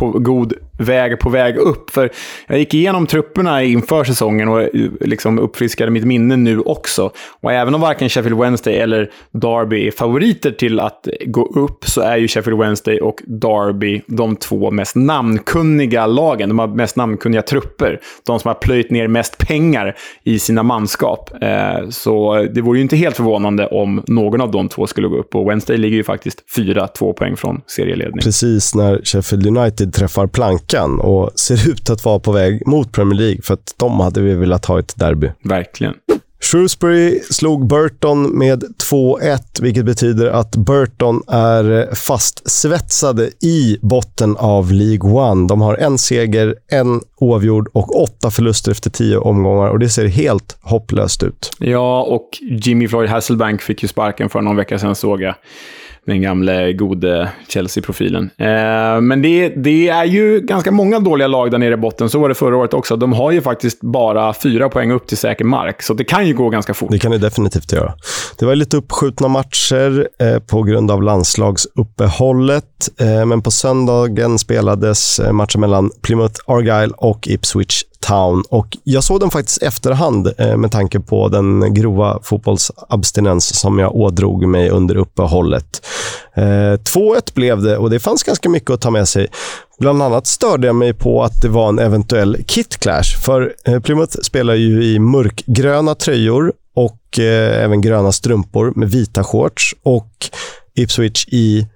på, 0.00 0.10
god 0.18 0.52
väg 0.78 1.18
på 1.18 1.30
väg 1.30 1.56
upp. 1.56 1.90
För 1.90 2.10
jag 2.46 2.58
gick 2.58 2.74
igenom 2.74 3.06
trupperna 3.06 3.62
inför 3.62 4.04
säsongen 4.04 4.48
och 4.48 4.60
eh, 4.62 4.90
liksom 5.00 5.38
uppfriskade 5.38 5.90
mitt 5.90 6.04
minne 6.04 6.36
nu 6.36 6.60
också. 6.60 7.10
Och 7.40 7.52
även 7.52 7.74
om 7.74 7.80
varken 7.80 8.08
Sheffield 8.08 8.38
Wednesday 8.38 8.78
eller 8.78 9.10
Derby 9.32 9.86
är 9.86 9.90
favoriter 9.90 10.50
till 10.50 10.80
att 10.80 11.08
gå 11.26 11.46
upp 11.46 11.84
så 11.84 12.00
är 12.00 12.16
ju 12.16 12.28
Sheffield 12.28 12.60
Wednesday 12.60 13.00
och 13.00 13.22
Derby 13.26 14.02
de 14.06 14.36
två 14.36 14.70
mest 14.70 14.96
namnkunniga 14.96 16.06
lagen. 16.06 16.48
De 16.48 16.58
har 16.58 16.66
mest 16.66 16.96
namnkunniga 16.96 17.42
trupper. 17.42 18.00
De 18.26 18.40
som 18.40 18.48
har 18.48 18.54
plöjt 18.54 18.90
ner 18.90 19.08
mest 19.08 19.38
pengar 19.38 19.96
i 20.24 20.38
sina 20.38 20.62
manskap. 20.62 21.30
Eh, 21.42 21.88
så 21.90 22.42
det 22.54 22.60
vore 22.60 22.78
ju 22.78 22.82
inte 22.82 22.96
helt 22.96 23.16
förvånande 23.16 23.66
om 23.66 24.02
någon 24.06 24.40
av 24.40 24.50
de 24.50 24.68
två 24.68 24.86
skulle 24.86 25.08
gå 25.08 25.16
upp. 25.16 25.34
Och 25.34 25.50
Wednesday 25.50 25.76
ligger 25.76 25.96
ju 25.96 26.04
faktiskt 26.04 26.44
fyra, 26.56 26.88
två 26.88 27.12
poäng 27.12 27.36
från 27.36 27.60
serieledning. 27.66 28.22
Precis 28.22 28.74
när 28.74 29.00
Sheffield 29.04 29.46
United 29.46 29.89
träffar 29.90 30.26
plank 30.26 30.70
veckan 30.70 31.00
och 31.00 31.30
ser 31.34 31.68
ut 31.70 31.90
att 31.90 32.04
vara 32.04 32.18
på 32.18 32.32
väg 32.32 32.66
mot 32.66 32.92
Premier 32.92 33.18
League 33.18 33.42
för 33.42 33.54
att 33.54 33.74
de 33.76 34.00
hade 34.00 34.20
vi 34.20 34.34
velat 34.34 34.64
ha 34.66 34.78
ett 34.78 34.94
derby. 34.96 35.30
Verkligen. 35.44 35.94
Shrewsbury 36.42 37.20
slog 37.30 37.66
Burton 37.66 38.38
med 38.38 38.64
2-1, 38.90 39.62
vilket 39.62 39.84
betyder 39.84 40.26
att 40.26 40.56
Burton 40.56 41.22
är 41.28 41.94
fastsvetsade 41.94 43.30
i 43.40 43.78
botten 43.82 44.36
av 44.36 44.72
League 44.72 45.10
One. 45.10 45.48
De 45.48 45.60
har 45.60 45.74
en 45.74 45.98
seger, 45.98 46.54
en 46.68 47.00
oavgjord 47.16 47.68
och 47.72 48.02
åtta 48.02 48.30
förluster 48.30 48.72
efter 48.72 48.90
tio 48.90 49.18
omgångar 49.18 49.68
och 49.68 49.78
det 49.78 49.88
ser 49.88 50.06
helt 50.06 50.58
hopplöst 50.60 51.22
ut. 51.22 51.50
Ja, 51.58 52.02
och 52.02 52.28
Jimmy 52.40 52.88
Floyd 52.88 53.10
Hasselbank 53.10 53.62
fick 53.62 53.82
ju 53.82 53.88
sparken 53.88 54.28
för 54.28 54.40
någon 54.40 54.56
vecka 54.56 54.78
sedan 54.78 54.94
såg 54.94 55.22
jag 55.22 55.34
den 56.10 56.22
gamle 56.22 56.72
gode 56.72 57.28
Chelsea-profilen. 57.48 58.30
Eh, 58.36 59.00
men 59.00 59.22
det, 59.22 59.48
det, 59.48 59.88
är 59.88 60.04
ju 60.04 60.40
ganska 60.40 60.70
många 60.70 61.00
dåliga 61.00 61.28
lag 61.28 61.50
där 61.50 61.58
nere 61.58 61.74
i 61.74 61.76
botten. 61.76 62.10
Så 62.10 62.18
var 62.18 62.28
det 62.28 62.34
förra 62.34 62.56
året 62.56 62.74
också. 62.74 62.96
De 62.96 63.12
har 63.12 63.30
ju 63.30 63.40
faktiskt 63.40 63.80
bara 63.80 64.34
fyra 64.34 64.68
poäng 64.68 64.90
upp 64.90 65.06
till 65.06 65.16
säker 65.16 65.44
mark, 65.44 65.82
så 65.82 65.94
det 65.94 66.04
kan 66.04 66.26
ju 66.26 66.34
gå 66.34 66.48
ganska 66.48 66.74
fort. 66.74 66.90
Det 66.90 66.98
kan 66.98 67.10
det 67.10 67.18
definitivt 67.18 67.72
göra. 67.72 67.94
Det 68.38 68.46
var 68.46 68.54
lite 68.54 68.76
uppskjutna 68.76 69.28
matcher 69.28 70.08
eh, 70.20 70.38
på 70.38 70.62
grund 70.62 70.90
av 70.90 71.02
landslagsuppehållet, 71.02 72.64
eh, 73.00 73.26
men 73.26 73.42
på 73.42 73.50
söndagen 73.50 74.38
spelades 74.38 75.20
eh, 75.20 75.32
matchen 75.32 75.60
mellan 75.60 75.90
Plymouth 76.02 76.40
Argyle 76.46 76.92
och 76.96 77.28
Ipswich 77.28 77.82
Town. 78.06 78.44
Och 78.48 78.76
jag 78.84 79.04
såg 79.04 79.20
den 79.20 79.30
faktiskt 79.30 79.62
efterhand 79.62 80.32
eh, 80.38 80.56
med 80.56 80.72
tanke 80.72 81.00
på 81.00 81.28
den 81.28 81.74
grova 81.74 82.18
fotbollsabstinens 82.22 83.54
som 83.60 83.78
jag 83.78 83.94
ådrog 83.94 84.46
mig 84.46 84.70
under 84.70 84.96
uppehållet. 84.96 85.86
Eh, 86.34 86.42
2-1 86.42 87.34
blev 87.34 87.62
det 87.62 87.76
och 87.76 87.90
det 87.90 88.00
fanns 88.00 88.22
ganska 88.22 88.48
mycket 88.48 88.70
att 88.70 88.80
ta 88.80 88.90
med 88.90 89.08
sig. 89.08 89.26
Bland 89.78 90.02
annat 90.02 90.26
störde 90.26 90.66
jag 90.66 90.76
mig 90.76 90.94
på 90.94 91.22
att 91.22 91.42
det 91.42 91.48
var 91.48 91.68
en 91.68 91.78
eventuell 91.78 92.36
kit-clash. 92.36 93.16
För 93.24 93.54
eh, 93.64 93.80
Plymouth 93.80 94.16
spelar 94.22 94.54
ju 94.54 94.84
i 94.84 94.98
mörkgröna 94.98 95.94
tröjor 95.94 96.52
och 96.74 97.18
även 97.18 97.80
gröna 97.80 98.12
strumpor 98.12 98.72
med 98.76 98.90
vita 98.90 99.24
shorts. 99.24 99.74
Och 99.82 100.30
Ipswich 100.74 101.26
i 101.28 101.66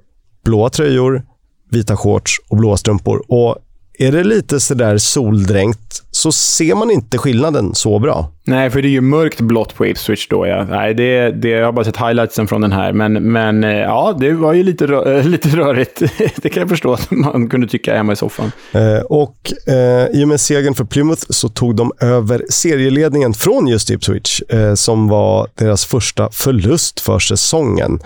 blåa 0.45 0.71
tröjor, 0.71 1.23
vita 1.71 1.97
shorts 1.97 2.41
och 2.49 2.57
blåa 2.57 2.77
strumpor. 2.77 3.25
Och 3.29 3.59
är 3.99 4.13
det 4.13 4.25
lite 4.25 4.61
sådär 4.61 4.99
soldränkt 4.99 6.03
så 6.11 6.33
ser 6.33 6.75
man 6.75 6.91
inte 6.91 7.19
skillnaden 7.19 7.75
så 7.75 7.99
bra. 7.99 8.31
Nej, 8.45 8.71
för 8.71 8.83
det 8.83 8.89
är 8.89 8.91
ju 8.91 9.01
mörkt 9.01 9.41
blått 9.41 9.75
på 9.75 9.87
Ipswich 9.87 10.29
då. 10.29 10.47
Ja. 10.47 10.65
Nej, 10.65 10.95
det, 10.95 11.31
det, 11.31 11.49
jag 11.49 11.65
har 11.65 11.73
bara 11.73 11.85
sett 11.85 11.97
highlightsen 11.97 12.47
från 12.47 12.61
den 12.61 12.73
här. 12.73 12.93
Men, 12.93 13.13
men 13.13 13.65
eh, 13.65 13.71
ja, 13.71 14.17
det 14.21 14.33
var 14.33 14.53
ju 14.53 14.63
lite, 14.63 14.87
rö 14.87 15.23
lite 15.23 15.49
rörigt. 15.49 16.03
det 16.37 16.49
kan 16.49 16.61
jag 16.61 16.69
förstå 16.69 16.93
att 16.93 17.11
man 17.11 17.49
kunde 17.49 17.67
tycka 17.67 17.97
hemma 17.97 18.13
i 18.13 18.17
soffan. 18.17 18.53
Eh, 18.73 18.99
och 18.99 19.53
eh, 19.67 20.07
i 20.21 20.25
och 20.25 20.29
med 20.29 20.41
segern 20.41 20.75
för 20.75 20.85
Plymouth 20.85 21.23
så 21.31 21.49
tog 21.49 21.77
de 21.77 21.93
över 22.01 22.45
serieledningen 22.51 23.35
från 23.35 23.67
just 23.67 23.91
Ipswich, 23.91 24.43
eh, 24.49 24.75
som 24.75 25.09
var 25.09 25.49
deras 25.55 25.85
första 25.85 26.29
förlust 26.33 27.01
för 27.01 27.19
säsongen. 27.19 28.01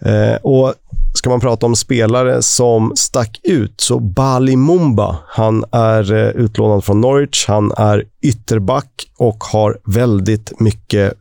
Eh, 0.00 0.36
och 0.42 0.74
Ska 1.14 1.30
man 1.30 1.40
prata 1.40 1.66
om 1.66 1.76
spelare 1.76 2.42
som 2.42 2.92
stack 2.96 3.40
ut, 3.42 3.80
så 3.80 4.00
Bali 4.00 4.56
Mumba. 4.56 5.18
Han 5.26 5.64
är 5.72 6.12
eh, 6.12 6.28
utlånad 6.28 6.84
från 6.84 7.00
Norwich. 7.00 7.44
Han 7.48 7.72
är 7.76 8.04
ytterback 8.22 9.10
och 9.18 9.44
har 9.44 9.78
väldigt 9.84 10.60
mycket 10.60 11.14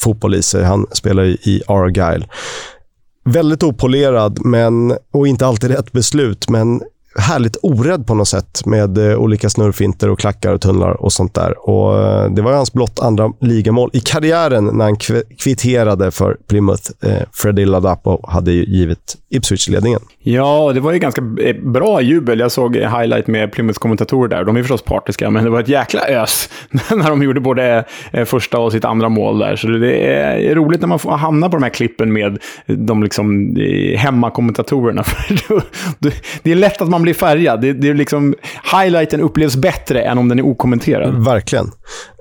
fotboll 0.00 0.34
i 0.34 0.42
sig. 0.42 0.64
Han 0.64 0.86
spelar 0.92 1.24
i 1.24 1.62
Argyle. 1.66 2.26
Väldigt 3.24 3.62
opolerad 3.62 4.44
men, 4.44 4.96
och 5.12 5.28
inte 5.28 5.46
alltid 5.46 5.70
rätt 5.70 5.92
beslut, 5.92 6.48
men 6.48 6.82
härligt 7.18 7.56
orädd 7.62 8.06
på 8.06 8.14
något 8.14 8.28
sätt 8.28 8.66
med 8.66 8.98
eh, 8.98 9.18
olika 9.18 9.50
snurrfinter 9.50 10.10
och 10.10 10.18
klackar 10.18 10.52
och 10.52 10.60
tunnlar 10.60 11.02
och 11.02 11.12
sånt 11.12 11.34
där. 11.34 11.68
Och 11.68 11.98
eh, 11.98 12.30
Det 12.30 12.42
var 12.42 12.52
hans 12.52 12.72
blott 12.72 12.98
andra 13.00 13.32
ligamål 13.40 13.90
i 13.92 14.00
karriären 14.00 14.64
när 14.64 14.84
han 14.84 14.96
kvitterade 15.38 16.10
för 16.10 16.36
Plymouth. 16.48 16.82
Eh, 17.02 17.22
Freddie 17.32 17.64
Ladapo 17.64 18.26
hade 18.28 18.52
ju 18.52 18.64
givit 18.64 19.16
Ipswich-ledningen. 19.30 20.00
Ja, 20.22 20.72
det 20.74 20.80
var 20.80 20.92
ju 20.92 20.98
ganska 20.98 21.22
bra 21.62 22.00
jubel. 22.02 22.40
Jag 22.40 22.52
såg 22.52 22.76
highlight 22.76 23.26
med 23.26 23.52
Plymouths 23.52 23.78
kommentatorer 23.78 24.28
där. 24.28 24.44
De 24.44 24.56
är 24.56 24.62
förstås 24.62 24.82
partiska, 24.82 25.30
men 25.30 25.44
det 25.44 25.50
var 25.50 25.60
ett 25.60 25.68
jäkla 25.68 26.00
ös 26.08 26.48
när 26.70 27.08
de 27.08 27.22
gjorde 27.22 27.40
både 27.40 27.84
första 28.24 28.58
och 28.58 28.72
sitt 28.72 28.84
andra 28.84 29.08
mål 29.08 29.38
där. 29.38 29.56
Så 29.56 29.66
det 29.66 30.06
är 30.16 30.54
roligt 30.54 30.80
när 30.80 30.88
man 30.88 30.98
får 30.98 31.10
hamna 31.10 31.48
på 31.48 31.56
de 31.56 31.62
här 31.62 31.70
klippen 31.70 32.12
med 32.12 32.38
de 32.66 33.02
liksom 33.02 33.56
hemmakommentatorerna. 33.96 35.04
det 36.42 36.52
är 36.52 36.54
lätt 36.54 36.82
att 36.82 36.88
man 36.88 36.99
blir 37.02 37.14
färgad. 37.14 37.60
Det, 37.60 37.72
det 37.72 37.88
är 37.88 37.94
liksom, 37.94 38.34
highlighten 38.72 39.20
upplevs 39.20 39.56
bättre 39.56 40.02
än 40.02 40.18
om 40.18 40.28
den 40.28 40.38
är 40.38 40.46
okommenterad. 40.46 41.24
Verkligen. 41.24 41.70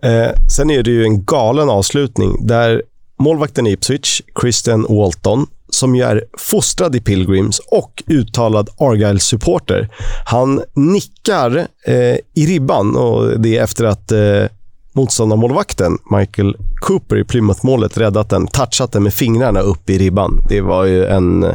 Eh, 0.04 0.32
sen 0.56 0.70
är 0.70 0.84
det 0.84 0.92
ju 0.92 1.04
en 1.04 1.26
galen 1.26 1.70
avslutning 1.70 2.48
där 2.48 2.82
målvakten 3.20 3.68
i 3.68 3.72
Ipswich, 3.72 4.22
Christian 4.42 4.86
Walton, 4.90 5.48
som 5.70 5.96
ju 5.96 6.04
är 6.04 6.24
fostrad 6.38 6.96
i 6.96 7.02
Pilgrims 7.02 7.60
och 7.60 8.04
uttalad 8.08 8.70
Argyle-supporter. 8.78 9.90
Han 10.26 10.62
nickar 10.74 11.58
eh, 11.86 12.16
i 12.34 12.46
ribban 12.48 12.96
och 12.96 13.40
det 13.40 13.58
är 13.58 13.64
efter 13.64 13.86
att 13.86 14.12
eh, 14.12 14.46
motståndarmålvakten 14.94 15.98
Michael 16.12 16.56
Cooper 16.82 17.18
i 17.18 17.24
Plymouth-målet 17.24 17.98
räddat 17.98 18.30
den, 18.30 18.48
touchat 18.48 18.92
den 18.92 19.04
med 19.04 19.14
fingrarna 19.14 19.60
upp 19.60 19.90
i 19.90 19.98
ribban. 19.98 20.42
Det 20.50 20.62
var 20.62 20.86
ju 20.86 21.06
en 21.06 21.46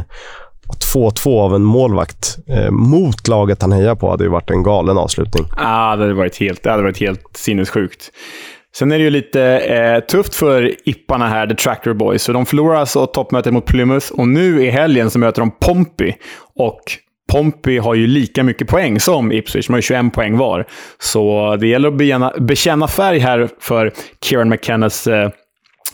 2-2 0.93 1.41
av 1.41 1.55
en 1.55 1.63
målvakt 1.63 2.37
eh, 2.47 2.71
mot 2.71 3.27
laget 3.27 3.61
han 3.61 3.71
hejar 3.71 3.95
på 3.95 4.09
hade 4.09 4.23
ju 4.23 4.29
varit 4.29 4.49
en 4.49 4.63
galen 4.63 4.97
avslutning. 4.97 5.45
Ah, 5.57 5.95
det, 5.95 6.03
hade 6.03 6.13
varit 6.13 6.39
helt, 6.39 6.63
det 6.63 6.71
hade 6.71 6.83
varit 6.83 6.99
helt 6.99 7.21
sinnessjukt. 7.33 8.11
Sen 8.75 8.91
är 8.91 8.97
det 8.97 9.03
ju 9.03 9.09
lite 9.09 9.41
eh, 9.43 9.99
tufft 9.99 10.35
för 10.35 10.71
Ipparna 10.89 11.27
här, 11.27 11.47
The 11.47 11.55
Tractor 11.55 11.93
Boys. 11.93 12.23
Så 12.23 12.33
de 12.33 12.45
förlorar 12.45 12.75
alltså 12.75 13.05
toppmötet 13.05 13.53
mot 13.53 13.65
Plymouth 13.65 14.11
och 14.11 14.27
nu 14.27 14.65
i 14.65 14.69
helgen 14.69 15.09
så 15.09 15.19
möter 15.19 15.41
de 15.41 15.51
Pompey. 15.51 16.13
Och 16.55 16.81
Pompey 17.31 17.79
har 17.79 17.95
ju 17.95 18.07
lika 18.07 18.43
mycket 18.43 18.67
poäng 18.67 18.99
som 18.99 19.31
Ipswich. 19.31 19.67
De 19.67 19.73
har 19.73 19.77
ju 19.77 19.81
21 19.81 20.13
poäng 20.13 20.37
var. 20.37 20.65
Så 20.99 21.55
det 21.55 21.67
gäller 21.67 21.87
att 21.87 21.97
bekänna, 21.97 22.33
bekänna 22.39 22.87
färg 22.87 23.19
här 23.19 23.49
för 23.59 23.93
Kieran 24.23 24.49
McKennas 24.49 25.07
eh, 25.07 25.29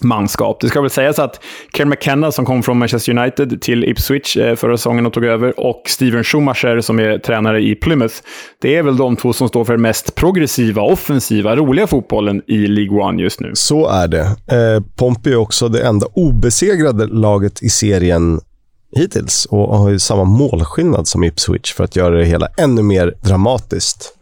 manskap. 0.03 0.59
Det 0.61 0.67
ska 0.67 0.81
väl 0.81 0.89
sägas 0.89 1.19
att 1.19 1.43
Ken 1.77 1.89
McKenna 1.89 2.31
som 2.31 2.45
kom 2.45 2.63
från 2.63 2.77
Manchester 2.77 3.17
United 3.17 3.61
till 3.61 3.83
Ipswich 3.83 4.37
eh, 4.37 4.55
förra 4.55 4.77
säsongen 4.77 5.05
och 5.05 5.13
tog 5.13 5.25
över 5.25 5.59
och 5.59 5.83
Steven 5.85 6.23
Schumacher 6.23 6.81
som 6.81 6.99
är 6.99 7.17
tränare 7.17 7.61
i 7.61 7.75
Plymouth. 7.75 8.15
Det 8.61 8.75
är 8.75 8.83
väl 8.83 8.97
de 8.97 9.15
två 9.15 9.33
som 9.33 9.47
står 9.47 9.65
för 9.65 9.73
den 9.73 9.81
mest 9.81 10.15
progressiva, 10.15 10.81
offensiva, 10.81 11.55
roliga 11.55 11.87
fotbollen 11.87 12.41
i 12.47 12.57
League 12.57 13.01
One 13.01 13.21
just 13.21 13.39
nu. 13.39 13.51
Så 13.53 13.87
är 13.87 14.07
det. 14.07 14.21
Eh, 14.21 14.83
Pompey 14.95 15.33
är 15.33 15.37
också 15.37 15.67
det 15.67 15.81
enda 15.81 16.07
obesegrade 16.13 17.07
laget 17.07 17.63
i 17.63 17.69
serien 17.69 18.39
hittills 18.91 19.45
och 19.45 19.77
har 19.77 19.89
ju 19.89 19.99
samma 19.99 20.23
målskillnad 20.23 21.07
som 21.07 21.23
Ipswich 21.23 21.73
för 21.73 21.83
att 21.83 21.95
göra 21.95 22.15
det 22.15 22.25
hela 22.25 22.47
ännu 22.57 22.81
mer 22.81 23.13
dramatiskt. 23.21 24.13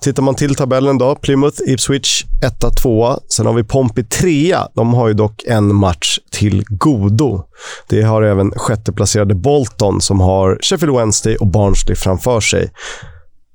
Tittar 0.00 0.22
man 0.22 0.34
till 0.34 0.54
tabellen 0.54 0.98
då, 0.98 1.14
Plymouth, 1.14 1.62
Ipswich 1.66 2.24
1-2. 2.60 3.18
Sen 3.28 3.46
har 3.46 3.52
vi 3.52 3.64
Pompey 3.64 4.04
3. 4.04 4.56
De 4.74 4.94
har 4.94 5.08
ju 5.08 5.14
dock 5.14 5.44
en 5.46 5.74
match 5.74 6.18
till 6.30 6.64
godo. 6.68 7.42
Det 7.88 8.02
har 8.02 8.22
även 8.22 8.50
sjätteplacerade 8.50 9.34
Bolton 9.34 10.00
som 10.00 10.20
har 10.20 10.58
Sheffield 10.62 10.96
Wednesday 10.96 11.36
och 11.36 11.46
Barnsley 11.46 11.96
framför 11.96 12.40
sig. 12.40 12.70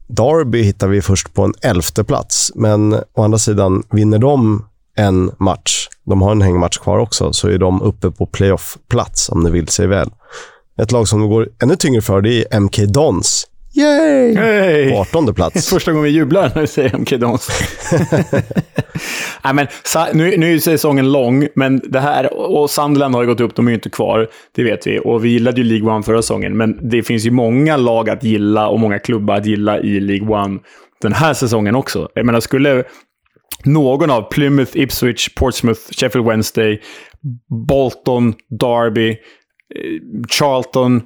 Derby 0.07 0.63
hittar 0.63 0.87
vi 0.87 1.01
först 1.01 1.33
på 1.33 1.43
en 1.43 1.53
elfte 1.61 2.03
plats, 2.03 2.51
men 2.55 2.93
å 2.93 3.23
andra 3.23 3.37
sidan 3.37 3.83
vinner 3.91 4.19
de 4.19 4.65
en 4.97 5.31
match, 5.39 5.87
de 6.05 6.21
har 6.21 6.31
en 6.31 6.41
hängmatch 6.41 6.77
kvar 6.77 6.97
också, 6.97 7.33
så 7.33 7.47
är 7.47 7.57
de 7.57 7.81
uppe 7.81 8.11
på 8.11 8.25
playoff-plats 8.25 9.29
om 9.29 9.43
det 9.43 9.51
vill 9.51 9.67
sig 9.67 9.87
väl. 9.87 10.09
Ett 10.81 10.91
lag 10.91 11.07
som 11.07 11.29
går 11.29 11.47
ännu 11.63 11.75
tyngre 11.75 12.01
för 12.01 12.21
det 12.21 12.53
är 12.53 12.59
MK 12.59 12.77
Dons. 12.77 13.47
Yay! 13.77 14.35
Hey! 14.35 14.91
På 14.91 14.97
18 14.97 15.33
plats. 15.33 15.69
Första 15.73 15.91
gången 15.91 16.03
vi 16.03 16.09
jublar 16.09 16.51
när 16.55 16.61
vi 16.61 16.67
säger 16.67 16.97
MK 16.97 17.09
Dons. 17.09 17.49
Nej, 19.43 19.53
men, 19.53 19.67
nu, 20.13 20.37
nu 20.37 20.53
är 20.53 20.59
säsongen 20.59 21.11
lång, 21.11 21.47
men 21.55 21.81
det 21.83 21.99
här, 21.99 22.33
och 22.33 22.69
Sunderland 22.69 23.15
har 23.15 23.21
ju 23.21 23.27
gått 23.27 23.39
upp, 23.39 23.55
de 23.55 23.67
är 23.67 23.71
ju 23.71 23.75
inte 23.75 23.89
kvar. 23.89 24.27
Det 24.55 24.63
vet 24.63 24.87
vi. 24.87 24.99
Och 24.99 25.25
vi 25.25 25.29
gillade 25.29 25.61
ju 25.61 25.67
League 25.67 25.95
One 25.95 26.03
förra 26.03 26.21
säsongen, 26.21 26.57
men 26.57 26.89
det 26.89 27.03
finns 27.03 27.25
ju 27.25 27.31
många 27.31 27.77
lag 27.77 28.09
att 28.09 28.23
gilla 28.23 28.67
och 28.67 28.79
många 28.79 28.99
klubbar 28.99 29.35
att 29.35 29.45
gilla 29.45 29.79
i 29.79 29.99
League 29.99 30.27
One 30.27 30.59
den 31.01 31.13
här 31.13 31.33
säsongen 31.33 31.75
också. 31.75 32.09
Jag 32.13 32.25
menar, 32.25 32.39
skulle 32.39 32.83
någon 33.63 34.09
av 34.09 34.21
Plymouth, 34.21 34.77
Ipswich, 34.77 35.29
Portsmouth, 35.35 35.81
Sheffield 35.91 36.27
Wednesday, 36.27 36.81
Bolton, 37.67 38.33
Derby, 38.59 39.17
Charlton, 40.29 41.01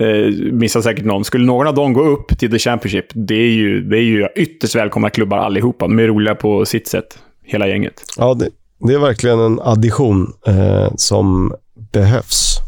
eh, 0.00 0.52
missar 0.52 0.80
säkert 0.80 1.04
någon. 1.04 1.24
Skulle 1.24 1.46
någon 1.46 1.66
av 1.66 1.74
dem 1.74 1.92
gå 1.92 2.02
upp 2.02 2.38
till 2.38 2.50
The 2.50 2.58
Championship, 2.58 3.06
det 3.14 3.34
är 3.34 3.50
ju, 3.50 3.80
det 3.80 3.96
är 3.96 4.02
ju 4.02 4.28
ytterst 4.36 4.74
välkomna 4.74 5.10
klubbar 5.10 5.38
allihopa. 5.38 5.88
De 5.88 5.98
är 5.98 6.06
roliga 6.06 6.34
på 6.34 6.64
sitt 6.64 6.88
sätt, 6.88 7.18
hela 7.44 7.68
gänget. 7.68 8.02
Ja, 8.18 8.34
det, 8.34 8.48
det 8.86 8.94
är 8.94 8.98
verkligen 8.98 9.40
en 9.40 9.60
addition 9.60 10.32
eh, 10.46 10.92
som 10.96 11.54
behövs. 11.92 12.58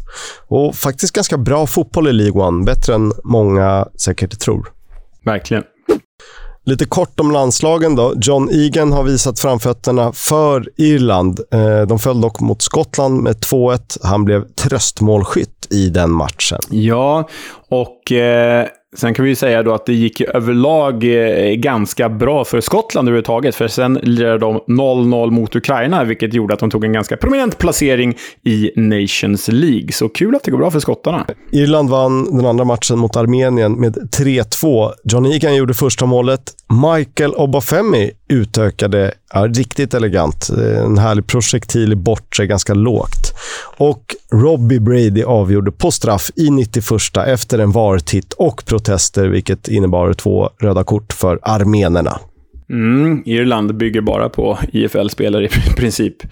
Och 0.47 0.75
faktiskt 0.75 1.15
ganska 1.15 1.37
bra 1.37 1.67
fotboll 1.67 2.07
i 2.07 2.13
League 2.13 2.41
One. 2.41 2.65
Bättre 2.65 2.95
än 2.95 3.11
många 3.23 3.87
säkert 3.95 4.39
tror. 4.39 4.67
Verkligen. 5.25 5.63
Lite 6.67 6.85
kort 6.85 7.19
om 7.19 7.31
landslagen 7.31 7.95
då. 7.95 8.13
John 8.21 8.49
Egan 8.51 8.91
har 8.93 9.03
visat 9.03 9.39
framfötterna 9.39 10.11
för 10.11 10.69
Irland. 10.77 11.39
Eh, 11.51 11.81
de 11.81 11.99
föll 11.99 12.21
dock 12.21 12.39
mot 12.39 12.61
Skottland 12.61 13.21
med 13.21 13.35
2-1. 13.35 13.79
Han 14.03 14.25
blev 14.25 14.47
tröstmålskytt 14.47 15.67
i 15.69 15.89
den 15.89 16.11
matchen. 16.11 16.59
Ja, 16.69 17.29
och 17.69 18.11
eh, 18.11 18.67
Sen 18.95 19.13
kan 19.13 19.23
vi 19.23 19.29
ju 19.29 19.35
säga 19.35 19.63
då 19.63 19.73
att 19.73 19.85
det 19.85 19.93
gick 19.93 20.21
överlag 20.21 21.03
eh, 21.03 21.53
ganska 21.53 22.09
bra 22.09 22.45
för 22.45 22.61
Skottland 22.61 23.07
överhuvudtaget, 23.07 23.55
för 23.55 23.67
sen 23.67 23.99
lirade 24.03 24.37
de 24.37 24.57
0-0 24.57 25.31
mot 25.31 25.55
Ukraina, 25.55 26.03
vilket 26.03 26.33
gjorde 26.33 26.53
att 26.53 26.59
de 26.59 26.69
tog 26.69 26.85
en 26.85 26.93
ganska 26.93 27.17
prominent 27.17 27.57
placering 27.57 28.17
i 28.43 28.71
Nations 28.75 29.47
League. 29.47 29.91
Så 29.91 30.09
kul 30.09 30.35
att 30.35 30.43
det 30.43 30.51
går 30.51 30.57
bra 30.57 30.71
för 30.71 30.79
skottarna. 30.79 31.25
Irland 31.51 31.89
vann 31.89 32.37
den 32.37 32.45
andra 32.45 32.65
matchen 32.65 32.99
mot 32.99 33.15
Armenien 33.15 33.73
med 33.73 33.95
3-2. 34.17 34.91
John 35.03 35.25
Egan 35.25 35.55
gjorde 35.55 35.73
första 35.73 36.05
målet. 36.05 36.41
Michael 36.97 37.33
Obafemi 37.33 38.11
utökade, 38.27 39.11
ja, 39.33 39.47
riktigt 39.47 39.93
elegant. 39.93 40.49
Eh, 40.57 40.83
en 40.83 40.97
härlig 40.97 41.27
projektil 41.27 41.91
i 41.91 41.95
bortre, 41.95 42.47
ganska 42.47 42.73
lågt. 42.73 43.33
Och 43.77 44.15
Robbie 44.31 44.79
Brady 44.79 45.23
avgjorde 45.23 45.71
på 45.71 45.91
straff 45.91 46.31
i 46.35 46.49
91 46.49 47.17
efter 47.27 47.59
en 47.59 47.71
VAR-titt 47.71 48.33
och 48.33 48.65
protester, 48.65 49.27
vilket 49.27 49.67
innebar 49.67 50.13
två 50.13 50.49
röda 50.59 50.83
kort 50.83 51.13
för 51.13 51.39
armenerna. 51.41 52.19
Mm, 52.69 53.23
Irland 53.25 53.75
bygger 53.75 54.01
bara 54.01 54.29
på 54.29 54.57
IFL-spelare 54.71 55.45
i 55.45 55.49
princip. 55.77 56.23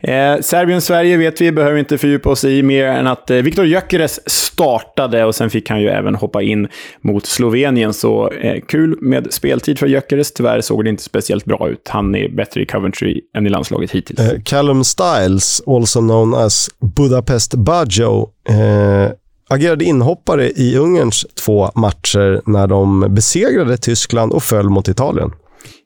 Eh, 0.00 0.40
Serbien-Sverige 0.40 1.16
vet 1.16 1.40
vi, 1.40 1.52
behöver 1.52 1.78
inte 1.78 1.98
fördjupa 1.98 2.30
oss 2.30 2.44
i 2.44 2.62
mer 2.62 2.86
än 2.86 3.06
att 3.06 3.30
eh, 3.30 3.36
Viktor 3.36 3.66
Gyökeres 3.66 4.20
startade 4.30 5.24
och 5.24 5.34
sen 5.34 5.50
fick 5.50 5.70
han 5.70 5.80
ju 5.80 5.88
även 5.88 6.14
hoppa 6.14 6.42
in 6.42 6.68
mot 7.00 7.26
Slovenien. 7.26 7.92
Så 7.92 8.30
eh, 8.30 8.60
kul 8.68 8.98
med 9.00 9.32
speltid 9.32 9.78
för 9.78 9.86
Gyökeres. 9.86 10.32
Tyvärr 10.32 10.60
såg 10.60 10.84
det 10.84 10.90
inte 10.90 11.02
speciellt 11.02 11.44
bra 11.44 11.68
ut. 11.68 11.88
Han 11.88 12.14
är 12.14 12.28
bättre 12.28 12.62
i 12.62 12.66
Coventry 12.66 13.20
än 13.36 13.46
i 13.46 13.50
landslaget 13.50 13.90
hittills. 13.90 14.20
Eh, 14.20 14.40
Callum 14.44 14.84
Styles, 14.84 15.62
also 15.66 16.00
known 16.00 16.34
as 16.34 16.70
Budapest 16.96 17.54
Baggio, 17.54 18.28
eh, 18.48 19.12
agerade 19.48 19.84
inhoppare 19.84 20.50
i 20.50 20.76
Ungerns 20.76 21.26
två 21.44 21.70
matcher 21.74 22.42
när 22.46 22.66
de 22.66 23.14
besegrade 23.14 23.76
Tyskland 23.76 24.32
och 24.32 24.42
föll 24.42 24.68
mot 24.68 24.88
Italien. 24.88 25.30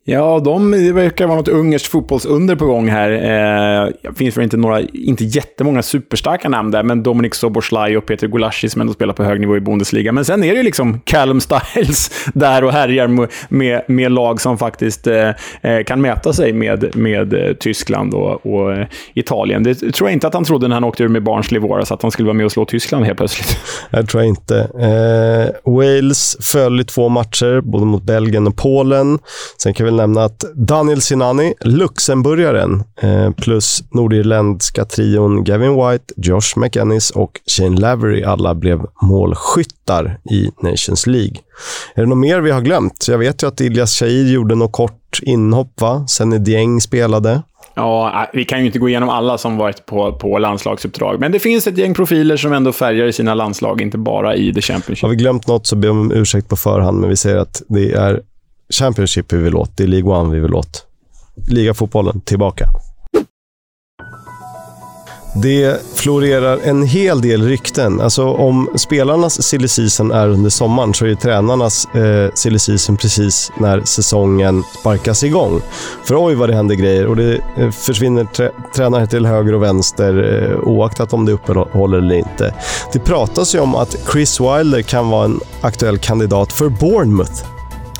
Ja, 0.06 0.40
de, 0.44 0.70
det 0.70 0.92
verkar 0.92 1.26
vara 1.26 1.36
något 1.36 1.48
ungerskt 1.48 1.86
fotbollsunder 1.86 2.56
på 2.56 2.66
gång 2.66 2.88
här. 2.88 3.10
Eh, 3.10 3.90
det 4.02 4.18
finns 4.18 4.36
väl 4.36 4.44
inte, 4.44 4.56
några, 4.56 4.80
inte 4.80 5.24
jättemånga 5.24 5.82
superstarka 5.82 6.48
namn 6.48 6.70
där, 6.70 6.82
men 6.82 7.02
Dominik 7.02 7.34
Soboslaj 7.34 7.96
och 7.96 8.06
Peter 8.06 8.28
Gulashi 8.28 8.68
som 8.68 8.80
ändå 8.80 8.92
spelar 8.92 9.14
på 9.14 9.24
hög 9.24 9.40
nivå 9.40 9.56
i 9.56 9.60
Bundesliga. 9.60 10.12
Men 10.12 10.24
sen 10.24 10.44
är 10.44 10.50
det 10.50 10.56
ju 10.56 10.62
liksom 10.62 11.00
Callum 11.00 11.40
Styles 11.40 12.10
där 12.34 12.64
och 12.64 12.72
härjar 12.72 13.06
med, 13.06 13.28
med, 13.48 13.82
med 13.86 14.12
lag 14.12 14.40
som 14.40 14.58
faktiskt 14.58 15.06
eh, 15.06 15.28
eh 15.62 15.82
kan 15.86 16.00
mäta 16.00 16.32
sig 16.32 16.52
med, 16.52 16.96
med 16.96 17.34
eh, 17.34 17.52
Tyskland 17.52 18.14
och, 18.14 18.46
och 18.46 18.72
eh, 18.72 18.86
Italien. 19.14 19.62
Det 19.62 19.74
tror 19.74 20.08
jag 20.08 20.12
inte 20.12 20.26
att 20.26 20.34
han 20.34 20.44
trodde 20.44 20.68
när 20.68 20.76
han 20.76 20.84
åkte 20.84 21.02
ur 21.02 21.08
med 21.08 21.22
Barnsley 21.22 21.60
våras, 21.60 21.92
att 21.92 22.02
han 22.02 22.10
skulle 22.10 22.26
vara 22.26 22.36
med 22.36 22.46
och 22.46 22.52
slå 22.52 22.64
Tyskland 22.64 23.04
helt 23.04 23.18
plötsligt. 23.18 23.58
Jag 23.90 24.08
tror 24.08 24.22
jag 24.22 24.28
inte. 24.28 24.58
Eh, 24.60 25.72
Wales 25.72 26.36
föll 26.40 26.80
i 26.80 26.84
två 26.84 27.08
matcher, 27.08 27.60
både 27.60 27.84
mot 27.84 28.02
Belgien 28.02 28.46
och 28.46 28.56
Polen. 28.56 29.18
Sen 29.58 29.74
kan 29.74 29.86
vi 29.86 29.93
nämna 29.96 30.24
att 30.24 30.44
Daniel 30.54 31.00
Sinani, 31.00 31.54
luxemburgaren, 31.60 32.84
eh, 33.00 33.30
plus 33.30 33.82
nordirländska 33.90 34.84
trion 34.84 35.44
Gavin 35.44 35.74
White, 35.74 36.14
Josh 36.16 36.56
McEnnis 36.58 37.10
och 37.10 37.40
Shane 37.46 37.80
Lavery 37.80 38.22
alla 38.22 38.54
blev 38.54 38.86
målskyttar 39.02 40.18
i 40.30 40.50
Nations 40.62 41.06
League. 41.06 41.36
Är 41.94 42.02
det 42.02 42.08
något 42.08 42.18
mer 42.18 42.40
vi 42.40 42.50
har 42.50 42.60
glömt? 42.60 43.06
Jag 43.08 43.18
vet 43.18 43.42
ju 43.42 43.46
att 43.46 43.60
Ilyas 43.60 43.98
Shahir 43.98 44.32
gjorde 44.32 44.54
något 44.54 44.72
kort 44.72 45.18
inhopp, 45.22 45.80
va? 45.80 46.06
Sen 46.08 46.44
Dieng 46.44 46.80
spelade. 46.80 47.42
Ja, 47.74 48.22
äh, 48.22 48.28
vi 48.32 48.44
kan 48.44 48.60
ju 48.60 48.66
inte 48.66 48.78
gå 48.78 48.88
igenom 48.88 49.08
alla 49.08 49.38
som 49.38 49.56
varit 49.56 49.86
på, 49.86 50.12
på 50.12 50.38
landslagsuppdrag, 50.38 51.20
men 51.20 51.32
det 51.32 51.38
finns 51.38 51.66
ett 51.66 51.78
gäng 51.78 51.94
profiler 51.94 52.36
som 52.36 52.52
ändå 52.52 52.72
färgar 52.72 53.06
i 53.06 53.12
sina 53.12 53.34
landslag, 53.34 53.80
inte 53.80 53.98
bara 53.98 54.36
i 54.36 54.54
The 54.54 54.60
Championship. 54.60 55.02
Har 55.02 55.10
vi 55.10 55.16
glömt 55.16 55.46
något 55.46 55.66
så 55.66 55.76
ber 55.76 55.90
om 55.90 56.12
ursäkt 56.12 56.48
på 56.48 56.56
förhand, 56.56 57.00
men 57.00 57.10
vi 57.10 57.16
säger 57.16 57.36
att 57.36 57.62
det 57.68 57.92
är 57.92 58.20
Championship 58.72 59.32
vi 59.32 59.36
vill 59.36 59.56
åt. 59.56 59.76
Det 59.76 59.82
är 59.82 59.88
League 59.88 60.12
One 60.12 60.34
vi 60.34 60.40
vill 60.40 60.54
åt. 60.54 60.86
Ligafotbollen 61.48 62.20
tillbaka. 62.20 62.68
Det 65.36 65.80
florerar 65.94 66.58
en 66.64 66.82
hel 66.82 67.20
del 67.20 67.42
rykten. 67.42 68.00
Alltså 68.00 68.24
om 68.24 68.70
spelarnas 68.76 69.42
silly 69.42 69.68
season 69.68 70.10
är 70.10 70.28
under 70.28 70.50
sommaren 70.50 70.94
så 70.94 71.04
är 71.04 71.08
ju 71.08 71.14
tränarnas 71.14 71.86
eh, 71.94 72.30
silly 72.34 72.58
season 72.58 72.96
precis 72.96 73.52
när 73.58 73.80
säsongen 73.80 74.62
sparkas 74.80 75.22
igång. 75.24 75.60
För 76.04 76.26
oj 76.26 76.34
vad 76.34 76.48
det 76.48 76.54
händer 76.54 76.74
grejer 76.74 77.06
och 77.06 77.16
det 77.16 77.40
eh, 77.56 77.70
försvinner 77.70 78.24
trä 78.24 78.50
tränare 78.74 79.06
till 79.06 79.26
höger 79.26 79.54
och 79.54 79.62
vänster 79.62 80.42
eh, 80.52 80.68
oaktat 80.68 81.12
om 81.12 81.26
det 81.26 81.32
uppehåller 81.32 81.98
eller 81.98 82.14
inte. 82.14 82.54
Det 82.92 82.98
pratas 82.98 83.54
ju 83.54 83.60
om 83.60 83.74
att 83.74 83.96
Chris 84.12 84.40
Wilder 84.40 84.82
kan 84.82 85.10
vara 85.10 85.24
en 85.24 85.40
aktuell 85.60 85.98
kandidat 85.98 86.52
för 86.52 86.68
Bournemouth. 86.68 87.53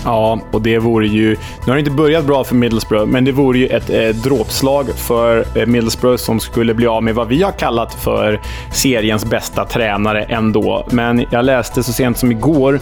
Ja, 0.05 0.41
och 0.51 0.63
det 0.63 0.79
vore 0.79 1.07
ju... 1.07 1.31
Nu 1.31 1.67
har 1.67 1.75
det 1.75 1.79
inte 1.79 1.91
börjat 1.91 2.25
bra 2.25 2.45
för 2.45 2.55
Middlesbrough, 2.55 3.07
men 3.07 3.25
det 3.25 3.33
vore 3.33 3.59
ju 3.59 3.67
ett 3.67 3.91
eh, 3.91 4.09
dråpslag 4.09 4.87
för 4.97 5.45
eh, 5.55 5.67
Middlesbrough 5.67 6.17
som 6.17 6.41
skulle 6.41 6.75
bli 6.75 6.87
av 6.87 7.03
med 7.03 7.15
vad 7.15 7.29
vi 7.29 7.43
har 7.43 7.53
kallat 7.53 7.95
för 7.95 8.41
seriens 8.73 9.25
bästa 9.25 9.65
tränare 9.65 10.23
ändå. 10.23 10.87
Men 10.91 11.25
jag 11.31 11.45
läste 11.45 11.83
så 11.83 11.93
sent 11.93 12.19
som 12.19 12.33
igår 12.33 12.81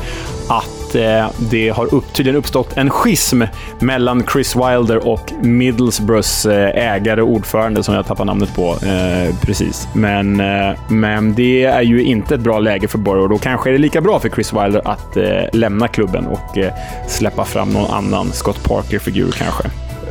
att 0.49 0.95
eh, 0.95 1.31
det 1.51 1.69
har 1.69 1.95
upp, 1.95 2.13
tydligen 2.13 2.39
uppstått 2.39 2.77
en 2.77 2.91
schism 2.91 3.43
mellan 3.79 4.25
Chris 4.33 4.57
Wilder 4.57 5.09
och 5.09 5.33
Middlesbroughs 5.41 6.47
eh, 6.47 6.95
ägare 6.95 7.23
och 7.23 7.29
ordförande, 7.29 7.83
som 7.83 7.95
jag 7.95 8.07
tappar 8.07 8.25
namnet 8.25 8.55
på 8.55 8.71
eh, 8.87 9.37
precis. 9.41 9.89
Men, 9.95 10.41
eh, 10.41 10.79
men 10.89 11.35
det 11.35 11.65
är 11.65 11.83
ju 11.83 12.03
inte 12.03 12.35
ett 12.35 12.41
bra 12.41 12.59
läge 12.59 12.89
för 12.89 12.99
Borough. 12.99 13.31
Då 13.31 13.39
kanske 13.39 13.71
är 13.71 13.73
det 13.73 13.79
lika 13.79 14.01
bra 14.01 14.21
för 14.21 14.29
Chris 14.29 14.53
Wilder 14.53 14.83
att 14.85 15.17
eh, 15.17 15.25
lämna 15.53 15.89
klubben 15.89 16.27
och 16.27 16.59
eh, 16.59 16.73
släppa 17.13 17.45
fram 17.45 17.69
någon 17.69 17.91
annan 17.91 18.33
Scott 18.33 18.65
Parker-figur 18.65 19.31
kanske. 19.31 19.71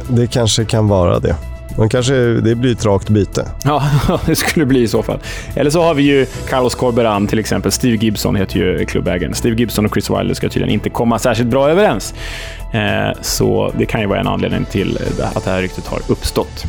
Det 0.10 0.28
kanske 0.28 0.66
kan 0.66 0.88
vara 0.88 1.20
det. 1.20 1.36
Men 1.78 1.90
kanske 1.90 2.14
det 2.14 2.56
blir 2.56 2.72
ett 2.72 2.86
rakt 2.86 3.10
byte. 3.10 3.48
Ja, 3.64 3.84
det 4.26 4.36
skulle 4.36 4.66
bli 4.66 4.82
i 4.82 4.88
så 4.88 5.04
fall. 5.04 5.20
Eller 5.56 5.70
så 5.70 5.84
har 5.84 5.94
vi 5.94 6.04
ju 6.04 6.26
Carlos 6.50 6.76
Corberan 6.76 7.28
till 7.28 7.40
exempel. 7.40 7.72
Steve 7.72 7.96
Gibson 7.96 8.36
heter 8.36 8.58
ju 8.60 8.86
klubbägaren. 8.86 9.34
Steve 9.34 9.56
Gibson 9.56 9.86
och 9.86 9.92
Chris 9.94 10.10
Wilder 10.10 10.34
ska 10.34 10.50
tydligen 10.50 10.74
inte 10.74 10.90
komma 10.90 11.20
särskilt 11.20 11.50
bra 11.50 11.70
överens. 11.70 12.14
Eh, 12.74 13.22
så 13.22 13.74
det 13.78 13.86
kan 13.86 14.02
ju 14.02 14.08
vara 14.08 14.20
en 14.20 14.28
anledning 14.28 14.66
till 14.66 14.98
att 15.36 15.44
det 15.44 15.52
här 15.52 15.62
ryktet 15.62 15.88
har 15.88 16.00
uppstått. 16.08 16.66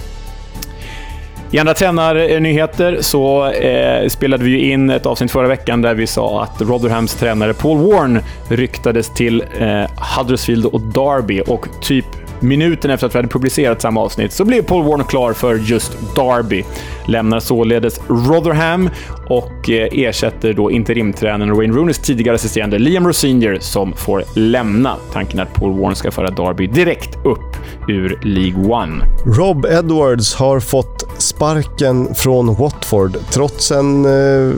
I 1.54 1.58
andra 1.58 1.74
tränarnyheter 1.74 2.98
så 3.00 3.46
eh, 3.46 4.08
spelade 4.08 4.44
vi 4.44 4.50
ju 4.50 4.72
in 4.72 4.90
ett 4.90 5.06
avsnitt 5.06 5.30
förra 5.30 5.48
veckan 5.48 5.82
där 5.82 5.94
vi 5.94 6.06
sa 6.06 6.42
att 6.42 6.60
Rotherhams 6.60 7.14
tränare 7.14 7.54
Paul 7.54 7.78
Warren 7.78 8.18
ryktades 8.48 9.14
till 9.14 9.44
eh, 9.58 9.84
Huddersfield 10.16 10.66
och 10.66 10.80
Derby. 10.80 11.42
Och 11.46 11.66
typ 11.80 12.06
minuten 12.42 12.90
efter 12.90 13.06
att 13.06 13.14
vi 13.14 13.18
hade 13.18 13.28
publicerat 13.28 13.82
samma 13.82 14.00
avsnitt 14.00 14.32
så 14.32 14.44
blev 14.44 14.62
Paul 14.62 14.84
Warner 14.84 15.04
klar 15.04 15.32
för 15.32 15.54
just 15.54 15.92
Derby. 16.16 16.64
Lämnar 17.06 17.40
således 17.40 18.00
Rotherham 18.08 18.90
och 19.28 19.70
eh, 19.70 19.88
ersätter 19.92 20.52
då 20.52 20.70
interimtränaren 20.70 21.56
Wayne 21.56 21.74
Rooneys 21.74 21.98
tidigare 21.98 22.34
assisterande 22.34 22.78
Liam 22.78 23.06
Rosinier 23.06 23.58
som 23.60 23.92
får 23.92 24.24
lämna. 24.34 24.96
Tanken 25.12 25.38
är 25.38 25.42
att 25.42 25.54
Paul 25.54 25.78
Warner 25.80 25.94
ska 25.94 26.10
föra 26.10 26.30
Derby 26.30 26.66
direkt 26.66 27.16
upp 27.24 27.56
ur 27.88 28.18
League 28.22 28.74
One. 28.82 29.04
Rob 29.26 29.66
Edwards 29.66 30.34
har 30.34 30.60
fått 30.60 31.20
sparken 31.22 32.14
från 32.14 32.54
Watford 32.54 33.16
trots 33.30 33.70
en 33.70 34.04
eh 34.04 34.54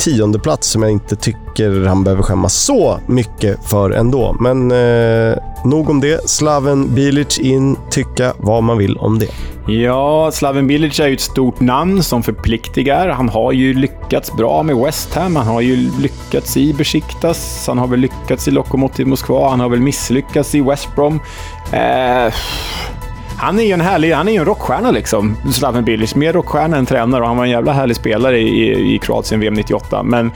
tionde 0.00 0.38
plats 0.38 0.68
som 0.68 0.82
jag 0.82 0.92
inte 0.92 1.16
tycker 1.16 1.84
han 1.84 2.04
behöver 2.04 2.22
skämmas 2.22 2.54
så 2.54 3.00
mycket 3.06 3.64
för 3.64 3.90
ändå. 3.90 4.36
Men 4.40 4.70
eh, 4.70 5.38
nog 5.64 5.90
om 5.90 6.00
det. 6.00 6.30
Slaven 6.30 6.94
Bilic 6.94 7.38
in, 7.38 7.76
tycka 7.90 8.32
vad 8.38 8.62
man 8.62 8.78
vill 8.78 8.96
om 8.96 9.18
det. 9.18 9.28
Ja, 9.72 10.30
Slaven 10.32 10.66
Bilic 10.66 11.00
är 11.00 11.06
ju 11.06 11.14
ett 11.14 11.20
stort 11.20 11.60
namn 11.60 12.02
som 12.02 12.22
förpliktigar. 12.22 13.08
Han 13.08 13.28
har 13.28 13.52
ju 13.52 13.74
lyckats 13.74 14.32
bra 14.32 14.62
med 14.62 14.76
West 14.76 15.14
Ham. 15.14 15.36
Han 15.36 15.46
har 15.46 15.60
ju 15.60 15.90
lyckats 16.00 16.56
i 16.56 16.74
Besiktas. 16.74 17.64
Han 17.66 17.78
har 17.78 17.86
väl 17.86 18.00
lyckats 18.00 18.48
i 18.48 18.50
Lokomotiv 18.50 19.06
Moskva. 19.06 19.50
Han 19.50 19.60
har 19.60 19.68
väl 19.68 19.80
misslyckats 19.80 20.54
i 20.54 20.60
West 20.60 20.88
Brom. 20.96 21.20
Eh, 21.72 22.32
han 23.36 23.58
är 23.58 23.64
ju 23.64 23.72
en 23.72 23.80
härlig, 23.80 24.12
han 24.12 24.28
är 24.28 24.32
ju 24.32 24.38
en 24.38 24.44
rockstjärna 24.44 24.90
liksom, 24.90 25.36
Slaven 25.52 25.84
Bilic. 25.84 26.14
Mer 26.14 26.32
rockstjärna 26.32 26.76
än 26.76 26.86
tränare 26.86 27.22
och 27.22 27.28
han 27.28 27.36
var 27.36 27.44
en 27.44 27.50
jävla 27.50 27.72
härlig 27.72 27.96
spelare 27.96 28.38
i, 28.38 28.94
i 28.94 28.98
Kroatien 28.98 29.40
VM 29.40 29.54
98. 29.54 30.02
Men 30.02 30.32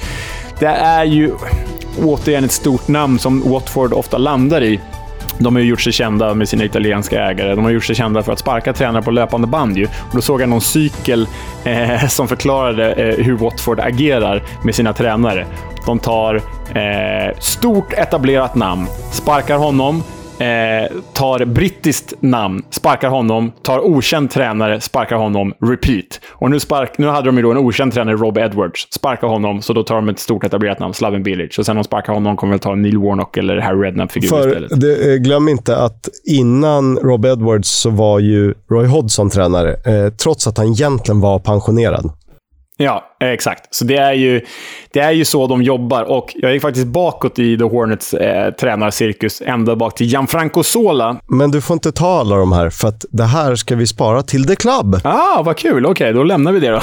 det 0.58 0.66
är 0.66 1.04
ju 1.04 1.32
återigen 2.02 2.44
ett 2.44 2.52
stort 2.52 2.88
namn 2.88 3.18
som 3.18 3.50
Watford 3.50 3.92
ofta 3.92 4.18
landar 4.18 4.62
i. 4.62 4.80
De 5.38 5.54
har 5.54 5.62
ju 5.62 5.68
gjort 5.68 5.80
sig 5.80 5.92
kända 5.92 6.34
med 6.34 6.48
sina 6.48 6.64
italienska 6.64 7.24
ägare. 7.24 7.54
De 7.54 7.64
har 7.64 7.70
gjort 7.70 7.84
sig 7.84 7.96
kända 7.96 8.22
för 8.22 8.32
att 8.32 8.38
sparka 8.38 8.72
tränare 8.72 9.02
på 9.02 9.10
löpande 9.10 9.46
band. 9.46 9.76
Ju. 9.76 9.84
Och 9.84 10.14
då 10.14 10.20
såg 10.20 10.42
jag 10.42 10.48
någon 10.48 10.60
cykel 10.60 11.28
eh, 11.64 12.06
som 12.06 12.28
förklarade 12.28 12.92
eh, 12.92 13.24
hur 13.24 13.36
Watford 13.36 13.80
agerar 13.80 14.42
med 14.64 14.74
sina 14.74 14.92
tränare. 14.92 15.46
De 15.86 15.98
tar 15.98 16.34
eh, 16.74 17.38
stort 17.38 17.92
etablerat 17.92 18.54
namn, 18.54 18.86
sparkar 19.12 19.56
honom, 19.56 20.02
eh, 20.38 20.92
tar 21.12 21.44
brittiskt 21.44 22.14
namn, 22.20 22.62
sparkar 22.70 23.08
honom, 23.08 23.52
tar 23.62 23.78
okänd 23.78 24.30
tränare, 24.30 24.80
sparkar 24.80 25.16
honom, 25.16 25.54
repeat. 25.60 26.20
Och 26.30 26.50
nu, 26.50 26.60
spark, 26.60 26.98
nu 26.98 27.06
hade 27.06 27.26
de 27.26 27.36
ju 27.36 27.42
då 27.42 27.50
en 27.50 27.56
okänd 27.56 27.92
tränare, 27.92 28.16
Rob 28.16 28.38
Edwards, 28.38 28.88
sparkar 28.90 29.28
honom, 29.28 29.62
så 29.62 29.72
då 29.72 29.82
tar 29.82 29.94
de 29.94 30.08
ett 30.08 30.18
stort 30.18 30.44
etablerat 30.44 30.78
namn, 30.78 30.94
Slaven 30.94 31.22
Bilic. 31.22 31.58
Och 31.58 31.66
sen 31.66 31.76
de 31.76 31.84
sparkar 31.84 32.12
honom 32.12 32.36
kommer 32.36 32.52
de 32.52 32.58
ta 32.58 32.74
Neil 32.74 32.98
Warnock 32.98 33.36
eller 33.36 33.56
Harry 33.58 33.86
Redknapp-figur 33.86 34.48
istället. 34.48 34.80
Det, 34.80 35.12
eh, 35.12 35.16
glöm 35.16 35.48
inte 35.48 35.76
att 35.76 36.08
innan 36.24 36.96
Rob 36.96 37.24
Edwards 37.24 37.68
så 37.68 37.90
var 37.90 38.18
ju 38.18 38.54
Roy 38.70 38.86
Hodgson 38.86 39.30
tränare, 39.30 39.70
eh, 39.72 40.12
trots 40.12 40.46
att 40.46 40.58
han 40.58 40.66
egentligen 40.66 41.20
var 41.20 41.38
pensionerad. 41.38 42.10
Ja, 42.76 43.16
exakt. 43.20 43.74
Så 43.74 43.84
det 43.84 43.96
är, 43.96 44.12
ju, 44.12 44.40
det 44.92 45.00
är 45.00 45.12
ju 45.12 45.24
så 45.24 45.46
de 45.46 45.62
jobbar. 45.62 46.02
Och 46.02 46.32
jag 46.34 46.52
gick 46.52 46.62
faktiskt 46.62 46.86
bakåt 46.86 47.38
i 47.38 47.58
The 47.58 47.64
Hornets 47.64 48.14
eh, 48.14 48.50
tränarcirkus, 48.50 49.42
ända 49.46 49.76
bak 49.76 49.94
till 49.94 50.06
Gianfranco 50.06 50.62
Sola. 50.62 51.16
Men 51.26 51.50
du 51.50 51.60
får 51.60 51.74
inte 51.74 51.92
ta 51.92 52.20
alla 52.20 52.36
de 52.36 52.52
här, 52.52 52.70
för 52.70 52.88
att 52.88 53.04
det 53.10 53.24
här 53.24 53.54
ska 53.54 53.76
vi 53.76 53.86
spara 53.86 54.22
till 54.22 54.46
The 54.46 54.56
Club. 54.56 55.00
Ah, 55.04 55.42
vad 55.42 55.56
kul. 55.56 55.86
Okej, 55.86 55.90
okay, 55.90 56.12
då 56.12 56.22
lämnar 56.22 56.52
vi 56.52 56.60
det 56.60 56.70
då. 56.70 56.80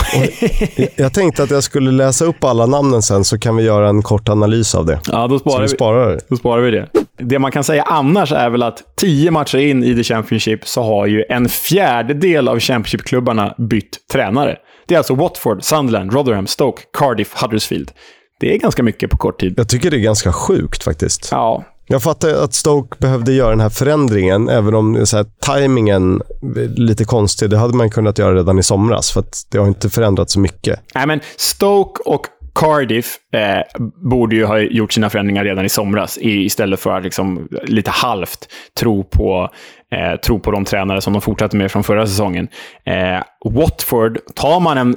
jag 0.95 1.13
tänkte 1.13 1.43
att 1.43 1.51
jag 1.51 1.63
skulle 1.63 1.91
läsa 1.91 2.25
upp 2.25 2.43
alla 2.43 2.65
namnen 2.65 3.01
sen, 3.01 3.23
så 3.23 3.39
kan 3.39 3.55
vi 3.55 3.63
göra 3.63 3.89
en 3.89 4.01
kort 4.01 4.29
analys 4.29 4.75
av 4.75 4.85
det. 4.85 4.99
Ja, 5.11 5.27
då 5.27 5.39
sparar, 5.39 5.61
vi, 5.61 5.67
sparar. 5.67 6.19
då 6.29 6.35
sparar 6.35 6.61
vi 6.61 6.71
det. 6.71 6.87
Det 7.17 7.39
man 7.39 7.51
kan 7.51 7.63
säga 7.63 7.83
annars 7.83 8.31
är 8.31 8.49
väl 8.49 8.63
att 8.63 8.83
tio 8.97 9.31
matcher 9.31 9.57
in 9.57 9.83
i 9.83 9.95
The 9.95 10.03
Championship 10.03 10.67
så 10.67 10.83
har 10.83 11.05
ju 11.05 11.23
en 11.29 11.49
fjärdedel 11.49 12.47
av 12.47 12.59
Championship-klubbarna 12.59 13.55
bytt 13.57 13.97
tränare. 14.11 14.57
Det 14.91 14.95
är 14.95 14.97
alltså 14.97 15.15
Watford, 15.15 15.63
Sunderland, 15.63 16.13
Rotherham, 16.13 16.47
Stoke, 16.47 16.83
Cardiff, 16.93 17.33
Huddersfield. 17.41 17.91
Det 18.39 18.53
är 18.53 18.57
ganska 18.57 18.83
mycket 18.83 19.09
på 19.09 19.17
kort 19.17 19.39
tid. 19.39 19.53
Jag 19.57 19.69
tycker 19.69 19.91
det 19.91 19.97
är 19.97 20.01
ganska 20.01 20.33
sjukt 20.33 20.83
faktiskt. 20.83 21.27
Ja. 21.31 21.63
Jag 21.87 22.03
fattar 22.03 22.43
att 22.43 22.53
Stoke 22.53 22.97
behövde 22.99 23.33
göra 23.33 23.49
den 23.49 23.59
här 23.59 23.69
förändringen, 23.69 24.49
även 24.49 24.75
om 24.75 25.05
så 25.05 25.17
här, 25.17 25.25
tajmingen 25.41 26.21
är 26.41 26.79
lite 26.79 27.05
konstig. 27.05 27.49
Det 27.49 27.57
hade 27.57 27.73
man 27.73 27.89
kunnat 27.89 28.17
göra 28.17 28.35
redan 28.35 28.59
i 28.59 28.63
somras, 28.63 29.11
för 29.11 29.23
det 29.51 29.57
har 29.57 29.67
inte 29.67 29.89
förändrats 29.89 30.33
så 30.33 30.39
mycket. 30.39 30.79
Nej, 30.95 31.07
men 31.07 31.19
Stoke 31.37 32.01
och 32.05 32.25
Cardiff 32.55 33.15
eh, 33.33 33.81
borde 34.09 34.35
ju 34.35 34.45
ha 34.45 34.59
gjort 34.59 34.93
sina 34.93 35.09
förändringar 35.09 35.43
redan 35.43 35.65
i 35.65 35.69
somras 35.69 36.17
istället 36.21 36.79
för 36.79 36.97
att 36.97 37.03
liksom, 37.03 37.47
lite 37.63 37.91
halvt 37.91 38.47
tro 38.79 39.03
på, 39.03 39.49
eh, 39.91 40.19
tro 40.19 40.39
på 40.39 40.51
de 40.51 40.65
tränare 40.65 41.01
som 41.01 41.13
de 41.13 41.21
fortsatte 41.21 41.57
med 41.57 41.71
från 41.71 41.83
förra 41.83 42.07
säsongen. 42.07 42.47
Eh, 42.85 43.23
Watford, 43.45 44.19
tar 44.35 44.59
man 44.59 44.77
en 44.77 44.95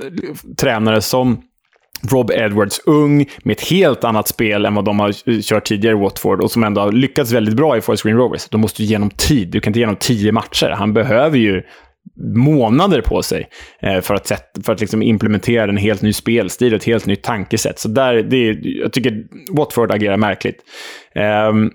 tränare 0.57 1.01
som 1.01 1.43
Rob 2.11 2.31
Edwards, 2.31 2.81
ung, 2.87 3.27
med 3.43 3.53
ett 3.53 3.69
helt 3.71 4.05
annat 4.05 4.29
spel 4.29 4.67
än 4.67 4.75
vad 4.75 4.85
de 4.85 5.01
har 5.01 5.43
kört 5.43 5.65
tidigare 5.65 5.97
i 5.97 6.01
Watford 6.01 6.41
och 6.41 6.51
som 6.51 6.65
ändå 6.65 6.81
har 6.81 6.93
lyckats 6.93 7.33
väldigt 7.33 7.57
bra 7.57 7.77
i 7.77 7.81
Forest 7.81 8.03
Green 8.03 8.17
Rovers. 8.17 8.49
De 8.49 8.61
måste 8.61 8.85
ge 8.85 8.95
honom 8.95 9.11
tid. 9.11 9.49
Du 9.49 9.61
kan 9.61 9.71
inte 9.71 9.79
ge 9.79 9.87
honom 9.87 9.99
tio 10.01 10.33
matcher. 10.33 10.69
Han 10.69 10.93
behöver 10.93 11.39
ju 11.39 11.63
månader 12.37 13.01
på 13.01 13.23
sig 13.23 13.49
eh, 13.83 14.01
för 14.01 14.15
att, 14.15 14.27
sätt, 14.27 14.45
för 14.65 14.73
att 14.73 14.81
liksom 14.81 15.03
implementera 15.03 15.71
en 15.71 15.77
helt 15.77 16.03
ny 16.03 16.13
spelstil, 16.13 16.73
och 16.73 16.77
ett 16.77 16.85
helt 16.85 17.07
nytt 17.07 17.23
tankesätt. 17.23 17.79
Så 17.79 17.89
där, 17.89 18.15
det, 18.15 18.59
jag 18.63 18.93
tycker 18.93 19.25
Watford 19.57 19.91
agerar 19.91 20.17
märkligt. 20.17 20.57
Um, 21.51 21.71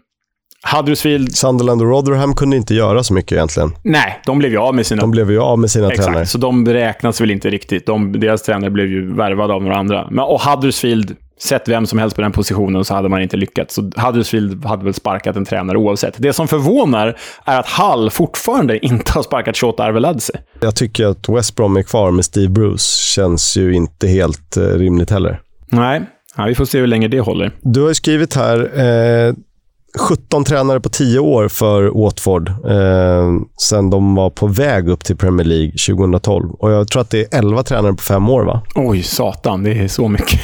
Huddersfield... 0.76 1.36
Sunderland 1.36 1.82
och 1.82 1.88
Rotherham 1.88 2.36
kunde 2.36 2.58
inte 2.58 2.76
göra 2.76 3.04
så 3.04 3.13
mycket 3.13 3.32
egentligen. 3.32 3.72
Nej, 3.84 4.22
de 4.26 4.39
blev 4.39 4.52
ju 4.52 4.58
av 4.58 4.76
med 4.76 4.86
sina... 4.86 5.02
De 5.02 5.12
blev 5.12 5.32
ju 5.32 5.39
av 5.39 5.60
med 5.60 5.72
sina 5.72 5.88
Exakt, 5.88 6.06
tränare. 6.06 6.26
så 6.26 6.38
de 6.38 6.65
räknas 6.67 7.22
väl 7.22 7.32
inte 7.32 7.50
riktigt. 7.50 7.86
De, 7.86 8.19
deras 8.19 8.41
tränare 8.41 8.69
blev 8.72 8.88
ju 8.88 9.15
värvade 9.15 9.54
av 9.54 9.63
några 9.63 9.78
andra. 9.78 10.08
Men, 10.12 10.26
och 10.26 10.41
Huddersfield 10.41 11.15
sett 11.41 11.67
vem 11.67 11.86
som 11.86 12.00
helst 12.00 12.15
på 12.15 12.22
den 12.22 12.32
positionen 12.32 12.86
så 12.86 12.93
hade 12.93 13.10
man 13.10 13.22
inte 13.22 13.38
lyckats. 13.38 13.76
Så 13.76 13.91
Huddersfield 13.95 14.65
hade 14.65 14.84
väl 14.84 14.93
sparkat 14.93 15.36
en 15.36 15.45
tränare 15.45 15.78
oavsett. 15.78 16.13
Det 16.17 16.34
som 16.34 16.48
förvånar 16.48 17.17
är 17.45 17.60
att 17.60 17.67
Hall 17.67 18.10
fortfarande 18.10 18.86
inte 18.86 19.12
har 19.12 19.24
sparkat 19.24 19.58
Shota 19.58 19.84
Arveladze. 19.84 20.34
Jag 20.62 20.76
tycker 20.76 21.06
att 21.06 21.30
West 21.30 21.56
Brom 21.56 21.78
är 21.78 21.84
kvar 21.84 22.12
med 22.12 22.26
Steve 22.26 22.50
Bruce. 22.50 22.98
Känns 23.15 23.58
ju 23.58 23.74
inte 23.74 24.08
helt 24.08 24.58
eh, 24.58 24.63
rimligt 24.63 25.10
heller. 25.12 25.39
Nej, 25.72 26.02
ja, 26.38 26.45
vi 26.45 26.56
får 26.56 26.65
se 26.65 26.80
hur 26.80 26.88
länge 26.88 27.08
det 27.08 27.19
håller. 27.19 27.52
Du 27.62 27.82
har 27.82 27.93
skrivit 27.93 28.36
här, 28.36 28.60
eh, 28.80 29.34
17 29.97 30.43
tränare 30.43 30.80
på 30.80 30.89
10 30.89 31.19
år 31.19 31.47
för 31.47 31.84
Watford 32.04 32.49
eh, 32.49 33.30
sen 33.62 33.89
de 33.89 34.15
var 34.15 34.30
på 34.30 34.47
väg 34.47 34.89
upp 34.89 35.04
till 35.04 35.17
Premier 35.17 35.47
League 35.47 35.71
2012. 35.71 36.52
Och 36.52 36.71
Jag 36.71 36.88
tror 36.88 37.02
att 37.02 37.10
det 37.10 37.34
är 37.34 37.39
11 37.39 37.63
tränare 37.63 37.93
på 37.93 38.04
fem 38.04 38.30
år, 38.30 38.43
va? 38.43 38.62
Oj, 38.75 39.04
satan. 39.04 39.63
Det 39.63 39.71
är 39.71 39.88
så 39.88 40.08
mycket. 40.08 40.39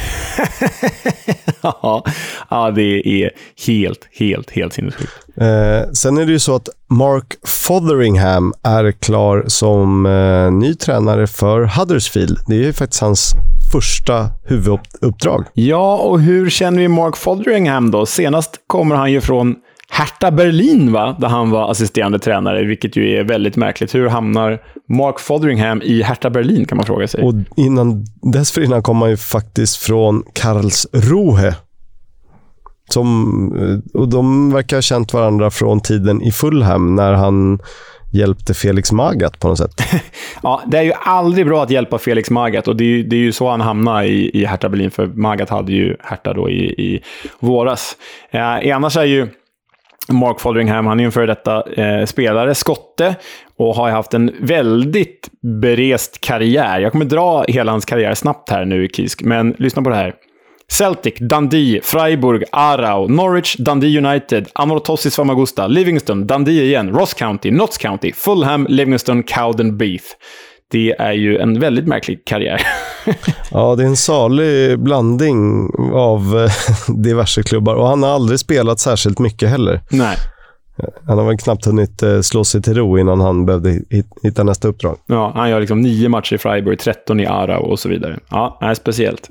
ja, 2.50 2.70
det 2.74 3.08
är 3.22 3.30
helt, 3.66 4.00
helt, 4.18 4.50
helt 4.50 4.72
sinnessjukt. 4.72 5.12
Eh, 5.36 5.90
sen 5.92 6.18
är 6.18 6.26
det 6.26 6.32
ju 6.32 6.38
så 6.38 6.54
att 6.54 6.68
Mark 6.90 7.34
Fotheringham 7.46 8.52
är 8.62 8.92
klar 8.92 9.44
som 9.46 10.06
eh, 10.06 10.52
ny 10.52 10.74
tränare 10.74 11.26
för 11.26 11.64
Huddersfield. 11.78 12.38
Det 12.46 12.54
är 12.54 12.58
ju 12.64 12.72
faktiskt 12.72 13.02
hans 13.02 13.34
första 13.76 14.28
huvuduppdrag. 14.44 15.44
Ja, 15.54 15.96
och 15.96 16.20
hur 16.20 16.50
känner 16.50 16.78
vi 16.78 16.88
Mark 16.88 17.16
Fotheringham 17.16 17.90
då? 17.90 18.06
Senast 18.06 18.60
kommer 18.66 18.96
han 18.96 19.12
ju 19.12 19.20
från 19.20 19.54
Hertha 19.90 20.30
Berlin, 20.30 20.92
va? 20.92 21.16
där 21.20 21.28
han 21.28 21.50
var 21.50 21.70
assisterande 21.70 22.18
tränare, 22.18 22.64
vilket 22.64 22.96
ju 22.96 23.18
är 23.18 23.24
väldigt 23.24 23.56
märkligt. 23.56 23.94
Hur 23.94 24.08
hamnar 24.08 24.58
Mark 24.88 25.20
Fotheringham 25.20 25.82
i 25.82 26.02
Hertha 26.02 26.30
Berlin, 26.30 26.66
kan 26.66 26.76
man 26.76 26.86
fråga 26.86 27.08
sig. 27.08 27.24
Och 27.24 27.34
innan, 27.56 28.04
dessförinnan 28.32 28.82
kom 28.82 29.00
han 29.00 29.10
ju 29.10 29.16
faktiskt 29.16 29.76
från 29.76 30.22
Karlsruhe. 30.32 31.54
Som, 32.90 33.06
eh, 33.58 34.00
och 34.00 34.08
de 34.08 34.52
verkar 34.52 34.76
ha 34.76 34.82
känt 34.82 35.12
varandra 35.12 35.50
från 35.50 35.80
tiden 35.80 36.22
i 36.22 36.32
Fulham, 36.32 36.94
när 36.94 37.12
han 37.12 37.58
hjälpte 38.12 38.54
Felix 38.54 38.92
Magath 38.92 39.38
på 39.38 39.48
något 39.48 39.58
sätt. 39.58 39.82
ja, 40.42 40.62
det 40.66 40.78
är 40.78 40.82
ju 40.82 40.92
aldrig 40.92 41.46
bra 41.46 41.62
att 41.62 41.70
hjälpa 41.70 41.98
Felix 41.98 42.30
Magath 42.30 42.68
och 42.68 42.76
det 42.76 42.84
är 42.84 42.88
ju, 42.88 43.02
det 43.02 43.16
är 43.16 43.20
ju 43.20 43.32
så 43.32 43.48
han 43.48 43.60
hamnade 43.60 44.06
i, 44.06 44.40
i 44.40 44.44
Hertha 44.44 44.68
Berlin, 44.68 44.90
för 44.90 45.06
Magath 45.06 45.52
hade 45.52 45.72
ju 45.72 45.96
Hertha 46.00 46.32
då 46.32 46.50
i, 46.50 46.64
i 46.64 47.02
våras. 47.40 47.96
Eh, 48.30 48.76
annars 48.76 48.96
är 48.96 49.04
ju 49.04 49.28
Mark 50.08 50.40
Fotheringham, 50.40 50.86
han 50.86 50.98
är 50.98 51.02
ju 51.02 51.06
en 51.06 51.12
före 51.12 51.26
detta 51.26 51.72
eh, 51.72 52.04
spelare, 52.04 52.54
skotte, 52.54 53.14
och 53.56 53.74
har 53.74 53.90
haft 53.90 54.14
en 54.14 54.32
väldigt 54.40 55.28
berest 55.42 56.20
karriär. 56.20 56.80
Jag 56.80 56.92
kommer 56.92 57.04
dra 57.04 57.44
hela 57.48 57.72
hans 57.72 57.84
karriär 57.84 58.14
snabbt 58.14 58.50
här 58.50 58.64
nu, 58.64 58.88
Kisk, 58.88 59.22
men 59.22 59.54
lyssna 59.58 59.82
på 59.82 59.90
det 59.90 59.96
här. 59.96 60.14
Celtic, 60.72 61.14
Dundee, 61.20 61.80
Freiburg, 61.82 62.44
Arau, 62.52 63.08
Norwich, 63.08 63.56
Dundee 63.58 63.98
United, 63.98 64.48
Anorthosis 64.52 65.16
Famagusta, 65.16 65.66
Livingston, 65.66 66.26
Dundee 66.26 66.64
igen, 66.64 66.90
Ross 66.90 67.14
County, 67.14 67.50
Notts 67.50 67.78
County, 67.78 68.12
Fulham, 68.12 68.66
Livingston, 68.68 69.22
Cowden 69.22 69.76
Beef. 69.76 70.02
Det 70.70 70.92
är 70.98 71.12
ju 71.12 71.38
en 71.38 71.60
väldigt 71.60 71.86
märklig 71.86 72.24
karriär. 72.24 72.62
ja, 73.50 73.74
det 73.74 73.82
är 73.82 73.86
en 73.86 73.96
salig 73.96 74.78
blandning 74.78 75.70
av 75.94 76.38
eh, 76.38 76.50
diverse 76.96 77.42
klubbar 77.42 77.74
och 77.74 77.86
han 77.86 78.02
har 78.02 78.10
aldrig 78.10 78.40
spelat 78.40 78.80
särskilt 78.80 79.18
mycket 79.18 79.48
heller. 79.48 79.80
Nej. 79.90 80.16
Han 81.06 81.18
har 81.18 81.24
väl 81.26 81.38
knappt 81.38 81.64
hunnit 81.64 82.02
eh, 82.02 82.20
slå 82.20 82.44
sig 82.44 82.62
till 82.62 82.74
ro 82.74 82.98
innan 82.98 83.20
han 83.20 83.46
behövde 83.46 83.80
hitta 84.22 84.42
nästa 84.42 84.68
uppdrag. 84.68 84.96
Ja, 85.06 85.32
han 85.34 85.50
gör 85.50 85.60
liksom 85.60 85.80
nio 85.80 86.08
matcher 86.08 86.34
i 86.34 86.38
Freiburg, 86.38 86.78
13 86.78 87.20
i 87.20 87.26
Arau 87.26 87.62
och 87.62 87.78
så 87.78 87.88
vidare. 87.88 88.18
Ja, 88.30 88.58
är 88.60 88.74
speciellt. 88.74 89.30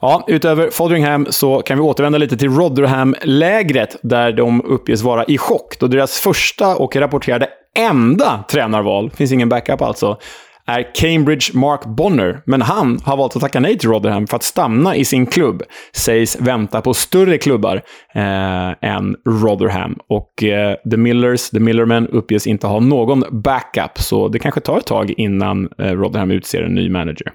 Ja, 0.00 0.24
utöver 0.26 0.70
Fodringham 0.70 1.26
så 1.30 1.62
kan 1.62 1.78
vi 1.78 1.82
återvända 1.82 2.18
lite 2.18 2.36
till 2.36 2.50
Rotherham-lägret, 2.50 3.96
där 4.02 4.32
de 4.32 4.62
uppges 4.64 5.02
vara 5.02 5.24
i 5.24 5.38
chock, 5.38 5.78
då 5.78 5.86
deras 5.86 6.20
första 6.20 6.76
och 6.76 6.96
rapporterade 6.96 7.48
enda 7.78 8.44
tränarval, 8.48 9.10
finns 9.10 9.32
ingen 9.32 9.48
backup 9.48 9.82
alltså, 9.82 10.18
är 10.66 10.94
Cambridge 10.94 11.58
Mark 11.58 11.84
Bonner, 11.84 12.42
men 12.46 12.62
han 12.62 13.00
har 13.04 13.16
valt 13.16 13.36
att 13.36 13.42
tacka 13.42 13.60
nej 13.60 13.78
till 13.78 13.88
Rotherham 13.88 14.26
för 14.26 14.36
att 14.36 14.42
stanna 14.42 14.96
i 14.96 15.04
sin 15.04 15.26
klubb. 15.26 15.62
Sägs 15.92 16.40
vänta 16.40 16.80
på 16.80 16.94
större 16.94 17.38
klubbar 17.38 17.82
eh, 18.14 18.90
än 18.90 19.16
Rotherham. 19.28 19.98
Och 20.08 20.44
eh, 20.44 20.76
The 20.90 20.96
Millers, 20.96 21.50
The 21.50 21.60
Millermen, 21.60 22.08
uppges 22.08 22.46
inte 22.46 22.66
ha 22.66 22.80
någon 22.80 23.24
backup, 23.30 23.98
så 23.98 24.28
det 24.28 24.38
kanske 24.38 24.60
tar 24.60 24.78
ett 24.78 24.86
tag 24.86 25.14
innan 25.16 25.68
eh, 25.78 25.84
Rotherham 25.84 26.30
utser 26.30 26.62
en 26.62 26.74
ny 26.74 26.90
manager. 26.90 27.32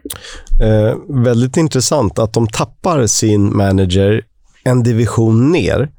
Eh, 0.61 1.23
väldigt 1.23 1.57
intressant 1.57 2.19
att 2.19 2.33
de 2.33 2.47
tappar 2.47 3.07
sin 3.07 3.57
manager 3.57 4.21
en 4.63 4.83
division 4.83 5.51
ner, 5.51 5.89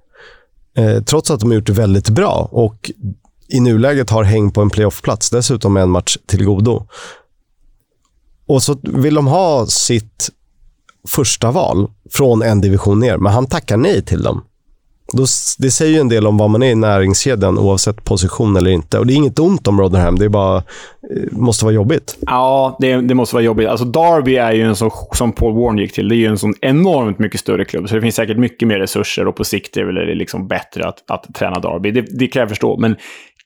eh, 0.76 1.02
trots 1.02 1.30
att 1.30 1.40
de 1.40 1.50
har 1.50 1.54
gjort 1.54 1.66
det 1.66 1.72
väldigt 1.72 2.08
bra. 2.08 2.48
Och 2.52 2.90
i 3.48 3.60
nuläget 3.60 4.10
har 4.10 4.24
häng 4.24 4.50
på 4.50 4.60
en 4.60 4.70
playoffplats, 4.70 5.30
dessutom 5.30 5.76
en 5.76 5.90
match 5.90 6.16
till 6.26 6.44
godo. 6.44 6.86
Och 8.46 8.62
så 8.62 8.76
vill 8.82 9.14
de 9.14 9.26
ha 9.26 9.66
sitt 9.66 10.30
första 11.08 11.50
val 11.50 11.90
från 12.10 12.42
en 12.42 12.60
division 12.60 13.00
ner, 13.00 13.16
men 13.16 13.32
han 13.32 13.46
tackar 13.46 13.76
nej 13.76 14.02
till 14.02 14.22
dem. 14.22 14.44
Då, 15.12 15.24
det 15.58 15.70
säger 15.70 15.92
ju 15.92 16.00
en 16.00 16.08
del 16.08 16.26
om 16.26 16.36
vad 16.36 16.50
man 16.50 16.62
är 16.62 16.70
i 16.70 16.74
näringskedjan 16.74 17.58
oavsett 17.58 18.04
position 18.04 18.56
eller 18.56 18.70
inte. 18.70 18.98
Och 18.98 19.06
det 19.06 19.12
är 19.12 19.16
inget 19.16 19.38
ont 19.38 19.68
om 19.68 19.80
Rotherham, 19.80 20.18
det 20.18 20.24
är 20.24 20.28
bara, 20.28 20.56
eh, 20.56 20.62
måste 21.30 21.64
vara 21.64 21.74
jobbigt. 21.74 22.16
Ja, 22.20 22.76
det, 22.80 22.96
det 22.96 23.14
måste 23.14 23.34
vara 23.34 23.44
jobbigt. 23.44 23.68
Alltså 23.68 23.84
Derby 23.84 24.36
är 24.36 24.52
ju 24.52 24.62
en 24.62 24.76
sån, 24.76 24.90
som 25.12 25.32
Paul 25.32 25.54
Warren 25.54 25.78
gick 25.78 25.92
till, 25.92 26.08
det 26.08 26.14
är 26.14 26.16
ju 26.16 26.26
en 26.26 26.38
sån 26.38 26.54
enormt 26.60 27.18
mycket 27.18 27.40
större 27.40 27.64
klubb. 27.64 27.88
Så 27.88 27.94
det 27.94 28.00
finns 28.00 28.14
säkert 28.14 28.38
mycket 28.38 28.68
mer 28.68 28.78
resurser 28.78 29.28
och 29.28 29.36
på 29.36 29.44
sikt 29.44 29.76
är 29.76 29.84
det 29.84 30.14
liksom 30.14 30.48
bättre 30.48 30.88
att, 30.88 31.10
att 31.10 31.34
träna 31.34 31.60
Derby. 31.60 31.90
Det, 31.90 32.00
det 32.18 32.26
kan 32.26 32.40
jag 32.40 32.48
förstå. 32.48 32.76
Men 32.76 32.96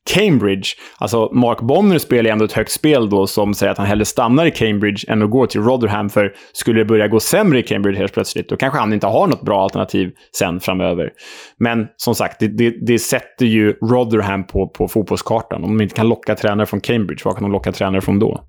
Cambridge. 0.07 0.67
Alltså, 0.99 1.31
Mark 1.33 1.61
Bonner 1.61 1.99
spelar 1.99 2.31
ändå 2.31 2.45
ett 2.45 2.53
högt 2.53 2.71
spel 2.71 3.11
då 3.11 3.27
som 3.27 3.55
säger 3.55 3.73
att 3.73 3.79
han 3.79 3.87
hellre 3.87 4.05
stannar 4.05 4.47
i 4.47 4.51
Cambridge 4.51 5.05
än 5.09 5.23
att 5.23 5.31
gå 5.31 5.47
till 5.47 5.61
Rotherham, 5.61 6.11
för 6.11 6.33
skulle 6.53 6.81
det 6.81 6.85
börja 6.85 7.09
gå 7.09 7.21
sämre 7.21 7.59
i 7.59 7.63
Cambridge 7.63 7.99
helt 7.99 8.13
plötsligt, 8.13 8.49
då 8.49 8.57
kanske 8.57 8.79
han 8.79 8.93
inte 8.93 9.07
har 9.07 9.27
något 9.27 9.43
bra 9.43 9.63
alternativ 9.63 10.11
sen 10.39 10.61
framöver. 10.61 11.11
Men 11.59 11.87
som 11.97 12.15
sagt, 12.15 12.41
det, 12.41 12.49
det, 12.49 12.87
det 12.87 12.99
sätter 12.99 13.47
ju 13.47 13.73
Rotherham 13.73 14.47
på, 14.47 14.69
på 14.69 14.89
fotbollskartan. 14.89 15.65
Om 15.65 15.79
de 15.79 15.83
inte 15.83 15.95
kan 15.95 16.09
locka 16.09 16.35
tränare 16.35 16.67
från 16.67 16.81
Cambridge, 16.81 17.23
vad 17.25 17.35
kan 17.35 17.43
de 17.43 17.53
locka 17.53 17.73
tränare 17.73 18.01
från 18.01 18.19
då? 18.19 18.41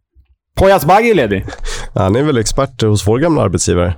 Poyas 0.58 0.86
Bagge 0.86 1.10
är 1.10 1.16
ledig. 1.16 1.46
Han 1.96 2.16
är 2.16 2.24
väl 2.24 2.38
expert 2.38 2.82
hos 2.82 3.08
vår 3.08 3.20
gamla 3.20 3.42
arbetsgivare. 3.42 3.94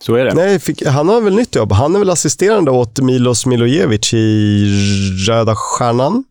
Så 0.00 0.14
är 0.14 0.24
det. 0.24 0.34
Nej, 0.34 0.60
fick, 0.60 0.86
han 0.86 1.08
har 1.08 1.20
väl 1.20 1.34
nytt 1.34 1.56
jobb. 1.56 1.72
Han 1.72 1.94
är 1.94 1.98
väl 1.98 2.10
assisterande 2.10 2.70
åt 2.70 3.00
Milos 3.00 3.46
Milojevic 3.46 4.14
i 4.14 4.66
Röda 5.28 5.54
Stjärnan. 5.56 6.24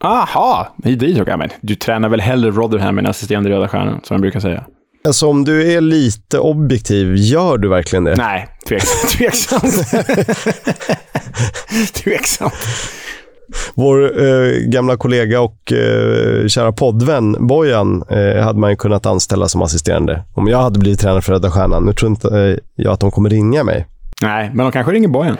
Aha, 0.00 0.74
dit 0.76 1.02
jag 1.02 1.38
men 1.38 1.48
Du 1.60 1.74
tränar 1.74 2.08
väl 2.08 2.20
hellre 2.20 2.50
Rotherham 2.50 2.98
än 2.98 3.06
assisterande 3.06 3.50
Röda 3.50 3.68
Stjärnan, 3.68 4.00
som 4.02 4.14
jag 4.14 4.20
brukar 4.20 4.40
säga. 4.40 4.64
Alltså 5.06 5.26
om 5.26 5.44
du 5.44 5.72
är 5.72 5.80
lite 5.80 6.38
objektiv, 6.38 7.16
gör 7.16 7.58
du 7.58 7.68
verkligen 7.68 8.04
det? 8.04 8.16
Nej, 8.16 8.48
tveksamt. 8.68 9.12
tveksamt. 9.18 9.90
tveksamt. 11.94 12.54
Vår 13.74 14.24
eh, 14.24 14.50
gamla 14.66 14.96
kollega 14.96 15.40
och 15.40 15.72
eh, 15.72 16.46
kära 16.46 16.72
poddvän 16.72 17.46
Bojan 17.46 18.02
eh, 18.10 18.42
hade 18.42 18.58
man 18.58 18.70
ju 18.70 18.76
kunnat 18.76 19.06
anställa 19.06 19.48
som 19.48 19.62
assisterande. 19.62 20.22
Om 20.34 20.48
jag 20.48 20.58
hade 20.58 20.78
blivit 20.78 21.00
tränare 21.00 21.22
för 21.22 21.32
Röda 21.32 21.50
Stjärnan. 21.50 21.84
Nu 21.84 21.92
tror 21.92 22.10
inte 22.10 22.28
eh, 22.38 22.58
jag 22.74 22.92
att 22.92 23.00
de 23.00 23.10
kommer 23.10 23.30
ringa 23.30 23.64
mig. 23.64 23.86
Nej, 24.22 24.50
men 24.54 24.64
de 24.66 24.72
kanske 24.72 24.92
ringer 24.92 25.08
Bojan. 25.08 25.36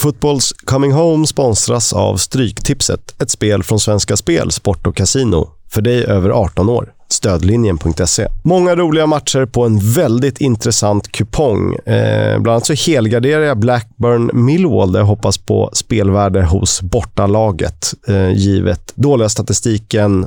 Fotbolls 0.00 0.52
Coming 0.64 0.92
Home 0.92 1.26
sponsras 1.26 1.92
av 1.92 2.16
Stryktipset, 2.16 3.22
ett 3.22 3.30
spel 3.30 3.62
från 3.62 3.80
Svenska 3.80 4.16
Spel, 4.16 4.50
Sport 4.50 4.86
och 4.86 4.96
Casino. 4.96 5.50
För 5.68 5.82
dig 5.82 6.04
över 6.04 6.30
18 6.30 6.68
år. 6.68 6.92
Stödlinjen.se. 7.08 8.26
Många 8.42 8.76
roliga 8.76 9.06
matcher 9.06 9.46
på 9.46 9.64
en 9.64 9.78
väldigt 9.78 10.40
intressant 10.40 11.12
kupong. 11.12 11.74
Eh, 11.74 12.40
bland 12.40 12.48
annat 12.48 12.66
så 12.66 12.90
helgarderar 12.90 13.42
jag 13.42 13.58
Blackburn 13.58 14.30
Millwall 14.44 14.92
där 14.92 15.00
jag 15.00 15.06
hoppas 15.06 15.38
på 15.38 15.70
spelvärde 15.72 16.42
hos 16.42 16.82
bortalaget. 16.82 17.94
Eh, 18.08 18.30
givet 18.30 18.92
dåliga 18.94 19.28
statistiken, 19.28 20.26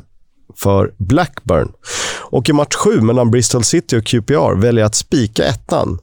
för 0.56 0.94
Blackburn. 0.98 1.72
Och 2.34 2.50
i 2.50 2.54
match 2.54 2.76
7 2.76 3.02
mellan 3.02 3.32
Bristol 3.32 3.64
City 3.64 3.98
och 3.98 4.06
QPR 4.06 4.62
väljer 4.62 4.82
jag 4.82 4.88
att 4.88 4.96
spika 4.96 5.46
ettan. 5.46 6.00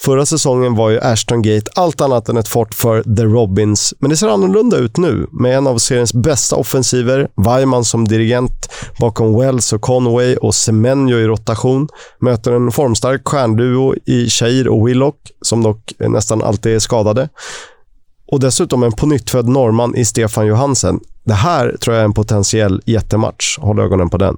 Förra 0.00 0.26
säsongen 0.26 0.74
var 0.74 0.90
ju 0.90 1.00
Ashton 1.00 1.42
Gate 1.42 1.70
allt 1.74 2.00
annat 2.00 2.28
än 2.28 2.36
ett 2.36 2.48
fort 2.48 2.74
för 2.74 3.02
The 3.16 3.24
Robins, 3.24 3.94
men 3.98 4.10
det 4.10 4.16
ser 4.16 4.28
annorlunda 4.28 4.76
ut 4.76 4.96
nu 4.96 5.26
med 5.32 5.56
en 5.56 5.66
av 5.66 5.78
seriens 5.78 6.14
bästa 6.14 6.56
offensiver, 6.56 7.28
Weimann 7.36 7.84
som 7.84 8.08
dirigent 8.08 8.72
bakom 9.00 9.38
Wells 9.38 9.72
och 9.72 9.80
Conway 9.80 10.36
och 10.36 10.54
Semenyo 10.54 11.18
i 11.18 11.26
rotation, 11.26 11.88
möter 12.20 12.52
en 12.52 12.72
formstark 12.72 13.28
stjärnduo 13.28 13.94
i 14.06 14.28
Shair 14.30 14.68
och 14.68 14.88
Willock, 14.88 15.16
som 15.42 15.62
dock 15.62 15.92
nästan 15.98 16.42
alltid 16.42 16.74
är 16.74 16.78
skadade. 16.78 17.28
Och 18.30 18.40
dessutom 18.40 18.82
en 18.82 18.92
pånyttfödd 18.92 19.48
norrman 19.48 19.96
i 19.96 20.04
Stefan 20.04 20.46
Johansen. 20.46 21.00
Det 21.24 21.34
här 21.34 21.76
tror 21.80 21.96
jag 21.96 22.00
är 22.00 22.04
en 22.04 22.12
potentiell 22.12 22.82
jättematch. 22.86 23.58
Håll 23.58 23.78
ögonen 23.78 24.10
på 24.10 24.16
den. 24.16 24.36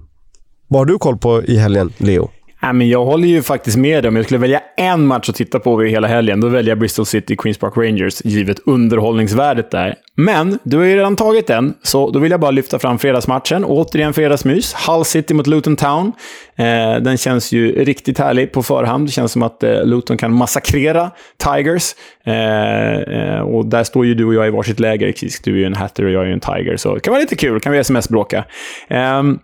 Vad 0.69 0.81
har 0.81 0.87
du 0.87 0.99
koll 0.99 1.19
på 1.19 1.43
i 1.43 1.57
helgen, 1.57 1.93
Leo? 1.99 2.31
Ja, 2.65 2.73
men 2.73 2.89
jag 2.89 3.05
håller 3.05 3.29
ju 3.29 3.43
faktiskt 3.43 3.77
med 3.77 4.05
dig. 4.05 4.09
Om 4.09 4.17
jag 4.17 4.25
skulle 4.25 4.39
välja 4.39 4.61
en 4.77 5.07
match 5.07 5.29
att 5.29 5.35
titta 5.35 5.59
på 5.59 5.81
hela 5.81 6.09
helgen, 6.09 6.41
då 6.41 6.49
väljer 6.49 6.71
jag 6.71 6.79
Bristol 6.79 7.07
City 7.07 7.37
Queens 7.37 7.59
Park 7.59 7.77
Rangers, 7.77 8.25
givet 8.25 8.59
underhållningsvärdet 8.67 9.71
där. 9.71 9.95
Men 10.17 10.59
du 10.63 10.77
har 10.77 10.85
ju 10.85 10.97
redan 10.97 11.17
tagit 11.17 11.47
den, 11.47 11.75
så 11.83 12.11
då 12.11 12.19
vill 12.19 12.31
jag 12.31 12.41
bara 12.41 12.51
lyfta 12.51 12.79
fram 12.79 12.99
fredagsmatchen. 12.99 13.65
Återigen 13.65 14.13
fredagsmys. 14.13 14.75
Hull 14.75 15.05
City 15.05 15.35
mot 15.35 15.47
Luton 15.47 15.77
Town. 15.77 16.13
Eh, 16.57 17.03
den 17.03 17.19
känns 17.19 17.53
ju 17.53 17.85
riktigt 17.85 18.19
härlig 18.19 18.53
på 18.53 18.63
förhand. 18.63 19.07
Det 19.07 19.13
känns 19.13 19.33
som 19.33 19.43
att 19.43 19.63
eh, 19.63 19.85
Luton 19.85 20.17
kan 20.17 20.33
massakrera 20.33 21.11
Tigers. 21.37 21.95
Eh, 22.25 22.97
eh 22.97 23.41
och 23.41 23.67
där 23.67 23.85
står 23.85 24.07
ju 24.07 24.15
du 24.15 24.25
och 24.25 24.35
jag 24.35 24.47
i 24.47 24.51
varsitt 24.51 24.81
läger, 24.81 25.13
Kisk. 25.13 25.45
Du 25.45 25.55
är 25.55 25.59
ju 25.59 25.65
en 25.65 25.75
Hatter 25.75 26.05
och 26.05 26.11
jag 26.11 26.23
är 26.23 26.27
ju 26.27 26.33
en 26.33 26.41
Tiger, 26.41 26.77
så 26.77 26.95
det 26.95 27.01
kan 27.01 27.13
vara 27.13 27.21
lite 27.21 27.37
kul. 27.37 27.61
kan 27.61 27.73
vi 27.73 27.79
sms-bråka. 27.79 28.45
Ehm, 28.89 29.39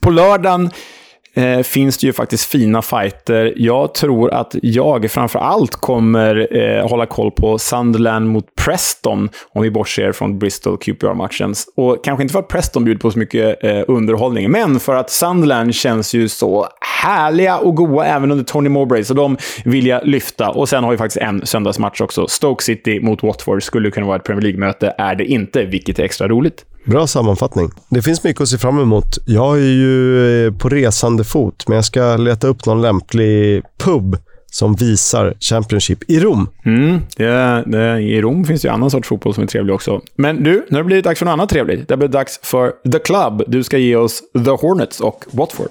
på 0.00 0.10
lördagen 0.10 0.70
eh, 1.34 1.60
finns 1.60 1.98
det 1.98 2.06
ju 2.06 2.12
faktiskt 2.12 2.44
fina 2.44 2.82
fighter. 2.82 3.54
Jag 3.56 3.94
tror 3.94 4.34
att 4.34 4.54
jag 4.62 5.10
framför 5.10 5.38
allt 5.38 5.74
kommer 5.74 6.56
eh, 6.56 6.88
hålla 6.88 7.06
koll 7.06 7.30
på 7.30 7.58
Sunderland 7.58 8.28
mot 8.28 8.54
Preston, 8.64 9.28
om 9.54 9.62
vi 9.62 9.70
bortser 9.70 10.12
från 10.12 10.38
Bristol 10.38 10.78
QPR-matchen. 10.78 11.54
Och 11.76 12.04
kanske 12.04 12.22
inte 12.22 12.32
för 12.32 12.38
att 12.38 12.48
Preston 12.48 12.84
bjuder 12.84 13.00
på 13.00 13.10
så 13.10 13.18
mycket 13.18 13.64
eh, 13.64 13.82
underhållning, 13.88 14.50
men 14.50 14.80
för 14.80 14.94
att 14.94 15.10
Sunderland 15.10 15.74
känns 15.74 16.14
ju 16.14 16.28
så 16.28 16.66
härliga 17.02 17.58
och 17.58 17.76
goa 17.76 18.06
även 18.06 18.30
under 18.30 18.44
Tony 18.44 18.68
Mowbray, 18.68 19.04
så 19.04 19.14
de 19.14 19.36
vill 19.64 19.86
jag 19.86 20.06
lyfta. 20.06 20.50
Och 20.50 20.68
sen 20.68 20.84
har 20.84 20.90
vi 20.90 20.96
faktiskt 20.96 21.22
en 21.22 21.46
söndagsmatch 21.46 22.00
också. 22.00 22.26
Stoke 22.26 22.64
City 22.64 23.00
mot 23.00 23.22
Watford 23.22 23.62
skulle 23.62 23.90
kunna 23.90 24.06
vara 24.06 24.16
ett 24.16 24.24
Premier 24.24 24.42
League-möte, 24.42 24.94
är 24.98 25.14
det 25.14 25.24
inte, 25.24 25.64
vilket 25.64 25.98
är 25.98 26.02
extra 26.02 26.28
roligt. 26.28 26.64
Bra 26.84 27.06
sammanfattning. 27.06 27.70
Det 27.88 28.02
finns 28.02 28.24
mycket 28.24 28.42
att 28.42 28.48
se 28.48 28.58
fram 28.58 28.78
emot. 28.78 29.18
Jag 29.26 29.56
är 29.56 29.62
ju 29.62 30.46
eh, 30.46 30.52
på 30.52 30.68
resande 30.68 31.24
fot, 31.24 31.64
men 31.68 31.74
jag 31.74 31.84
ska 31.84 32.16
leta 32.16 32.46
upp 32.46 32.66
någon 32.66 32.82
lämplig 32.82 33.62
pub 33.78 34.16
som 34.50 34.74
visar 34.74 35.34
Championship 35.40 36.10
i 36.10 36.20
Rom. 36.20 36.48
Mm, 36.64 37.00
det, 37.16 37.64
det, 37.66 38.00
I 38.00 38.22
Rom 38.22 38.44
finns 38.44 38.62
det 38.62 38.68
ju 38.68 38.74
annan 38.74 38.90
sorts 38.90 39.08
fotboll 39.08 39.34
som 39.34 39.42
är 39.42 39.46
trevlig 39.48 39.74
också. 39.74 40.00
Men 40.16 40.42
du, 40.42 40.66
nu 40.68 40.76
har 40.76 40.82
det 40.82 40.84
blivit 40.84 41.04
dags 41.04 41.18
för 41.18 41.26
något 41.26 41.32
annat 41.32 41.50
trevligt. 41.50 41.88
Det 41.88 41.96
blir 41.96 42.08
dags 42.08 42.40
för 42.42 42.72
The 42.92 42.98
Club. 42.98 43.42
Du 43.46 43.62
ska 43.62 43.78
ge 43.78 43.96
oss 43.96 44.22
The 44.44 44.50
Hornets 44.50 45.00
och 45.00 45.24
Watford. 45.30 45.70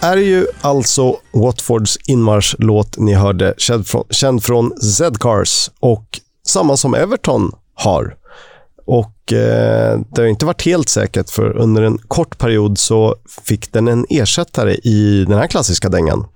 Är 0.00 0.16
ju 0.16 0.46
alltså 0.60 1.16
Watfords 1.32 1.98
inmarschlåt 2.06 2.98
ni 2.98 3.14
hörde, 3.14 3.54
känd 3.58 3.86
från, 3.86 4.04
känd 4.10 4.44
från 4.44 4.80
Z-Cars 4.80 5.70
och 5.80 6.20
samma 6.46 6.76
som 6.76 6.94
Everton 6.94 7.52
har. 7.74 8.16
Och 8.86 9.32
eh, 9.32 10.00
det 10.14 10.22
har 10.22 10.26
inte 10.26 10.46
varit 10.46 10.64
helt 10.64 10.88
säkert, 10.88 11.30
för 11.30 11.56
under 11.56 11.82
en 11.82 11.98
kort 11.98 12.38
period 12.38 12.78
så 12.78 13.16
fick 13.44 13.72
den 13.72 13.88
en 13.88 14.06
ersättare 14.10 14.74
i 14.74 15.24
den 15.28 15.38
här 15.38 15.46
klassiska 15.46 15.88
dängan. 15.88 16.26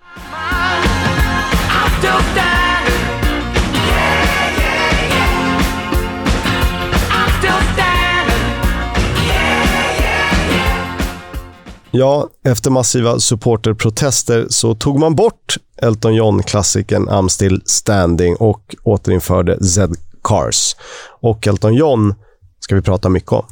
Ja, 11.96 12.28
efter 12.44 12.70
massiva 12.70 13.18
supporterprotester 13.18 14.46
så 14.48 14.74
tog 14.74 14.98
man 14.98 15.14
bort 15.14 15.56
Elton 15.82 16.14
John-klassikern 16.14 17.08
I'm 17.08 17.28
still 17.28 17.62
standing 17.64 18.36
och 18.36 18.74
återinförde 18.82 19.64
Z-Cars. 19.64 20.76
Och 21.20 21.46
Elton 21.46 21.74
John 21.74 22.14
ska 22.60 22.74
vi 22.74 22.82
prata 22.82 23.08
mycket 23.08 23.32
om. 23.32 23.44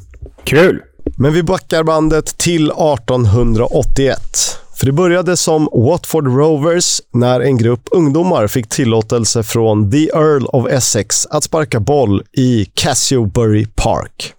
Kul! 0.45 0.83
Men 1.17 1.33
vi 1.33 1.43
backar 1.43 1.83
bandet 1.85 2.39
till 2.39 2.71
1881. 2.71 4.19
För 4.77 4.87
det 4.87 4.93
började 4.93 5.37
som 5.37 5.69
Watford 5.73 6.27
Rovers 6.27 7.01
när 7.13 7.41
en 7.41 7.59
grupp 7.59 7.89
ungdomar 7.91 8.47
fick 8.47 8.69
tillåtelse 8.69 9.43
från 9.43 9.91
The 9.91 10.09
Earl 10.09 10.47
of 10.47 10.69
Essex 10.69 11.27
att 11.27 11.45
sparka 11.45 11.81
boll 11.81 12.23
i 12.33 12.65
Casiobury 12.65 13.67
Park. 13.67 14.35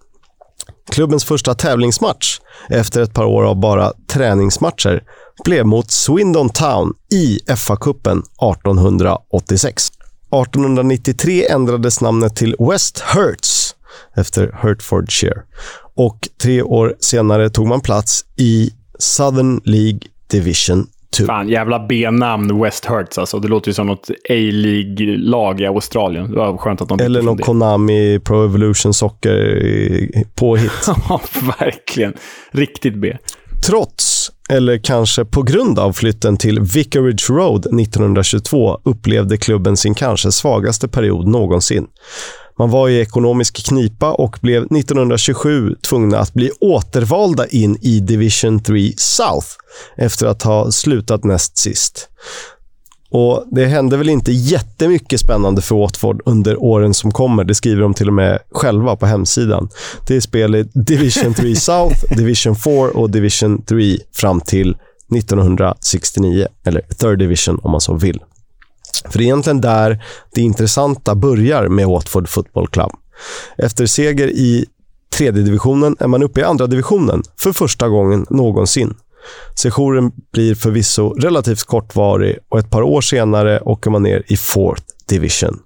Klubbens 0.90 1.24
första 1.24 1.54
tävlingsmatch, 1.54 2.40
efter 2.68 3.02
ett 3.02 3.14
par 3.14 3.24
år 3.24 3.44
av 3.44 3.56
bara 3.56 3.92
träningsmatcher, 4.06 5.02
blev 5.44 5.66
mot 5.66 5.90
Swindon 5.90 6.48
Town 6.48 6.94
i 7.12 7.38
FA-cupen 7.56 8.18
1886. 8.18 9.88
1893 9.88 11.46
ändrades 11.50 12.00
namnet 12.00 12.36
till 12.36 12.56
West 12.58 13.00
Herts 13.00 13.74
efter 14.16 14.58
Hertfordshire 14.62 15.42
och 15.96 16.28
tre 16.42 16.62
år 16.62 16.96
senare 17.00 17.50
tog 17.50 17.66
man 17.66 17.80
plats 17.80 18.24
i 18.36 18.70
Southern 18.98 19.60
League 19.64 20.00
Division 20.30 20.86
2. 21.18 21.26
Fan, 21.26 21.48
jävla 21.48 21.86
B-namn 21.86 22.62
West 22.62 22.84
Hertz 22.84 23.18
alltså. 23.18 23.38
Det 23.38 23.48
låter 23.48 23.68
ju 23.68 23.74
som 23.74 23.86
något 23.86 24.10
A-League-lag 24.10 25.60
i 25.60 25.66
Australien. 25.66 26.30
Det 26.30 26.36
var 26.36 26.56
skönt 26.56 26.80
att 26.80 26.88
de 26.88 27.00
Eller 27.00 27.22
någon 27.22 27.38
Konami 27.38 28.20
Pro 28.24 28.44
Evolution 28.44 28.94
Soccer 28.94 30.24
påhitt. 30.34 30.72
ja, 31.08 31.20
verkligen. 31.58 32.14
Riktigt 32.50 32.94
B. 32.94 33.16
Trots, 33.66 34.30
eller 34.50 34.78
kanske 34.78 35.24
på 35.24 35.42
grund 35.42 35.78
av 35.78 35.92
flytten 35.92 36.36
till 36.36 36.60
Vicarage 36.60 37.30
Road 37.30 37.60
1922 37.60 38.80
upplevde 38.84 39.36
klubben 39.36 39.76
sin 39.76 39.94
kanske 39.94 40.32
svagaste 40.32 40.88
period 40.88 41.26
någonsin. 41.26 41.86
Man 42.58 42.70
var 42.70 42.88
i 42.88 43.00
ekonomisk 43.00 43.66
knipa 43.66 44.12
och 44.12 44.38
blev 44.40 44.62
1927 44.62 45.74
tvungna 45.88 46.18
att 46.18 46.34
bli 46.34 46.50
återvalda 46.60 47.46
in 47.46 47.76
i 47.80 48.00
Division 48.00 48.62
3 48.62 48.92
South 48.96 49.46
efter 49.96 50.26
att 50.26 50.42
ha 50.42 50.70
slutat 50.70 51.24
näst 51.24 51.58
sist. 51.58 52.08
Och 53.10 53.44
Det 53.50 53.66
hände 53.66 53.96
väl 53.96 54.08
inte 54.08 54.32
jättemycket 54.32 55.20
spännande 55.20 55.62
för 55.62 55.76
Watford 55.76 56.22
under 56.24 56.62
åren 56.62 56.94
som 56.94 57.12
kommer. 57.12 57.44
Det 57.44 57.54
skriver 57.54 57.82
de 57.82 57.94
till 57.94 58.08
och 58.08 58.14
med 58.14 58.38
själva 58.50 58.96
på 58.96 59.06
hemsidan. 59.06 59.68
Det 60.06 60.16
är 60.16 60.20
spel 60.20 60.54
i 60.54 60.62
Division 60.74 61.34
3 61.34 61.56
South, 61.56 62.14
Division 62.16 62.56
4 62.56 62.72
och 62.72 63.10
Division 63.10 63.62
3 63.62 63.98
fram 64.12 64.40
till 64.40 64.76
1969, 65.16 66.46
eller 66.64 66.80
Third 66.80 67.18
Division 67.18 67.58
om 67.62 67.70
man 67.70 67.80
så 67.80 67.94
vill. 67.94 68.20
För 69.08 69.18
det 69.18 69.24
är 69.24 69.26
egentligen 69.26 69.60
där 69.60 70.04
det 70.34 70.40
intressanta 70.40 71.14
börjar 71.14 71.68
med 71.68 71.86
Watford 71.86 72.28
Football 72.28 72.68
Club. 72.68 72.90
Efter 73.56 73.86
seger 73.86 74.28
i 74.28 74.66
tredje 75.16 75.42
divisionen 75.42 75.96
är 76.00 76.06
man 76.06 76.22
uppe 76.22 76.40
i 76.40 76.44
andra 76.44 76.66
divisionen 76.66 77.22
för 77.38 77.52
första 77.52 77.88
gången 77.88 78.26
någonsin. 78.30 78.94
Sessionen 79.54 80.12
blir 80.32 80.54
förvisso 80.54 81.14
relativt 81.14 81.64
kortvarig 81.64 82.38
och 82.48 82.58
ett 82.58 82.70
par 82.70 82.82
år 82.82 83.00
senare 83.00 83.60
åker 83.60 83.90
man 83.90 84.02
ner 84.02 84.22
i 84.26 84.36
Fourth 84.36 84.82
Division. 85.08 85.58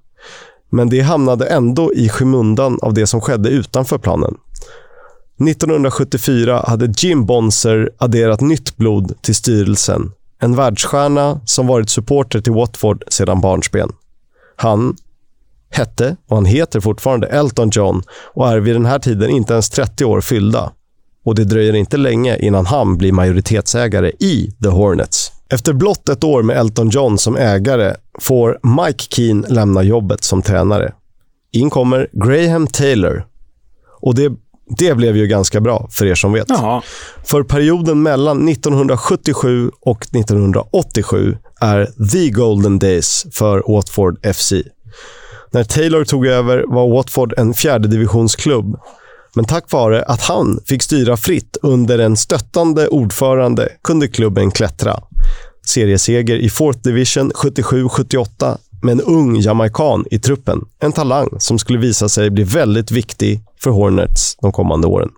Men 0.70 0.88
det 0.88 1.00
hamnade 1.00 1.46
ändå 1.46 1.94
i 1.94 2.08
skymundan 2.08 2.78
av 2.82 2.94
det 2.94 3.06
som 3.06 3.20
skedde 3.20 3.48
utanför 3.48 3.98
planen. 3.98 4.34
1974 5.48 6.64
hade 6.66 6.92
Jim 6.96 7.26
Bonser 7.26 7.90
adderat 7.98 8.40
nytt 8.40 8.76
blod 8.76 9.22
till 9.22 9.34
styrelsen 9.34 10.12
en 10.38 10.56
världsstjärna 10.56 11.40
som 11.44 11.66
varit 11.66 11.90
supporter 11.90 12.40
till 12.40 12.52
Watford 12.52 13.04
sedan 13.08 13.40
barnsben. 13.40 13.92
Han 14.56 14.96
hette, 15.70 16.16
och 16.28 16.36
han 16.36 16.44
heter 16.44 16.80
fortfarande, 16.80 17.26
Elton 17.26 17.70
John 17.72 18.02
och 18.34 18.48
är 18.48 18.60
vid 18.60 18.74
den 18.74 18.86
här 18.86 18.98
tiden 18.98 19.30
inte 19.30 19.52
ens 19.52 19.70
30 19.70 20.04
år 20.04 20.20
fyllda. 20.20 20.72
Och 21.24 21.34
det 21.34 21.44
dröjer 21.44 21.74
inte 21.74 21.96
länge 21.96 22.36
innan 22.36 22.66
han 22.66 22.96
blir 22.96 23.12
majoritetsägare 23.12 24.12
i 24.18 24.52
The 24.62 24.68
Hornets. 24.68 25.32
Efter 25.50 25.72
blott 25.72 26.08
ett 26.08 26.24
år 26.24 26.42
med 26.42 26.56
Elton 26.56 26.90
John 26.90 27.18
som 27.18 27.36
ägare 27.36 27.94
får 28.20 28.58
Mike 28.62 29.04
Keane 29.10 29.48
lämna 29.48 29.82
jobbet 29.82 30.24
som 30.24 30.42
tränare. 30.42 30.92
In 31.52 31.70
kommer 31.70 32.08
Graham 32.12 32.66
Taylor. 32.66 33.26
Och 34.00 34.14
det 34.14 34.32
det 34.68 34.94
blev 34.94 35.16
ju 35.16 35.26
ganska 35.26 35.60
bra, 35.60 35.88
för 35.90 36.06
er 36.06 36.14
som 36.14 36.32
vet. 36.32 36.48
Jaha. 36.48 36.82
För 37.24 37.42
perioden 37.42 38.02
mellan 38.02 38.48
1977 38.48 39.70
och 39.80 40.02
1987 40.02 41.36
är 41.60 42.08
the 42.12 42.30
golden 42.30 42.78
days 42.78 43.26
för 43.32 43.62
Watford 43.68 44.34
FC. 44.34 44.52
När 45.50 45.64
Taylor 45.64 46.04
tog 46.04 46.26
över 46.26 46.64
var 46.66 46.88
Watford 46.88 47.34
en 47.36 47.54
fjärde 47.54 47.88
divisionsklubb. 47.88 48.76
Men 49.34 49.44
tack 49.44 49.72
vare 49.72 50.02
att 50.02 50.22
han 50.22 50.60
fick 50.66 50.82
styra 50.82 51.16
fritt 51.16 51.56
under 51.62 51.98
en 51.98 52.16
stöttande 52.16 52.88
ordförande 52.88 53.68
kunde 53.84 54.08
klubben 54.08 54.50
klättra. 54.50 55.00
Serieseger 55.66 56.36
i 56.36 56.50
Fourth 56.50 56.78
Division 56.78 57.30
77-78 57.30 58.58
med 58.82 58.92
en 58.92 59.00
ung 59.00 59.40
jamaican 59.40 60.04
i 60.10 60.18
truppen. 60.18 60.64
En 60.80 60.92
talang 60.92 61.28
som 61.38 61.58
skulle 61.58 61.78
visa 61.78 62.08
sig 62.08 62.30
bli 62.30 62.44
väldigt 62.44 62.90
viktig 62.90 63.40
för 63.62 63.70
Hornets 63.70 64.36
de 64.42 64.52
kommande 64.52 64.86
åren. 64.86 65.08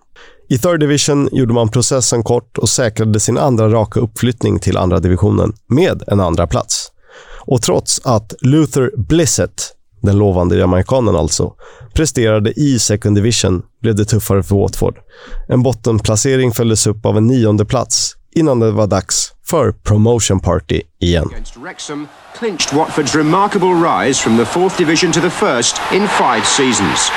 I 0.49 0.57
Third 0.57 0.79
Division 0.79 1.29
gjorde 1.31 1.53
man 1.53 1.69
processen 1.69 2.23
kort 2.23 2.57
och 2.57 2.69
säkrade 2.69 3.19
sin 3.19 3.37
andra 3.37 3.69
raka 3.69 3.99
uppflyttning 3.99 4.59
till 4.59 4.77
andra 4.77 4.99
divisionen 4.99 5.53
med 5.67 6.03
en 6.07 6.19
andra 6.19 6.47
plats. 6.47 6.91
Och 7.45 7.61
trots 7.61 8.01
att 8.03 8.33
Luther 8.41 8.91
Blissett, 8.97 9.73
den 10.01 10.17
lovande 10.17 10.57
jamaikanen 10.57 11.15
alltså, 11.15 11.53
presterade 11.93 12.51
i 12.59 12.79
Second 12.79 13.15
Division 13.15 13.61
blev 13.81 13.95
det 13.95 14.05
tuffare 14.05 14.43
för 14.43 14.55
Watford. 14.55 14.95
En 15.47 15.63
bottenplacering 15.63 16.51
följdes 16.51 16.87
upp 16.87 17.05
av 17.05 17.17
en 17.17 17.27
nionde 17.27 17.65
plats 17.65 18.15
innan 18.35 18.59
det 18.59 18.71
var 18.71 18.87
dags 18.87 19.33
för 19.51 19.71
Promotion 19.71 20.39
Party 20.39 20.81
igen. 20.99 21.29
Wrexham 21.55 22.07
clinched 22.39 22.73
Watford's 22.73 23.15
remarkable 23.15 23.73
rise 23.73 24.23
from 24.23 24.37
the 24.37 24.45
fourth 24.45 24.77
division 24.77 25.11
to 25.11 25.19
the 25.19 25.29
first 25.29 25.81
in 25.91 26.07
five 26.07 26.45
seasons. 26.45 27.11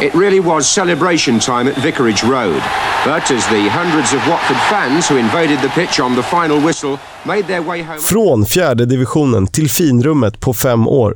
It 0.00 0.14
really 0.14 0.40
was 0.40 0.74
celebration 0.74 1.40
time 1.40 1.70
at 1.70 1.76
Vicarage 1.76 2.24
Road. 2.24 2.62
But 3.04 3.30
as 3.30 3.46
the 3.48 3.68
hundreds 3.68 4.14
of 4.14 4.28
Watford 4.28 4.56
fans 4.70 5.10
who 5.10 5.18
invaded 5.18 5.58
the 5.60 5.68
pitch 5.68 6.00
on 6.00 6.16
the 6.16 6.22
final 6.22 6.60
whistle 6.66 6.98
made 7.24 7.42
their 7.42 7.62
way 7.62 7.82
home... 7.82 7.98
Från 7.98 8.46
fjärde 8.46 8.86
divisionen 8.86 9.46
till 9.46 9.70
finrummet 9.70 10.40
på 10.40 10.54
fem 10.54 10.88
år. 10.88 11.14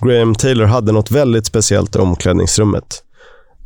Graham 0.00 0.34
Taylor 0.34 0.66
hade 0.66 0.92
något 0.92 1.10
väldigt 1.10 1.46
speciellt 1.46 1.96
i 1.96 1.98
omklädningsrummet. 1.98 3.02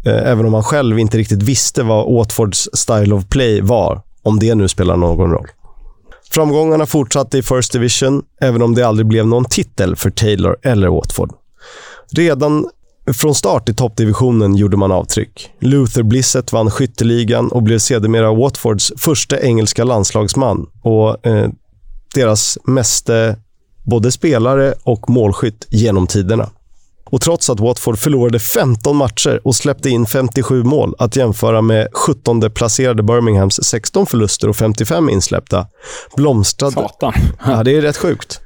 Eh, 0.04 0.30
även 0.30 0.46
om 0.46 0.54
han 0.54 0.62
själv 0.62 0.98
inte 0.98 1.18
riktigt 1.18 1.42
visste 1.42 1.82
vad 1.82 2.14
Watfords 2.14 2.68
style 2.72 3.14
of 3.14 3.28
play 3.28 3.60
var, 3.60 4.00
om 4.22 4.38
det 4.38 4.54
nu 4.54 4.68
spelar 4.68 4.96
någon 4.96 5.30
roll. 5.30 5.48
Framgångarna 6.30 6.86
fortsatte 6.86 7.38
i 7.38 7.42
First 7.42 7.72
Division, 7.72 8.22
även 8.40 8.62
om 8.62 8.74
det 8.74 8.82
aldrig 8.82 9.06
blev 9.06 9.26
någon 9.26 9.44
titel 9.44 9.96
för 9.96 10.10
Taylor 10.10 10.56
eller 10.62 10.88
Watford. 10.88 11.30
Redan 12.10 12.66
från 13.12 13.34
start 13.34 13.68
i 13.68 13.74
toppdivisionen 13.74 14.56
gjorde 14.56 14.76
man 14.76 14.92
avtryck. 14.92 15.50
Luther 15.60 16.02
Blissett 16.02 16.52
vann 16.52 16.70
skytteligan 16.70 17.48
och 17.48 17.62
blev 17.62 17.78
sedermera 17.78 18.34
Watfords 18.34 18.92
första 18.96 19.40
engelska 19.40 19.84
landslagsman 19.84 20.66
och 20.82 21.26
eh, 21.26 21.48
deras 22.14 22.58
meste 22.64 23.36
både 23.82 24.12
spelare 24.12 24.74
och 24.82 25.10
målskytt 25.10 25.66
genom 25.70 26.06
tiderna. 26.06 26.50
Och 27.12 27.20
trots 27.20 27.50
att 27.50 27.60
Watford 27.60 27.98
förlorade 27.98 28.38
15 28.38 28.96
matcher 28.96 29.40
och 29.44 29.54
släppte 29.54 29.90
in 29.90 30.06
57 30.06 30.62
mål, 30.62 30.94
att 30.98 31.16
jämföra 31.16 31.62
med 31.62 31.88
17 31.92 32.50
placerade 32.50 33.02
Birminghams 33.02 33.60
16 33.62 34.06
förluster 34.06 34.48
och 34.48 34.56
55 34.56 35.10
insläppta, 35.10 35.66
blomstrade... 36.16 36.72
Satan. 36.72 37.12
ja, 37.46 37.62
det 37.62 37.76
är 37.76 37.80
rätt 37.80 37.96
sjukt. 37.96 38.40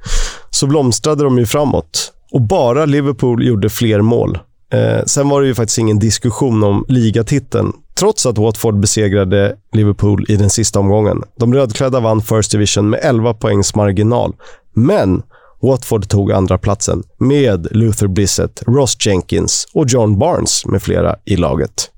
Så 0.49 0.67
blomstrade 0.67 1.23
de 1.23 1.37
ju 1.37 1.45
framåt. 1.45 2.13
Och 2.31 2.41
bara 2.41 2.85
Liverpool 2.85 3.47
gjorde 3.47 3.69
fler 3.69 4.01
mål. 4.01 4.39
Eh, 4.73 5.03
sen 5.05 5.29
var 5.29 5.41
det 5.41 5.47
ju 5.47 5.55
faktiskt 5.55 5.77
ingen 5.77 5.99
diskussion 5.99 6.63
om 6.63 6.85
ligatiteln, 6.87 7.73
trots 7.99 8.25
att 8.25 8.37
Watford 8.37 8.79
besegrade 8.79 9.55
Liverpool 9.73 10.25
i 10.29 10.35
den 10.35 10.49
sista 10.49 10.79
omgången. 10.79 11.23
De 11.39 11.53
rödklädda 11.53 11.99
vann 11.99 12.21
First 12.21 12.51
Division 12.51 12.89
med 12.89 12.99
11 13.03 13.33
poängs 13.33 13.75
marginal. 13.75 14.35
Men 14.73 15.23
Watford 15.61 16.09
tog 16.09 16.31
andra 16.31 16.57
platsen 16.57 17.03
med 17.19 17.67
Luther 17.71 18.07
Blissett, 18.07 18.63
Ross 18.67 18.97
Jenkins 19.05 19.67
och 19.73 19.85
John 19.87 20.19
Barnes 20.19 20.65
med 20.65 20.81
flera 20.81 21.15
i 21.25 21.35
laget. 21.35 21.91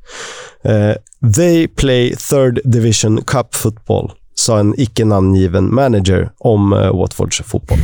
Uh, 0.65 1.31
they 1.35 1.67
play 1.67 2.15
third 2.15 2.59
division 2.63 3.21
cup 3.21 3.55
football, 3.55 4.11
sa 4.35 4.59
en 4.59 4.73
icke 4.77 5.05
namngiven 5.05 5.75
manager 5.75 6.31
om 6.37 6.73
uh, 6.73 6.97
Watfords 6.97 7.41
fotboll. 7.45 7.77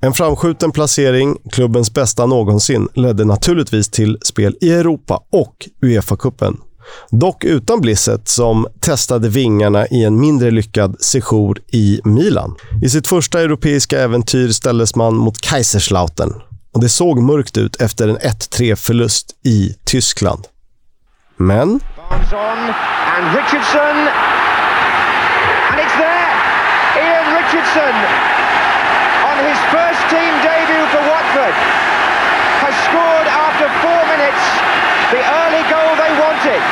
En 0.00 0.12
framskjuten 0.12 0.72
placering, 0.72 1.36
klubbens 1.52 1.94
bästa 1.94 2.26
någonsin, 2.26 2.88
ledde 2.94 3.24
naturligtvis 3.24 3.90
till 3.90 4.18
spel 4.22 4.56
i 4.60 4.70
Europa 4.70 5.22
och 5.30 5.68
Uefa-cupen. 5.82 6.56
Dock 7.10 7.44
utan 7.44 7.80
Blisset 7.80 8.28
som 8.28 8.66
testade 8.80 9.28
vingarna 9.28 9.86
i 9.86 10.04
en 10.04 10.20
mindre 10.20 10.50
lyckad 10.50 10.96
sejour 11.00 11.58
i 11.72 12.00
Milan. 12.04 12.54
I 12.82 12.88
sitt 12.88 13.06
första 13.06 13.40
europeiska 13.40 14.00
äventyr 14.00 14.48
ställdes 14.48 14.96
man 14.96 15.16
mot 15.16 15.40
Kaiserslautern 15.40 16.32
och 16.74 16.80
det 16.80 16.88
såg 16.88 17.22
mörkt 17.22 17.56
ut 17.56 17.80
efter 17.80 18.08
en 18.08 18.18
1-3 18.18 18.74
förlust 18.74 19.26
i 19.44 19.74
Tyskland. 19.84 20.46
Men 21.36 21.80
Barnson 21.96 22.58
and 23.14 23.24
Richardson, 23.36 23.96
and 25.70 25.78
it's 25.84 25.96
there! 26.04 26.32
Ian 27.04 27.26
Richardson, 27.38 27.94
on 29.28 29.36
his 29.48 29.60
first 29.74 30.02
team 30.14 30.32
debut 30.48 30.86
for 30.94 31.02
Watford, 31.12 31.56
has 32.64 32.74
scored 32.88 33.28
after 33.46 33.66
four 33.82 34.02
minutes 34.12 34.42
the 35.14 35.22
early 35.22 35.62
goal 35.70 35.94
they 35.94 36.10
wanted. 36.18 36.62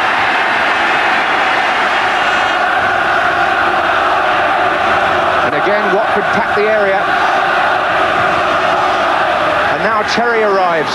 And 5.47 5.55
again, 5.55 5.95
Watford 5.95 6.27
packed 6.35 6.59
the 6.59 6.67
area. 6.67 6.99
And 9.71 9.81
now 9.87 10.03
Terry 10.11 10.43
arrives. 10.43 10.91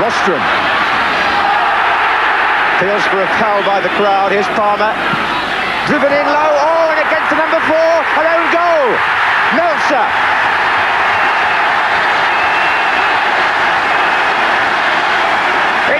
Rostrom 0.00 0.40
feels 2.80 3.04
for 3.12 3.20
a 3.20 3.28
foul 3.36 3.60
by 3.68 3.84
the 3.84 3.92
crowd. 4.00 4.32
Here's 4.32 4.48
Palmer. 4.56 4.96
Driven 5.84 6.12
in 6.16 6.24
low. 6.24 6.52
Oh, 6.64 6.96
and 6.96 7.00
against 7.04 7.28
the 7.28 7.36
number 7.36 7.60
four. 7.68 7.92
An 8.16 8.24
own 8.24 8.46
goal. 8.56 8.88
Meltzer. 9.52 10.37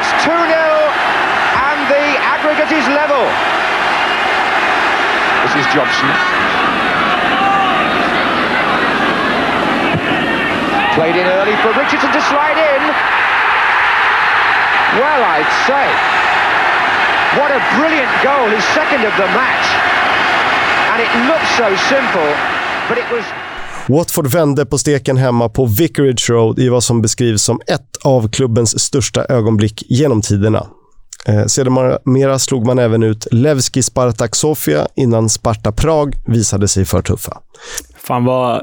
It's 0.08 0.24
2 0.24 0.32
0, 0.32 0.32
and 0.32 1.80
the 1.92 2.06
aggregate 2.24 2.72
is 2.72 2.86
level. 2.96 3.20
This 5.44 5.52
is 5.60 5.66
Johnson. 5.68 6.08
Played 10.96 11.16
in 11.20 11.28
early 11.28 11.52
for 11.60 11.76
Richardson 11.76 12.08
to 12.08 12.22
slide 12.24 12.56
in. 12.56 12.82
Well, 14.96 15.20
I'd 15.28 15.52
say. 15.68 15.86
What 17.36 17.52
a 17.52 17.60
brilliant 17.76 18.08
goal, 18.24 18.48
his 18.48 18.64
second 18.72 19.04
of 19.04 19.12
the 19.20 19.28
match. 19.36 19.68
And 20.96 21.04
it 21.04 21.12
looked 21.28 21.52
so 21.60 21.68
simple, 21.84 22.32
but 22.88 22.96
it 22.96 23.04
was 23.12 23.28
Watford 23.88 24.26
vände 24.26 24.66
på 24.66 24.78
steken 24.78 25.16
hemma 25.16 25.48
på 25.48 25.66
Vicarage 25.66 26.30
Road 26.30 26.58
i 26.58 26.68
vad 26.68 26.84
som 26.84 27.02
beskrivs 27.02 27.42
som 27.42 27.60
ett 27.66 27.96
av 28.04 28.28
klubbens 28.28 28.80
största 28.80 29.24
ögonblick 29.28 29.82
genom 29.88 30.22
tiderna. 30.22 30.66
Eh, 31.26 31.44
sedermera 31.44 32.38
slog 32.38 32.66
man 32.66 32.78
även 32.78 33.02
ut 33.02 33.26
Levski 33.30 33.82
Spartak 33.82 34.34
Sofia 34.34 34.86
innan 34.96 35.28
Sparta 35.28 35.72
Prag 35.72 36.14
visade 36.26 36.68
sig 36.68 36.84
för 36.84 37.02
tuffa. 37.02 37.38
Fan 37.96 38.24
vad, 38.24 38.62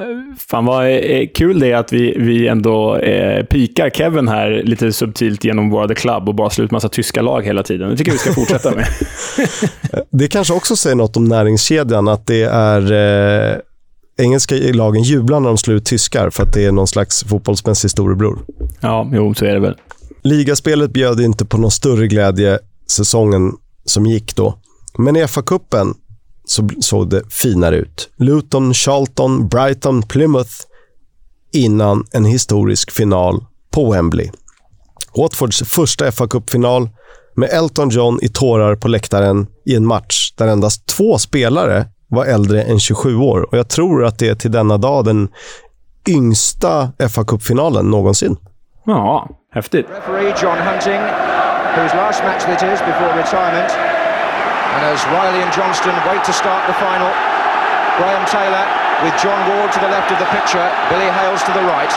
fan 0.49 0.65
vad 0.65 0.89
eh, 0.89 1.27
kul 1.35 1.59
det 1.59 1.71
är 1.71 1.75
att 1.75 1.93
vi, 1.93 2.15
vi 2.17 2.47
ändå 2.47 2.97
eh, 2.97 3.45
pikar 3.45 3.89
Kevin 3.89 4.27
här 4.27 4.61
lite 4.63 4.93
subtilt 4.93 5.43
genom 5.43 5.69
våra 5.69 5.87
The 5.87 5.95
Club 5.95 6.29
och 6.29 6.35
bara 6.35 6.49
slår 6.49 6.65
ut 6.65 6.71
massa 6.71 6.89
tyska 6.89 7.21
lag 7.21 7.43
hela 7.43 7.63
tiden. 7.63 7.89
Det 7.89 7.97
tycker 7.97 8.11
jag 8.11 8.13
vi 8.13 8.19
ska 8.19 8.33
fortsätta 8.41 8.71
med. 8.75 8.87
det 10.11 10.27
kanske 10.27 10.53
också 10.53 10.75
säger 10.75 10.95
något 10.95 11.17
om 11.17 11.25
näringskedjan, 11.25 12.07
att 12.07 12.27
det 12.27 12.43
är 12.43 12.91
eh, 12.91 13.57
engelska 14.17 14.55
lagen 14.55 15.03
jublar 15.03 15.39
när 15.39 15.47
de 15.47 15.57
slår 15.57 15.77
ut 15.77 15.85
tyskar 15.85 16.29
för 16.29 16.43
att 16.43 16.53
det 16.53 16.65
är 16.65 16.71
någon 16.71 16.87
slags 16.87 17.23
fotbollsmässig 17.23 17.91
storebror. 17.91 18.39
Ja, 18.79 19.09
jo, 19.13 19.33
så 19.33 19.45
är 19.45 19.53
det 19.53 19.59
väl. 19.59 19.75
Ligaspelet 20.23 20.91
bjöd 20.91 21.19
inte 21.19 21.45
på 21.45 21.57
någon 21.57 21.71
större 21.71 22.07
glädje 22.07 22.59
säsongen 22.87 23.53
som 23.85 24.05
gick 24.05 24.35
då. 24.35 24.57
Men 24.97 25.15
i 25.15 25.23
FA-cupen 25.23 25.93
så 26.45 26.69
såg 26.79 27.09
det 27.09 27.23
finare 27.29 27.75
ut. 27.75 28.09
Luton, 28.17 28.73
Charlton, 28.73 29.47
Brighton, 29.47 30.01
Plymouth 30.01 30.53
innan 31.53 32.05
en 32.11 32.25
historisk 32.25 32.91
final 32.91 33.45
på 33.71 33.91
Wembley. 33.91 34.29
Watfords 35.17 35.63
första 35.63 36.11
FA-cupfinal 36.11 36.89
med 37.35 37.49
Elton 37.49 37.89
John 37.89 38.19
i 38.21 38.29
tårar 38.29 38.75
på 38.75 38.87
läktaren 38.87 39.47
i 39.65 39.75
en 39.75 39.85
match 39.85 40.33
där 40.37 40.47
endast 40.47 40.85
två 40.85 41.17
spelare 41.17 41.85
var 42.07 42.25
äldre 42.25 42.61
än 42.61 42.79
27 42.79 43.15
år. 43.17 43.41
Och 43.51 43.57
Jag 43.57 43.67
tror 43.67 44.05
att 44.05 44.19
det 44.19 44.29
är 44.29 44.35
till 44.35 44.51
denna 44.51 44.77
dag 44.77 45.05
den 45.05 45.29
yngsta 46.09 46.91
FA-cupfinalen 47.09 47.91
någonsin. 47.91 48.37
Ja, 48.85 49.29
häftigt. 49.53 49.85
Referee 49.89 50.33
John 50.41 50.57
Hunting, 50.57 51.01
whose 51.75 51.95
last 51.95 52.23
match 52.23 52.43
it 52.55 52.63
is 52.73 52.79
before 52.79 53.11
retirement. 53.23 53.71
And 54.75 54.81
as 54.93 54.99
Riley 55.07 55.41
and 55.45 55.53
Johnston 55.57 55.95
wait 56.09 56.23
to 56.29 56.33
start 56.33 56.61
the 56.67 56.73
final, 56.85 57.11
Graham 57.97 58.25
Taylor 58.35 58.65
with 59.03 59.15
John 59.23 59.39
Ward 59.49 59.71
to 59.75 59.79
the 59.79 59.91
left 59.95 60.11
of 60.11 60.19
the 60.19 60.29
picture, 60.37 60.67
Billy 60.89 61.09
Hales 61.19 61.41
to 61.47 61.51
the 61.59 61.65
right. 61.75 61.93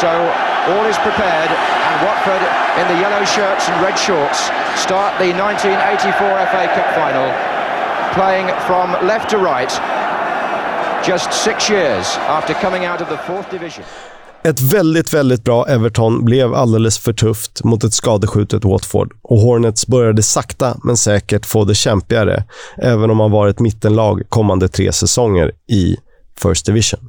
So 0.00 0.10
all 0.72 0.84
is 0.92 0.98
prepared, 0.98 1.50
and 1.52 1.94
Watford 2.06 2.42
in 2.80 2.86
the 2.92 2.98
yellow 3.04 3.24
shirts 3.24 3.68
and 3.68 3.76
red 3.84 3.98
shorts 3.98 4.50
start 4.74 5.12
the 5.20 5.30
1984 5.36 6.16
FA 6.52 6.64
Cup 6.74 6.88
final, 6.96 7.28
playing 8.14 8.46
from 8.66 9.06
left 9.06 9.30
to 9.30 9.36
right, 9.36 9.80
just 11.08 11.32
six 11.32 11.70
years 11.70 12.18
after 12.28 12.54
coming 12.54 12.88
out 12.88 13.00
of 13.00 13.08
the 13.08 13.16
fourth 13.16 13.50
division. 13.50 13.84
Ett 14.44 14.60
väldigt, 14.60 15.14
väldigt 15.14 15.44
bra 15.44 15.66
Everton 15.66 16.24
blev 16.24 16.54
alldeles 16.54 16.98
för 16.98 17.12
tufft 17.12 17.64
mot 17.64 17.84
ett 17.84 17.94
skadeskjutet 17.94 18.64
Watford 18.64 19.12
och 19.22 19.38
Hornets 19.38 19.86
började 19.86 20.22
sakta 20.22 20.76
men 20.84 20.96
säkert 20.96 21.46
få 21.46 21.64
det 21.64 21.74
kämpigare, 21.74 22.44
även 22.76 23.10
om 23.10 23.16
man 23.16 23.30
var 23.30 23.48
ett 23.48 23.60
mittenlag 23.60 24.22
kommande 24.28 24.68
tre 24.68 24.92
säsonger 24.92 25.52
i 25.68 25.96
First 26.42 26.66
Division. 26.66 27.00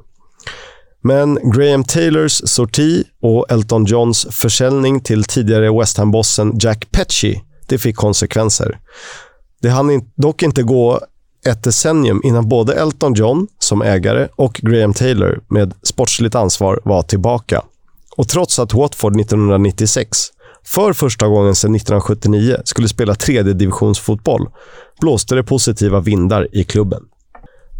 Men 1.03 1.51
Graham 1.51 1.83
Taylors 1.83 2.41
sorti 2.45 3.03
och 3.21 3.51
Elton 3.51 3.85
Johns 3.85 4.27
försäljning 4.31 5.01
till 5.01 5.23
tidigare 5.23 5.79
West 5.79 5.97
Ham-bossen 5.97 6.57
Jack 6.59 6.91
Petchy, 6.91 7.39
det 7.67 7.77
fick 7.77 7.95
konsekvenser. 7.95 8.79
Det 9.63 9.69
hann 9.69 10.01
dock 10.15 10.43
inte 10.43 10.63
gå 10.63 10.99
ett 11.45 11.63
decennium 11.63 12.21
innan 12.23 12.49
både 12.49 12.73
Elton 12.73 13.13
John 13.13 13.47
som 13.59 13.81
ägare 13.81 14.27
och 14.35 14.53
Graham 14.53 14.93
Taylor 14.93 15.41
med 15.47 15.73
sportsligt 15.83 16.35
ansvar 16.35 16.79
var 16.83 17.01
tillbaka. 17.01 17.61
Och 18.17 18.27
trots 18.27 18.59
att 18.59 18.73
Watford 18.73 19.19
1996, 19.19 20.17
för 20.65 20.93
första 20.93 21.27
gången 21.27 21.55
sedan 21.55 21.75
1979, 21.75 22.57
skulle 22.63 22.87
spela 22.87 23.15
tredje 23.15 23.53
divisionsfotboll 23.53 24.49
blåste 24.99 25.35
det 25.35 25.43
positiva 25.43 25.99
vindar 25.99 26.47
i 26.51 26.63
klubben. 26.63 27.03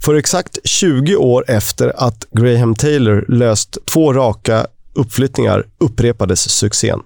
För 0.06 0.16
exakt 0.16 0.58
20 0.64 1.16
år 1.16 1.46
efter 1.48 1.94
att 1.96 2.28
Graham 2.32 2.76
Taylor 2.76 3.26
löst 3.28 3.78
två 3.86 4.14
raka 4.14 4.68
uppflyttningar 4.94 5.66
upprepades 5.78 6.50
succén. 6.50 7.00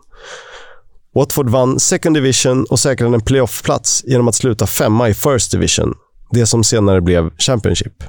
Watford 1.17 1.49
vann 1.49 1.79
Second 1.79 2.15
Division 2.15 2.65
och 2.69 2.79
säkrade 2.79 3.15
en 3.15 3.21
playoffplats 3.21 4.03
genom 4.07 4.27
att 4.27 4.35
sluta 4.35 4.67
femma 4.67 5.09
i 5.09 5.13
First 5.13 5.51
Division 5.51 5.93
det 6.31 6.45
som 6.45 6.63
senare 6.63 7.01
blev 7.01 7.29
Championship. 7.37 8.03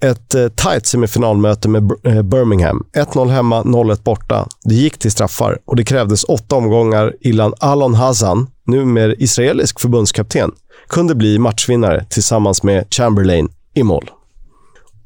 Ett 0.00 0.34
eh, 0.34 0.48
tight 0.48 0.86
semifinalmöte 0.86 1.68
med 1.68 1.90
eh, 2.04 2.22
Birmingham. 2.22 2.86
1-0 2.96 3.28
hemma, 3.28 3.62
0-1 3.62 4.02
borta. 4.02 4.48
Det 4.64 4.74
gick 4.74 4.98
till 4.98 5.12
straffar 5.12 5.58
och 5.64 5.76
det 5.76 5.84
krävdes 5.84 6.24
åtta 6.24 6.56
omgångar 6.56 7.14
innan 7.20 7.54
Alon 7.60 7.94
Hazan, 7.94 8.46
numera 8.66 9.14
israelisk 9.14 9.80
förbundskapten, 9.80 10.52
kunde 10.88 11.14
bli 11.14 11.38
matchvinnare 11.38 12.04
tillsammans 12.10 12.62
med 12.62 12.94
Chamberlain 12.94 13.48
i 13.74 13.82
mål. 13.82 14.10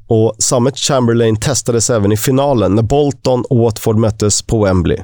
Och 0.07 0.35
samme 0.39 0.71
Chamberlain 0.75 1.39
testades 1.39 1.89
även 1.89 2.11
i 2.11 2.17
finalen 2.17 2.75
när 2.75 2.83
Bolton 2.83 3.43
och 3.49 3.57
Watford 3.57 3.97
möttes 3.97 4.41
på 4.41 4.63
Wembley. 4.63 4.97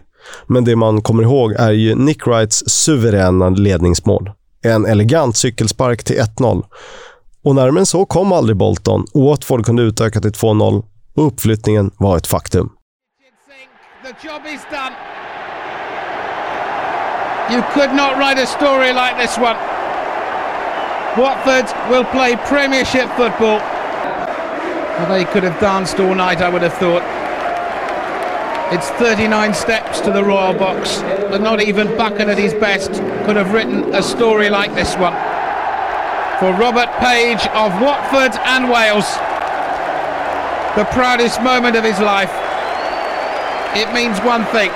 Men 0.47 0.65
det 0.65 0.75
man 0.75 1.01
kommer 1.01 1.23
ihåg 1.23 1.53
är 1.53 1.71
ju 1.71 1.95
Nick 1.95 2.27
Wrights 2.27 2.63
suveräna 2.67 3.49
ledningsmål. 3.49 4.31
En 4.65 4.85
elegant 4.85 5.37
cykelspark 5.37 6.03
till 6.03 6.19
1-0 6.19 6.63
och 7.43 7.55
närmare 7.55 7.79
än 7.79 7.85
så 7.85 8.05
kom 8.05 8.31
aldrig 8.31 8.57
Bolton 8.57 9.05
och 9.13 9.23
Watford 9.23 9.65
kunde 9.65 9.83
utöka 9.83 10.21
till 10.21 10.31
2-0 10.31 10.83
och 11.15 11.27
uppflyttningen 11.27 11.91
var 11.97 12.17
ett 12.17 12.27
faktum. 12.27 12.69
You 17.51 17.61
could 17.73 17.93
not 17.93 18.17
write 18.17 18.43
a 18.43 18.45
story 18.45 18.93
like 18.93 19.15
this 19.21 19.37
one. 19.37 19.57
Watford 21.17 21.67
will 21.89 22.05
play 22.05 22.37
Premiership 22.47 23.09
football. 23.17 23.59
Well, 24.97 25.07
they 25.09 25.25
could 25.25 25.43
have 25.43 25.59
danced 25.59 25.99
all 25.99 26.15
night, 26.15 26.41
I 26.41 26.49
would 26.49 26.63
have 26.63 26.77
thought. 26.79 27.22
It's 28.71 28.89
39 28.89 29.53
steps 29.53 29.99
to 30.01 30.11
the 30.11 30.23
Royal 30.23 30.53
Box, 30.53 31.01
but 31.29 31.41
not 31.41 31.61
even 31.61 31.87
Bucket 31.97 32.27
at 32.27 32.37
his 32.37 32.53
best 32.53 32.91
could 33.25 33.35
have 33.35 33.53
written 33.53 33.93
a 33.93 34.01
story 34.01 34.49
like 34.49 34.73
this 34.75 34.95
one 34.95 35.13
for 36.39 36.51
Robert 36.51 36.89
Page 36.99 37.47
of 37.53 37.71
Watford 37.81 38.33
and 38.45 38.69
Wales. 38.69 39.09
The 40.75 40.85
proudest 40.93 41.41
moment 41.41 41.75
of 41.77 41.83
his 41.83 41.99
life. 41.99 42.33
It 43.75 43.93
means 43.93 44.19
one 44.19 44.45
thing. 44.45 44.71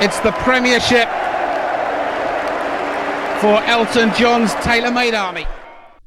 It's 0.00 0.20
the 0.20 0.32
Premiership 0.32 1.08
for 3.40 3.62
Elton 3.64 4.10
Johns 4.18 4.54
tailor-made 4.62 5.14
army. 5.14 5.46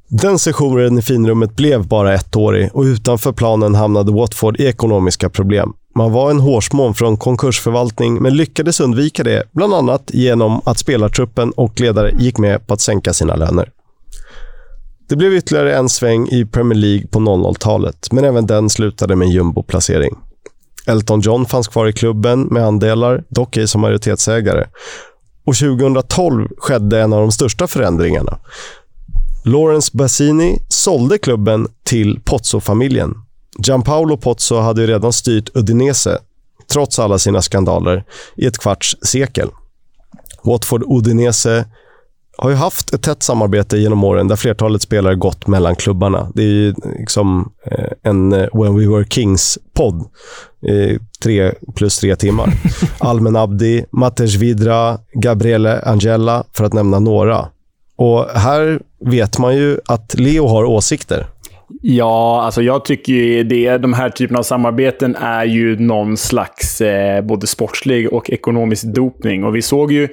Den 0.07 0.39
sessionen 0.39 0.99
i 0.99 1.01
finrummet 1.01 1.55
blev 1.55 1.87
bara 1.87 2.13
ettårig 2.13 2.69
och 2.73 2.83
utanför 2.83 3.31
planen 3.31 3.75
hamnade 3.75 4.11
Watford 4.11 4.59
i 4.59 4.67
ekonomiska 4.67 5.29
problem. 5.29 5.73
Man 5.95 6.11
var 6.11 6.31
en 6.31 6.39
hårsmån 6.39 6.93
från 6.93 7.17
konkursförvaltning, 7.17 8.21
men 8.21 8.35
lyckades 8.35 8.79
undvika 8.79 9.23
det, 9.23 9.43
bland 9.51 9.73
annat 9.73 10.11
genom 10.13 10.61
att 10.65 10.77
spelartruppen 10.77 11.51
och 11.51 11.79
ledare 11.79 12.15
gick 12.19 12.37
med 12.37 12.67
på 12.67 12.73
att 12.73 12.81
sänka 12.81 13.13
sina 13.13 13.35
löner. 13.35 13.71
Det 15.09 15.15
blev 15.15 15.33
ytterligare 15.33 15.75
en 15.75 15.89
sväng 15.89 16.27
i 16.27 16.45
Premier 16.45 16.79
League 16.79 17.07
på 17.07 17.19
00-talet, 17.19 18.11
men 18.11 18.23
även 18.23 18.45
den 18.45 18.69
slutade 18.69 19.15
med 19.15 19.25
en 19.25 19.31
jumboplacering. 19.31 20.15
Elton 20.87 21.21
John 21.21 21.45
fanns 21.45 21.67
kvar 21.67 21.87
i 21.87 21.93
klubben 21.93 22.41
med 22.41 22.65
andelar, 22.65 23.23
dock 23.29 23.57
ej 23.57 23.67
som 23.67 23.81
majoritetsägare. 23.81 24.65
Och 25.45 25.55
2012 25.55 26.47
skedde 26.57 27.01
en 27.01 27.13
av 27.13 27.21
de 27.21 27.31
största 27.31 27.67
förändringarna. 27.67 28.39
Lawrence 29.45 29.91
Bassini 29.93 30.61
sålde 30.67 31.17
klubben 31.17 31.67
till 31.83 32.19
Pozzo-familjen. 32.25 33.15
Gianpaolo 33.63 34.17
Pozzo 34.17 34.59
hade 34.59 34.81
ju 34.81 34.87
redan 34.87 35.13
styrt 35.13 35.49
Udinese, 35.55 36.17
trots 36.71 36.99
alla 36.99 37.19
sina 37.19 37.41
skandaler, 37.41 38.03
i 38.35 38.45
ett 38.45 38.57
kvarts 38.57 38.97
sekel. 39.01 39.49
Watford-Udinese 40.43 41.65
har 42.37 42.49
ju 42.49 42.55
haft 42.55 42.93
ett 42.93 43.01
tätt 43.01 43.23
samarbete 43.23 43.77
genom 43.77 44.03
åren 44.03 44.27
där 44.27 44.35
flertalet 44.35 44.81
spelare 44.81 45.15
gått 45.15 45.47
mellan 45.47 45.75
klubbarna. 45.75 46.31
Det 46.35 46.41
är 46.41 46.47
ju 46.47 46.73
liksom 46.99 47.51
eh, 47.65 47.87
en 48.03 48.33
eh, 48.33 48.47
When 48.53 48.75
We 48.75 48.87
Were 48.87 49.05
Kings-podd. 49.05 50.05
Tre 51.23 51.53
plus 51.75 51.99
tre 51.99 52.15
timmar. 52.15 52.53
Almen 52.97 53.35
Abdi, 53.35 53.85
Matej 53.91 54.37
Vidra, 54.37 54.99
Gabriele 55.13 55.81
Angela, 55.81 56.43
för 56.53 56.63
att 56.63 56.73
nämna 56.73 56.99
några. 56.99 57.47
Och 57.95 58.25
här 58.25 58.81
vet 59.05 59.37
man 59.37 59.55
ju 59.55 59.79
att 59.85 60.19
Leo 60.19 60.47
har 60.47 60.65
åsikter. 60.65 61.27
Ja, 61.81 62.41
alltså 62.41 62.61
jag 62.61 62.85
tycker 62.85 63.13
ju 63.13 63.43
det. 63.43 63.77
De 63.77 63.93
här 63.93 64.09
typen 64.09 64.37
av 64.37 64.43
samarbeten 64.43 65.15
är 65.15 65.45
ju 65.45 65.79
någon 65.79 66.17
slags 66.17 66.81
eh, 66.81 67.21
både 67.21 67.47
sportslig 67.47 68.13
och 68.13 68.29
ekonomisk 68.29 68.83
dopning. 68.83 69.43
Och 69.43 69.55
vi 69.55 69.61
såg 69.61 69.91
ju 69.91 70.07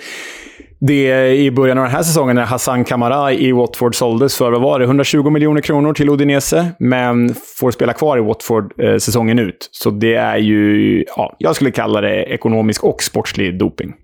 det 0.78 1.36
i 1.36 1.50
början 1.50 1.78
av 1.78 1.84
den 1.84 1.92
här 1.92 2.02
säsongen 2.02 2.36
när 2.36 2.44
Hassan 2.44 2.84
Kamara 2.84 3.32
i 3.32 3.52
Watford 3.52 3.94
såldes 3.94 4.36
för, 4.36 4.52
vad 4.52 4.60
var 4.60 4.78
det, 4.78 4.84
120 4.84 5.30
miljoner 5.30 5.60
kronor 5.60 5.94
till 5.94 6.08
Udinese, 6.08 6.68
men 6.78 7.34
får 7.34 7.70
spela 7.70 7.92
kvar 7.92 8.18
i 8.18 8.20
Watford 8.20 8.80
eh, 8.80 8.96
säsongen 8.96 9.38
ut. 9.38 9.68
Så 9.72 9.90
det 9.90 10.14
är 10.14 10.36
ju, 10.36 11.04
ja, 11.16 11.36
jag 11.38 11.54
skulle 11.54 11.70
kalla 11.70 12.00
det 12.00 12.24
ekonomisk 12.24 12.84
och 12.84 13.02
sportslig 13.02 13.58
doping. 13.58 13.94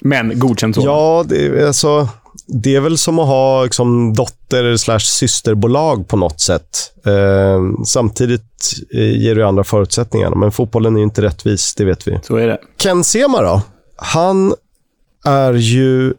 Men 0.00 0.38
godkänt 0.38 0.74
så. 0.74 0.82
Ja, 0.84 1.24
det 1.28 1.46
är, 1.46 1.66
alltså, 1.66 2.08
det 2.46 2.76
är 2.76 2.80
väl 2.80 2.98
som 2.98 3.18
att 3.18 3.26
ha 3.26 3.64
liksom, 3.64 4.14
dotter 4.14 4.76
slash 4.76 4.98
systerbolag 4.98 6.08
på 6.08 6.16
något 6.16 6.40
sätt. 6.40 6.92
Eh, 7.06 7.84
samtidigt 7.84 8.72
eh, 8.94 9.22
ger 9.22 9.34
det 9.34 9.46
andra 9.46 9.64
förutsättningar, 9.64 10.30
men 10.30 10.52
fotbollen 10.52 10.96
är 10.96 11.02
inte 11.02 11.22
rättvis, 11.22 11.74
det 11.74 11.84
vet 11.84 12.08
vi. 12.08 12.18
Så 12.22 12.36
är 12.36 12.46
det. 12.46 12.58
Ken 12.78 13.04
Sema 13.04 13.42
då? 13.42 13.62
Han 13.96 14.54
är 15.24 15.52
ju... 15.52 16.14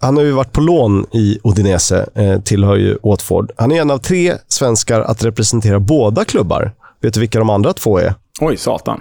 Han 0.00 0.16
har 0.16 0.24
ju 0.24 0.32
varit 0.32 0.52
på 0.52 0.60
lån 0.60 1.06
i 1.12 1.38
Udinese, 1.44 2.06
eh, 2.14 2.40
tillhör 2.40 2.76
ju 2.76 2.98
Watford. 3.02 3.52
Han 3.56 3.72
är 3.72 3.80
en 3.80 3.90
av 3.90 3.98
tre 3.98 4.34
svenskar 4.48 5.00
att 5.00 5.24
representera 5.24 5.80
båda 5.80 6.24
klubbar. 6.24 6.72
Vet 7.00 7.14
du 7.14 7.20
vilka 7.20 7.38
de 7.38 7.50
andra 7.50 7.72
två 7.72 7.98
är? 7.98 8.14
Oj, 8.40 8.56
satan. 8.56 9.00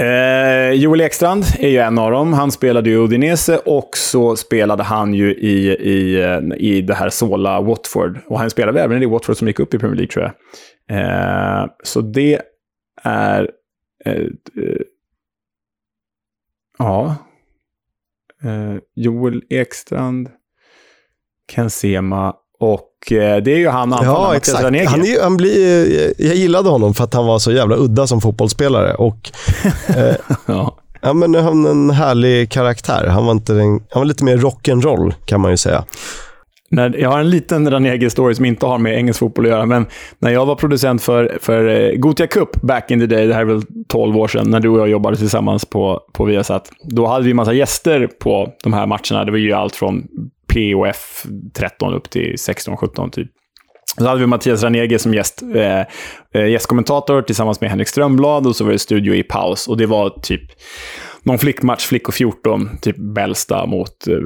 Eh, 0.00 0.72
Joel 0.72 1.00
Ekstrand 1.00 1.44
är 1.58 1.68
ju 1.68 1.78
en 1.78 1.98
av 1.98 2.10
dem. 2.10 2.32
Han 2.32 2.52
spelade 2.52 2.90
i 2.90 2.96
Udinese 2.96 3.58
och 3.58 3.96
så 3.96 4.36
spelade 4.36 4.82
han 4.82 5.14
ju 5.14 5.34
i, 5.34 5.68
i, 5.68 6.22
eh, 6.22 6.40
i 6.56 6.82
det 6.82 6.94
här 6.94 7.10
Sola 7.10 7.60
Watford. 7.60 8.18
Och 8.26 8.38
han 8.38 8.50
spelade 8.50 8.82
även 8.82 9.02
i 9.02 9.06
Watford 9.06 9.36
som 9.36 9.48
gick 9.48 9.58
upp 9.58 9.74
i 9.74 9.78
Premier 9.78 9.96
League, 9.96 10.12
tror 10.12 10.24
jag. 10.24 10.98
Eh, 10.98 11.66
så 11.82 12.00
det 12.00 12.42
är... 13.02 13.50
Eh, 14.04 14.12
eh 14.14 14.80
ja, 16.78 17.16
eh, 18.42 18.76
Joel 18.94 19.42
Ekstrand, 19.50 20.30
Ken 21.52 21.70
Sema 21.70 22.36
och 22.60 23.12
eh, 23.12 23.42
det 23.42 23.52
är 23.52 23.56
ju 23.56 23.68
han 23.68 23.90
Ja, 24.02 24.36
exakt. 24.36 24.64
Han 24.64 24.74
är, 24.74 25.22
han 25.22 25.36
blir, 25.36 26.12
jag 26.26 26.34
gillade 26.34 26.68
honom 26.68 26.94
för 26.94 27.04
att 27.04 27.14
han 27.14 27.26
var 27.26 27.38
så 27.38 27.52
jävla 27.52 27.76
udda 27.76 28.06
som 28.06 28.20
fotbollsspelare. 28.20 28.94
Och, 28.94 29.30
eh, 29.88 30.14
ja. 30.46 30.76
ja. 31.00 31.12
men 31.12 31.34
han 31.34 31.66
en 31.66 31.90
härlig 31.90 32.50
karaktär. 32.50 33.06
Han 33.06 33.24
var, 33.24 33.32
inte 33.32 33.52
en, 33.52 33.70
han 33.90 34.00
var 34.00 34.04
lite 34.04 34.24
mer 34.24 34.36
rock'n'roll 34.36 35.14
kan 35.24 35.40
man 35.40 35.50
ju 35.50 35.56
säga. 35.56 35.84
När, 36.70 36.96
jag 36.96 37.10
har 37.10 37.20
en 37.20 37.30
liten 37.30 37.70
Ranegi-story 37.70 38.34
som 38.34 38.44
inte 38.44 38.66
har 38.66 38.78
med 38.78 38.96
engelsk 38.98 39.20
fotboll 39.20 39.44
att 39.44 39.50
göra, 39.50 39.66
men 39.66 39.86
när 40.18 40.30
jag 40.30 40.46
var 40.46 40.54
producent 40.54 41.02
för, 41.02 41.38
för 41.40 41.68
eh, 41.68 41.96
Gotia 41.96 42.26
Cup 42.26 42.62
back 42.62 42.90
in 42.90 43.00
the 43.00 43.06
day, 43.06 43.26
det 43.26 43.34
här 43.34 43.40
är 43.40 43.44
väl 43.44 43.62
12 43.88 44.16
år 44.16 44.28
sedan, 44.28 44.50
när 44.50 44.60
du 44.60 44.68
och 44.68 44.80
jag 44.80 44.88
jobbade 44.88 45.16
tillsammans 45.16 45.64
på, 45.64 46.00
på 46.12 46.24
Viasat, 46.24 46.70
då 46.82 47.06
hade 47.06 47.24
vi 47.24 47.30
en 47.30 47.36
massa 47.36 47.52
gäster 47.52 48.08
på 48.20 48.52
de 48.62 48.72
här 48.72 48.86
matcherna. 48.86 49.24
Det 49.24 49.30
var 49.30 49.38
ju 49.38 49.52
allt 49.52 49.76
från 49.76 50.08
POF 50.52 51.26
13 51.54 51.94
upp 51.94 52.10
till 52.10 52.34
16-17 52.34 53.10
typ. 53.10 53.28
Så 53.98 54.06
hade 54.06 54.20
vi 54.20 54.26
Mattias 54.26 54.62
Ranege 54.62 54.98
som 54.98 55.14
gäst, 55.14 55.42
eh, 55.54 55.80
eh, 56.34 56.48
gästkommentator 56.48 57.22
tillsammans 57.22 57.60
med 57.60 57.70
Henrik 57.70 57.88
Strömblad 57.88 58.46
och 58.46 58.56
så 58.56 58.64
var 58.64 58.72
det 58.72 58.78
studio 58.78 59.14
i 59.14 59.22
paus. 59.22 59.68
Och 59.68 59.76
det 59.76 59.86
var 59.86 60.10
typ 60.22 60.42
någon 61.22 61.38
flickmatch, 61.38 61.86
Flickor 61.86 62.12
14, 62.12 62.78
typ 62.82 62.96
Bällsta 63.14 63.66
mot 63.66 64.08
eh, 64.08 64.16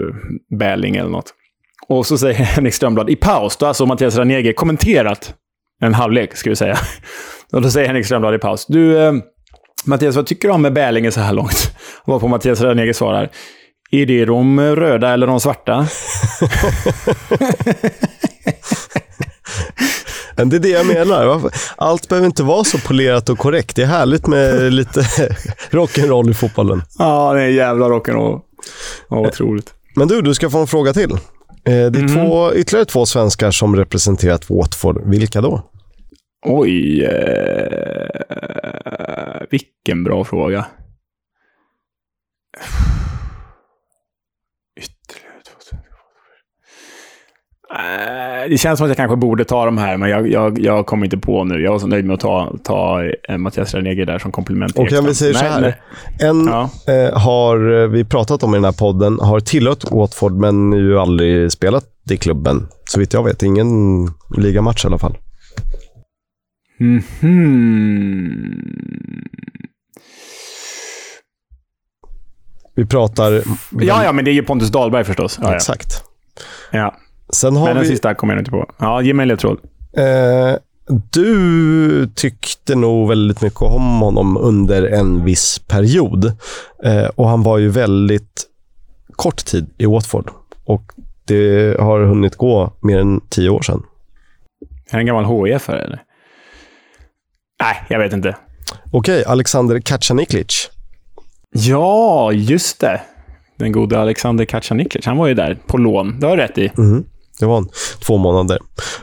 Bäling 0.59 0.97
eller 0.97 1.11
något. 1.11 1.35
Och 1.89 2.07
så 2.07 2.19
säger 2.19 2.35
Henrik 2.45 2.75
Strömblad 2.75 3.11
i 3.11 3.17
paus, 3.17 3.57
då 3.57 3.67
har 3.67 3.69
alltså 3.69 3.87
Mattias 3.87 4.17
Ranege 4.17 4.53
kommenterat 4.53 5.35
en 5.81 5.95
halvlek, 5.95 6.37
ska 6.37 6.51
vi 6.51 6.57
säga. 6.57 6.77
Och 7.53 7.63
då 7.63 7.71
säger 7.71 7.87
Henrik 7.87 8.07
Strömblad 8.07 8.35
i 8.35 8.39
paus, 8.39 8.67
du 8.67 8.99
eh, 8.99 9.13
Mattias, 9.85 10.17
vad 10.17 10.27
tycker 10.27 10.49
du 10.49 10.55
om 10.55 10.63
med 10.63 10.73
Bälinge 10.73 11.11
så 11.11 11.21
här 11.21 11.33
långt? 11.33 11.75
Varpå 12.07 12.29
Mattias 12.29 12.61
Ranege 12.61 12.95
svarar, 12.95 13.31
är 14.03 14.07
det 14.07 14.25
de 14.25 14.61
röda 14.61 15.13
eller 15.13 15.27
de 15.27 15.41
svarta? 15.41 15.73
det 20.37 20.57
är 20.57 20.61
det 20.61 20.69
jag 20.69 20.87
menar. 20.87 21.51
Allt 21.77 22.09
behöver 22.09 22.27
inte 22.27 22.43
vara 22.43 22.65
så 22.65 22.79
polerat 22.79 23.29
och 23.29 23.39
korrekt. 23.39 23.77
Det 23.77 23.83
är 23.83 23.87
härligt 23.87 24.27
med 24.27 24.73
lite 24.73 25.01
rock'n'roll 25.71 26.31
i 26.31 26.35
fotbollen. 26.35 26.83
Ja, 26.99 27.33
det 27.33 27.43
är 27.43 27.49
jävla 27.49 27.87
rock'n'roll. 27.87 28.41
Ja, 29.09 29.17
otroligt. 29.17 29.75
Men 29.97 30.09
du, 30.09 30.23
du 30.23 30.35
ska 30.35 30.51
få 30.51 30.59
en 30.59 30.67
fråga 30.67 30.93
till. 30.93 31.11
Eh, 31.11 31.19
det 31.65 31.73
är 31.73 31.97
mm. 31.97 32.15
två, 32.15 32.55
ytterligare 32.55 32.85
två 32.85 33.07
svenskar 33.07 33.51
som 33.51 33.77
representerat 33.77 34.51
Watford. 34.51 35.03
Vilka 35.05 35.41
då? 35.41 35.71
Oj, 36.47 37.05
eh, 37.05 38.25
vilken 39.51 40.05
bra 40.05 40.25
fråga. 40.25 40.67
Ytterligare 44.81 45.41
två 45.45 45.53
eh, 45.73 45.79
Det 48.49 48.59
känns 48.59 48.79
som 48.79 48.85
att 48.85 48.91
jag 48.91 48.97
kanske 48.97 49.17
borde 49.17 49.45
ta 49.45 49.65
de 49.65 49.79
här, 49.79 49.97
men 49.97 50.11
jag, 50.11 50.29
jag, 50.29 50.59
jag 50.59 50.87
kommer 50.87 51.05
inte 51.07 51.19
på 51.19 51.45
nu. 51.45 51.61
Jag 51.61 51.73
var 51.73 51.79
så 51.79 51.87
nöjd 51.87 52.05
med 52.05 52.15
att 52.15 52.21
ta, 52.21 52.53
ta 52.65 53.05
eh, 53.29 53.39
Mattias 53.39 53.75
Ranege 53.75 54.05
där 54.05 54.19
som 54.19 54.33
komplement. 54.33 54.79
Och 54.79 54.89
kan 54.89 55.05
vi 55.05 55.15
säga 55.15 55.35
så 55.35 55.45
här. 55.45 55.77
En 56.21 56.47
ja. 56.47 56.71
eh, 56.93 57.19
har 57.19 57.83
eh, 57.83 57.89
vi 57.89 58.05
pratat 58.05 58.43
om 58.43 58.55
i 58.55 58.57
den 58.57 58.65
här 58.65 58.73
podden, 58.73 59.19
har 59.21 59.41
tillhört 59.41 59.91
Watford, 59.91 60.33
men 60.33 60.73
ju 60.73 60.99
aldrig 60.99 61.53
spelat 61.53 61.85
i 62.11 62.17
klubben. 62.17 62.67
Så 62.91 63.01
vitt 63.01 63.13
jag 63.13 63.25
vet, 63.25 63.43
ingen 63.43 63.67
ligamatch 64.37 64.85
i 64.85 64.89
alla 64.89 64.99
fall. 64.99 65.17
Mm 66.81 67.03
-hmm. 67.21 68.55
Vi 72.77 72.87
pratar... 72.87 73.43
Ja, 73.71 74.05
ja, 74.05 74.13
men 74.13 74.25
det 74.25 74.31
är 74.31 74.33
ju 74.33 74.43
Pontus 74.43 74.71
Dahlberg 74.71 75.05
förstås. 75.05 75.39
Ja, 75.43 75.55
Exakt. 75.55 76.05
Ja. 76.71 76.95
Sen 77.33 77.57
har 77.57 77.67
men 77.67 77.75
den 77.75 77.83
vi... 77.83 77.89
sista 77.89 78.15
kommer 78.15 78.35
jag 78.35 78.41
inte 78.41 78.51
på. 78.51 78.71
Ja, 78.79 79.03
ge 79.03 79.15
mig 79.15 79.25
en 79.25 79.29
ledtråd. 79.29 79.59
Eh, 79.97 80.55
du 81.11 82.11
tyckte 82.15 82.75
nog 82.75 83.09
väldigt 83.09 83.43
mycket 83.43 83.63
om 83.63 84.01
honom 84.01 84.37
under 84.37 84.83
en 84.83 85.25
viss 85.25 85.59
period. 85.59 86.25
Eh, 86.85 87.07
och 87.15 87.29
han 87.29 87.43
var 87.43 87.59
ju 87.59 87.69
väldigt 87.69 88.47
kort 89.17 89.45
tid 89.45 89.71
i 89.79 89.87
Watford. 89.87 90.31
Och 90.65 90.83
det 91.25 91.77
har 91.81 92.01
hunnit 92.01 92.37
gå 92.37 92.73
mer 92.81 92.99
än 92.99 93.21
tio 93.29 93.51
år 93.51 93.63
sedan. 93.63 93.83
Är 94.87 94.91
han 94.91 95.01
en 95.01 95.07
gammal 95.07 95.47
hif 95.47 95.69
eller? 95.69 96.03
Nej, 97.61 97.77
jag 97.89 97.99
vet 97.99 98.13
inte. 98.13 98.37
Okej, 98.93 99.25
Alexander 99.25 99.81
Kacaniklic. 99.81 100.71
Ja, 101.51 102.33
just 102.33 102.81
det. 102.81 103.01
Den 103.59 103.73
gode 103.73 104.01
Alexander 104.01 104.45
Kacaniklic. 104.45 105.07
Han 105.07 105.17
var 105.17 105.27
ju 105.27 105.35
där 105.35 105.59
på 105.67 105.79
lån. 105.79 106.21
Det 106.21 106.27
har 106.27 106.37
du 106.37 106.43
rätt 106.43 106.59
i. 106.59 106.73
Mm. 106.79 107.05
Det 107.41 107.47
var 107.47 107.59
en, 107.59 107.69
två 108.07 108.17
månader. 108.17 108.59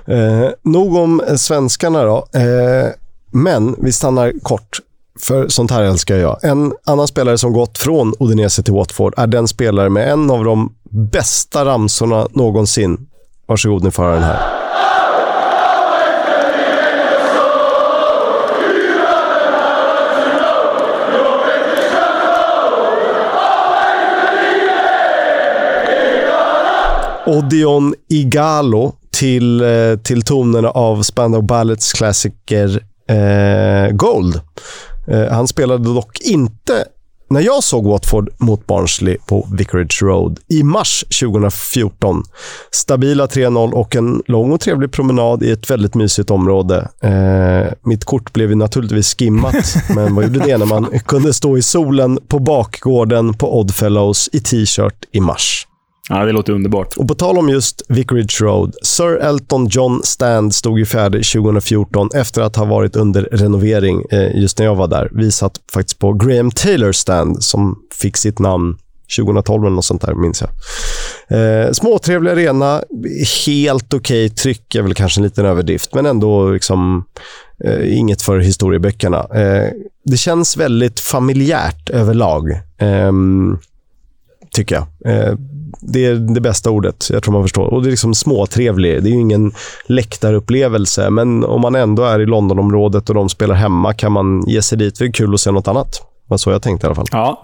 Eh, 0.05 0.49
nog 0.61 0.95
om 0.95 1.21
eh, 1.21 1.35
svenskarna 1.35 2.03
då. 2.03 2.27
Eh, 2.33 2.89
men 3.31 3.75
vi 3.77 3.91
stannar 3.91 4.33
kort, 4.43 4.79
för 5.19 5.47
sånt 5.47 5.71
här 5.71 5.83
älskar 5.83 6.15
jag. 6.15 6.43
En 6.43 6.73
annan 6.85 7.07
spelare 7.07 7.37
som 7.37 7.53
gått 7.53 7.77
från 7.77 8.13
Odinese 8.19 8.63
till 8.63 8.73
Watford 8.73 9.13
är 9.17 9.27
den 9.27 9.47
spelare 9.47 9.89
med 9.89 10.11
en 10.11 10.31
av 10.31 10.43
de 10.43 10.75
bästa 10.89 11.65
ramsorna 11.65 12.27
någonsin. 12.31 13.07
Varsågod, 13.45 13.83
ni 13.83 13.91
får 13.91 14.03
höra 14.03 14.13
den 14.13 14.23
här. 14.23 14.60
Odion 27.31 27.95
Igalo 28.09 28.93
till, 29.11 29.61
eh, 29.61 29.97
till 30.03 30.21
tonerna 30.21 30.69
av 30.69 31.03
Spandau 31.03 31.41
Ballets 31.41 31.93
klassiker 31.93 32.83
eh, 33.09 33.91
Gold. 33.91 34.41
Eh, 35.07 35.27
han 35.31 35.47
spelade 35.47 35.93
dock 35.93 36.19
inte 36.21 36.85
när 37.29 37.41
jag 37.41 37.63
såg 37.63 37.85
Watford 37.85 38.29
mot 38.37 38.67
Barnsley 38.67 39.17
på 39.27 39.47
Vicarage 39.51 40.03
Road 40.03 40.39
i 40.47 40.63
mars 40.63 41.05
2014. 41.21 42.23
Stabila 42.71 43.25
3-0 43.25 43.71
och 43.71 43.95
en 43.95 44.23
lång 44.27 44.51
och 44.51 44.61
trevlig 44.61 44.91
promenad 44.91 45.43
i 45.43 45.51
ett 45.51 45.71
väldigt 45.71 45.95
mysigt 45.95 46.31
område. 46.31 46.89
Eh, 47.01 47.73
mitt 47.83 48.05
kort 48.05 48.33
blev 48.33 48.49
ju 48.49 48.55
naturligtvis 48.55 49.15
skimmat, 49.17 49.75
men 49.95 50.15
vad 50.15 50.23
gjorde 50.23 50.39
det 50.39 50.57
när 50.57 50.65
man 50.65 50.99
kunde 51.05 51.33
stå 51.33 51.57
i 51.57 51.61
solen 51.61 52.19
på 52.27 52.39
bakgården 52.39 53.33
på 53.33 53.59
Oddfellows 53.59 54.29
i 54.33 54.39
t-shirt 54.39 55.05
i 55.11 55.19
mars? 55.19 55.67
Ja, 56.13 56.25
det 56.25 56.31
låter 56.31 56.53
underbart. 56.53 56.97
Och 56.97 57.07
på 57.07 57.15
tal 57.15 57.37
om 57.37 57.49
just 57.49 57.81
Vicarage 57.87 58.41
Road. 58.41 58.75
Sir 58.81 59.17
Elton 59.17 59.67
John 59.67 60.01
Stand 60.03 60.55
stod 60.55 60.79
ju 60.79 60.85
färdig 60.85 61.25
2014 61.25 62.09
efter 62.13 62.41
att 62.41 62.55
ha 62.55 62.65
varit 62.65 62.95
under 62.95 63.23
renovering 63.31 64.05
eh, 64.11 64.41
just 64.41 64.59
när 64.59 64.65
jag 64.65 64.75
var 64.75 64.87
där. 64.87 65.09
Vi 65.11 65.31
satt 65.31 65.59
faktiskt 65.73 65.99
på 65.99 66.13
Graham 66.13 66.51
Taylor 66.51 66.91
Stand 66.91 67.43
som 67.43 67.79
fick 67.93 68.17
sitt 68.17 68.39
namn 68.39 68.77
2012 69.17 69.63
eller 69.63 69.75
något 69.75 69.85
sånt 69.85 70.01
där, 70.01 70.13
minns 70.13 70.41
jag. 70.41 70.49
Eh, 71.39 71.71
småtrevlig 71.71 72.31
arena, 72.31 72.83
helt 73.45 73.93
okej 73.93 74.25
okay. 74.25 74.29
tryck 74.29 74.75
är 74.75 74.81
väl 74.81 74.93
kanske 74.93 75.19
en 75.19 75.23
liten 75.23 75.45
överdrift, 75.45 75.93
men 75.93 76.05
ändå 76.05 76.51
liksom 76.51 77.05
eh, 77.63 77.97
inget 77.97 78.21
för 78.21 78.39
historieböckerna. 78.39 79.19
Eh, 79.19 79.69
det 80.05 80.17
känns 80.17 80.57
väldigt 80.57 80.99
familjärt 80.99 81.89
överlag, 81.89 82.51
eh, 82.77 83.11
tycker 84.51 84.75
jag. 84.75 85.15
Eh, 85.15 85.35
det 85.79 86.05
är 86.05 86.15
det 86.15 86.41
bästa 86.41 86.69
ordet. 86.69 87.07
Jag 87.09 87.23
tror 87.23 87.33
man 87.33 87.43
förstår. 87.43 87.73
Och 87.73 87.83
det 87.83 87.89
är 87.89 87.91
liksom 87.91 88.15
småtrevlig. 88.15 89.03
Det 89.03 89.09
är 89.09 89.13
ju 89.13 89.19
ingen 89.19 89.51
läktarupplevelse, 89.85 91.09
men 91.09 91.43
om 91.43 91.61
man 91.61 91.75
ändå 91.75 92.03
är 92.03 92.19
i 92.19 92.25
Londonområdet 92.25 93.09
och 93.09 93.15
de 93.15 93.29
spelar 93.29 93.55
hemma 93.55 93.93
kan 93.93 94.11
man 94.11 94.43
ge 94.47 94.61
sig 94.61 94.77
dit. 94.77 94.99
Det 94.99 95.05
är 95.05 95.11
kul 95.11 95.33
att 95.33 95.41
se 95.41 95.51
något 95.51 95.67
annat. 95.67 96.01
Var 96.27 96.37
så 96.37 96.51
jag 96.51 96.61
tänkte 96.61 96.85
i 96.85 96.87
alla 96.87 96.95
fall. 96.95 97.07
Ja, 97.11 97.43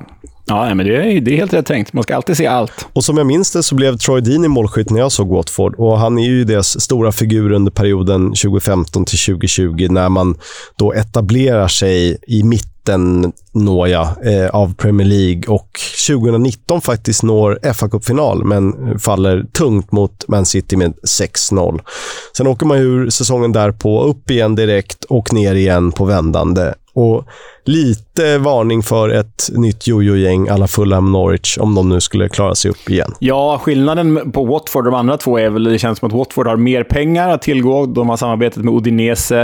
Ja, 0.50 0.74
men 0.74 0.86
det 0.86 0.96
är, 0.96 1.22
det 1.22 1.32
är 1.32 1.38
helt 1.38 1.54
rätt 1.54 1.66
tänkt. 1.66 1.94
Man 1.94 2.04
ska 2.04 2.16
alltid 2.16 2.38
se 2.38 2.48
allt. 2.48 2.88
Och 2.94 3.04
som 3.04 3.18
jag 3.18 3.28
minns 3.28 3.52
det 3.52 3.64
så 3.64 3.76
blev 3.76 3.98
Troy 3.98 4.22
Deeney 4.22 4.48
målskytt 4.48 4.90
när 4.90 5.00
jag 5.00 5.12
såg 5.12 5.30
Watford. 5.30 5.76
Och 5.76 6.00
han 6.00 6.18
är 6.20 6.24
ju 6.24 6.44
deras 6.44 6.82
stora 6.82 7.12
figur 7.12 7.52
under 7.52 7.72
perioden 7.72 8.28
2015 8.28 9.06
till 9.06 9.20
2020 9.20 9.88
när 9.90 10.10
man 10.10 10.36
då 10.76 10.94
etablerar 10.94 11.68
sig 11.68 12.18
i 12.28 12.44
mitten 12.44 12.77
nåja, 13.54 14.16
eh, 14.24 14.48
av 14.48 14.74
Premier 14.74 15.08
League 15.08 15.44
och 15.48 15.80
2019 16.08 16.82
faktiskt 16.82 17.24
når 17.24 17.60
FA-cupfinal 17.64 18.44
men 18.44 19.00
faller 19.00 19.44
tungt 19.54 19.92
mot 19.92 20.28
Man 20.28 20.46
City 20.46 20.76
med 20.76 20.94
6-0. 21.04 21.82
Sen 22.38 22.48
åker 22.48 22.66
man 22.66 22.78
ur 22.78 23.10
säsongen 23.10 23.52
därpå, 23.52 24.04
upp 24.04 24.32
igen 24.32 24.56
direkt 24.56 25.04
och 25.04 25.34
ner 25.34 25.56
igen 25.56 25.92
på 25.92 26.06
vändande. 26.06 26.74
Och 26.98 27.26
lite 27.66 28.38
varning 28.38 28.84
för 28.84 29.10
ett 29.10 29.50
nytt 29.52 29.88
jojo-gäng 29.88 30.48
alla 30.48 30.68
Fulham 30.68 31.12
Norwich 31.12 31.58
om 31.58 31.76
de 31.76 31.90
nu 31.90 32.02
skulle 32.02 32.30
klara 32.30 32.56
sig 32.56 32.72
upp 32.72 32.90
igen. 32.90 33.14
Ja, 33.20 33.60
skillnaden 33.64 34.32
på 34.32 34.46
Watford 34.46 34.86
och 34.86 34.92
de 34.92 34.98
andra 34.98 35.18
två 35.18 35.40
är 35.40 35.50
väl 35.50 35.64
det 35.64 35.80
känns 35.80 36.00
som 36.00 36.08
att 36.08 36.14
Watford 36.14 36.48
har 36.48 36.58
mer 36.58 36.84
pengar 36.84 37.30
att 37.30 37.42
tillgå. 37.42 37.86
De 37.86 38.10
har 38.10 38.18
samarbetet 38.18 38.64
med 38.64 38.74
Udinese, 38.74 39.42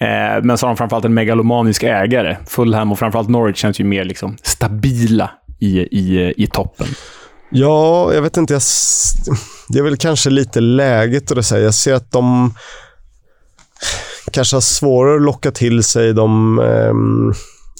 eh, 0.00 0.42
men 0.42 0.58
så 0.58 0.66
har 0.66 0.68
de 0.68 0.76
framförallt 0.76 1.04
en 1.04 1.14
megalomanisk 1.14 1.82
ägare. 1.82 2.36
Fulham 2.46 2.92
och 2.92 2.98
framförallt 2.98 3.28
Norwich 3.28 3.58
känns 3.58 3.80
ju 3.80 3.84
mer 3.84 4.04
liksom 4.04 4.36
stabila 4.42 5.30
i, 5.58 5.78
i, 5.80 6.34
i 6.36 6.46
toppen. 6.46 6.86
Ja, 7.50 8.14
jag 8.14 8.22
vet 8.22 8.36
inte. 8.36 8.52
Jag, 8.52 8.62
det 9.68 9.78
är 9.78 9.82
väl 9.82 9.96
kanske 9.96 10.30
lite 10.30 10.60
läget 10.60 11.32
att 11.32 11.46
säga. 11.46 11.64
Jag 11.64 11.74
ser 11.74 11.94
att 11.94 12.12
de 12.12 12.54
kanske 14.36 14.56
har 14.56 14.60
svårare 14.60 15.16
att 15.16 15.22
locka 15.22 15.50
till 15.50 15.82
sig 15.82 16.12
de 16.12 16.58
eh, 16.58 16.94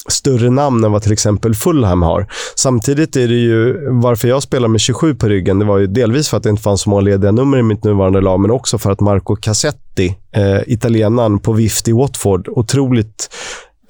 större 0.09 0.51
namn 0.51 0.85
än 0.85 0.93
vad 0.93 1.03
till 1.03 1.13
exempel 1.13 1.55
Fulham 1.55 2.03
har. 2.03 2.27
Samtidigt 2.55 3.17
är 3.17 3.29
det 3.29 3.35
ju, 3.35 3.89
varför 3.91 4.29
jag 4.29 4.43
spelar 4.43 4.69
med 4.69 4.81
27 4.81 5.15
på 5.15 5.29
ryggen, 5.29 5.59
det 5.59 5.65
var 5.65 5.79
ju 5.79 5.87
delvis 5.87 6.29
för 6.29 6.37
att 6.37 6.43
det 6.43 6.51
inte 6.51 6.63
fanns 6.63 6.81
så 6.81 6.91
många 6.91 7.03
lediga 7.03 7.33
nummer 7.33 7.59
i 7.59 7.63
mitt 7.63 7.85
nuvarande 7.85 8.21
lag, 8.21 8.41
men 8.41 8.51
också 8.51 8.79
för 8.79 8.91
att 8.91 9.01
Marco 9.01 9.37
Cassetti, 9.37 10.17
eh, 10.33 10.61
italienaren 10.67 11.39
på 11.39 11.53
vift 11.53 11.89
i 11.89 11.93
Watford, 11.93 12.49
otroligt 12.49 13.31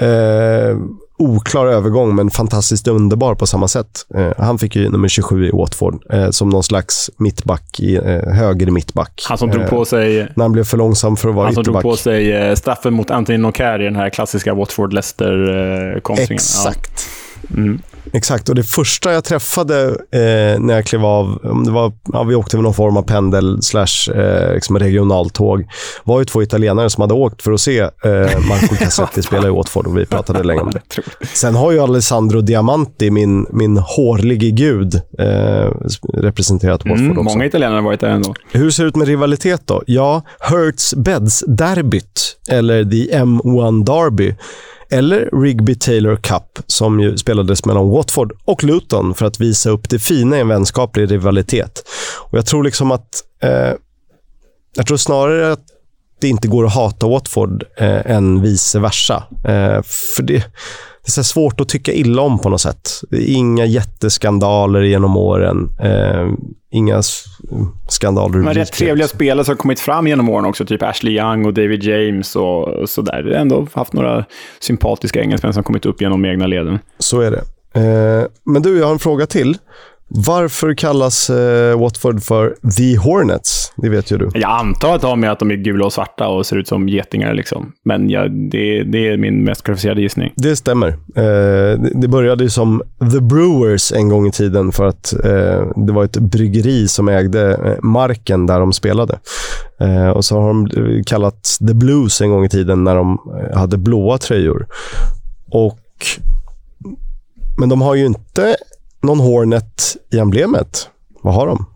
eh, 0.00 0.78
oklar 1.18 1.66
övergång, 1.66 2.14
men 2.14 2.30
fantastiskt 2.30 2.88
underbar 2.88 3.34
på 3.34 3.46
samma 3.46 3.68
sätt. 3.68 4.06
Eh, 4.14 4.32
han 4.38 4.58
fick 4.58 4.76
ju 4.76 4.90
nummer 4.90 5.08
27 5.08 5.46
i 5.46 5.50
Watford, 5.50 6.02
eh, 6.12 6.30
som 6.30 6.48
någon 6.48 6.62
slags 6.62 7.10
mittback, 7.16 7.80
i, 7.80 7.96
eh, 7.96 8.32
höger 8.32 8.70
mittback. 8.70 9.24
Han 9.28 9.38
som 9.38 9.50
drog 9.50 9.66
på 9.68 9.84
sig... 9.84 10.28
när 10.34 10.44
han 10.44 10.52
blev 10.52 10.64
för 10.64 10.76
långsam 10.76 11.16
för 11.16 11.28
att 11.28 11.34
vara 11.34 11.46
Han 11.46 11.54
som 11.54 11.60
ytterback. 11.60 11.82
drog 11.82 11.92
på 11.92 11.96
sig 11.96 12.56
straffen 12.56 12.94
mot 12.94 13.10
Anthony 13.10 13.38
Nocker 13.38 13.80
i 13.80 13.84
den 13.84 13.96
här 13.96 14.10
klassiska 14.10 14.54
Watford-Leicester-kontringen. 14.54 16.32
Exakt. 16.34 17.08
Ja. 17.48 17.56
Mm. 17.56 17.82
Exakt, 18.12 18.48
och 18.48 18.54
det 18.54 18.62
första 18.62 19.12
jag 19.12 19.24
träffade 19.24 19.88
eh, 19.88 20.61
när 20.61 20.74
jag 20.74 20.86
klev 20.86 21.04
av, 21.04 21.40
det 21.64 21.70
var, 21.70 21.92
ja, 22.12 22.22
vi 22.22 22.34
åkte 22.34 22.57
med 22.57 22.64
någon 22.64 22.74
form 22.74 22.96
av 22.96 23.02
pendel 23.02 23.62
slash 23.62 24.12
eh, 24.14 24.54
liksom 24.54 24.78
regionaltåg, 24.78 25.66
var 26.04 26.18
ju 26.18 26.24
två 26.24 26.42
italienare 26.42 26.90
som 26.90 27.00
hade 27.00 27.14
åkt 27.14 27.42
för 27.42 27.52
att 27.52 27.61
se 27.61 27.80
eh, 27.80 27.90
Marco 28.48 28.74
Cassetti 28.78 29.22
spela 29.22 29.48
i 29.48 29.50
Watford 29.50 29.86
och 29.86 29.98
vi 29.98 30.07
pratade 30.07 30.42
länge 30.42 30.61
om 30.61 30.70
det. 30.70 30.80
Sen 31.34 31.54
har 31.54 31.72
ju 31.72 31.78
Alessandro 31.78 32.40
Diamanti, 32.40 33.11
min, 33.11 33.46
min 33.50 33.76
hårlige 33.76 34.50
gud, 34.50 34.94
eh, 35.18 35.70
representerat 36.14 36.80
Watford 36.84 36.98
mm, 36.98 37.18
också. 37.18 37.22
Många 37.22 37.46
italienare 37.46 37.76
har 37.76 37.82
varit 37.82 38.00
där 38.00 38.09
ändå. 38.09 38.34
Hur 38.52 38.70
ser 38.70 38.82
det 38.82 38.88
ut 38.88 38.96
med 38.96 39.09
rivalitet 39.09 39.62
då? 39.64 39.82
Ja, 39.86 40.22
Hertz-Beds-derbyt, 40.40 42.36
eller 42.48 42.84
The 42.84 43.18
M1 43.18 43.84
Derby, 43.84 44.34
eller 44.91 45.41
Rigby 45.43 45.74
Taylor 45.74 46.16
Cup 46.16 46.59
som 46.66 47.01
ju 47.01 47.16
spelades 47.16 47.64
mellan 47.64 47.89
Watford 47.89 48.32
och 48.45 48.64
Luton 48.64 49.14
för 49.14 49.26
att 49.26 49.41
visa 49.41 49.70
upp 49.70 49.89
det 49.89 49.99
fina 49.99 50.37
i 50.37 50.41
en 50.41 50.49
vänskaplig 50.49 51.11
rivalitet. 51.11 51.82
Och 52.20 52.39
Jag 52.39 52.47
tror 52.47 52.64
liksom 52.64 52.91
att... 52.91 53.22
Eh, 53.43 53.72
jag 54.76 54.87
tror 54.87 54.97
snarare 54.97 55.53
att 55.53 55.64
det 56.20 56.28
inte 56.28 56.49
går 56.49 56.66
att 56.66 56.74
hata 56.74 57.09
Watford 57.09 57.64
eh, 57.76 58.11
än 58.11 58.43
vice 58.43 58.78
versa. 58.78 59.24
Eh, 59.45 59.82
för 60.16 60.22
det, 60.22 60.45
det 61.14 61.20
är 61.20 61.22
svårt 61.22 61.61
att 61.61 61.68
tycka 61.68 61.92
illa 61.92 62.22
om 62.22 62.38
på 62.38 62.48
något 62.48 62.61
sätt. 62.61 62.90
Inga 63.12 63.64
jätteskandaler 63.64 64.82
genom 64.82 65.16
åren. 65.16 65.68
Eh, 65.80 66.32
inga 66.70 67.02
skandaler. 67.88 68.38
Men 68.38 68.54
rätt 68.54 68.72
trevliga 68.72 69.09
spelare 69.09 69.44
som 69.44 69.52
har 69.52 69.57
kommit 69.57 69.80
fram 69.80 70.07
genom 70.07 70.28
åren 70.28 70.44
också. 70.44 70.66
Typ 70.66 70.82
Ashley 70.82 71.18
Young 71.18 71.46
och 71.46 71.54
David 71.54 71.82
James 71.82 72.36
och 72.36 72.88
sådär. 72.88 73.22
Det 73.22 73.34
har 73.34 73.40
ändå 73.40 73.66
haft 73.72 73.92
några 73.92 74.24
sympatiska 74.61 75.20
engelsmän 75.20 75.52
som 75.52 75.62
kommit 75.62 75.86
upp 75.86 76.00
genom 76.00 76.24
egna 76.24 76.46
leden. 76.46 76.78
Så 76.98 77.20
är 77.20 77.30
det. 77.30 77.42
Eh, 77.80 78.26
men 78.44 78.62
du, 78.62 78.78
jag 78.78 78.86
har 78.86 78.92
en 78.92 78.98
fråga 78.98 79.26
till. 79.26 79.59
Varför 80.09 80.74
kallas 80.74 81.30
eh, 81.30 81.80
Watford 81.80 82.22
för 82.22 82.57
The 82.76 82.96
Hornets? 82.96 83.72
Det 83.76 83.88
vet 83.88 84.11
ju 84.11 84.18
du. 84.18 84.30
Jag 84.34 84.50
antar 84.50 84.94
att 84.94 85.00
det 85.00 85.07
har 85.07 85.16
med 85.16 85.32
att 85.32 85.38
de 85.38 85.50
är 85.50 85.54
gula 85.54 85.84
och 85.84 85.92
svarta 85.92 86.28
och 86.28 86.46
ser 86.46 86.57
ut 86.57 86.68
som 86.68 86.88
getingar. 86.88 87.34
Liksom. 87.34 87.72
Men 87.84 88.11
ja, 88.11 88.28
det, 88.28 88.82
det, 88.82 89.09
är 89.09 89.16
min 89.16 89.44
mest 89.44 89.62
kvalificerade 89.62 90.00
gissning. 90.00 90.32
Det 90.36 90.57
stämmer. 90.57 90.88
Eh, 90.88 91.80
det 91.94 92.09
började 92.09 92.44
ju 92.44 92.50
som 92.50 92.82
The 93.12 93.20
Brewers 93.20 93.92
en 93.92 94.09
gång 94.09 94.26
i 94.26 94.32
tiden 94.32 94.72
för 94.72 94.84
att 94.84 95.12
eh, 95.24 95.84
det 95.86 95.92
var 95.92 96.04
ett 96.04 96.18
bryggeri 96.18 96.88
som 96.88 97.09
ägde 97.09 97.54
eh, 97.54 97.82
marken 97.82 98.46
där 98.46 98.61
de 98.61 98.72
spelade. 98.72 99.18
Eh, 99.80 100.09
och 100.09 100.24
så 100.24 100.40
har 100.40 100.48
de 100.48 100.68
kallats 101.04 101.59
The 101.59 101.74
Blues 101.74 102.20
en 102.20 102.30
gång 102.30 102.44
i 102.44 102.48
tiden 102.48 102.84
när 102.84 102.94
de 102.94 103.18
eh, 103.40 103.59
hade 103.59 103.78
blåa 103.78 104.18
tröjor. 104.18 104.66
Och 105.50 105.78
men 107.59 107.68
de 107.68 107.80
har 107.80 107.94
ju 107.94 108.07
inte 108.07 108.57
någon 109.03 109.20
Hornet 109.20 109.97
i 110.12 110.18
emblemet. 110.18 110.90
Vad 111.22 111.34
har 111.34 111.47
de? 111.47 111.66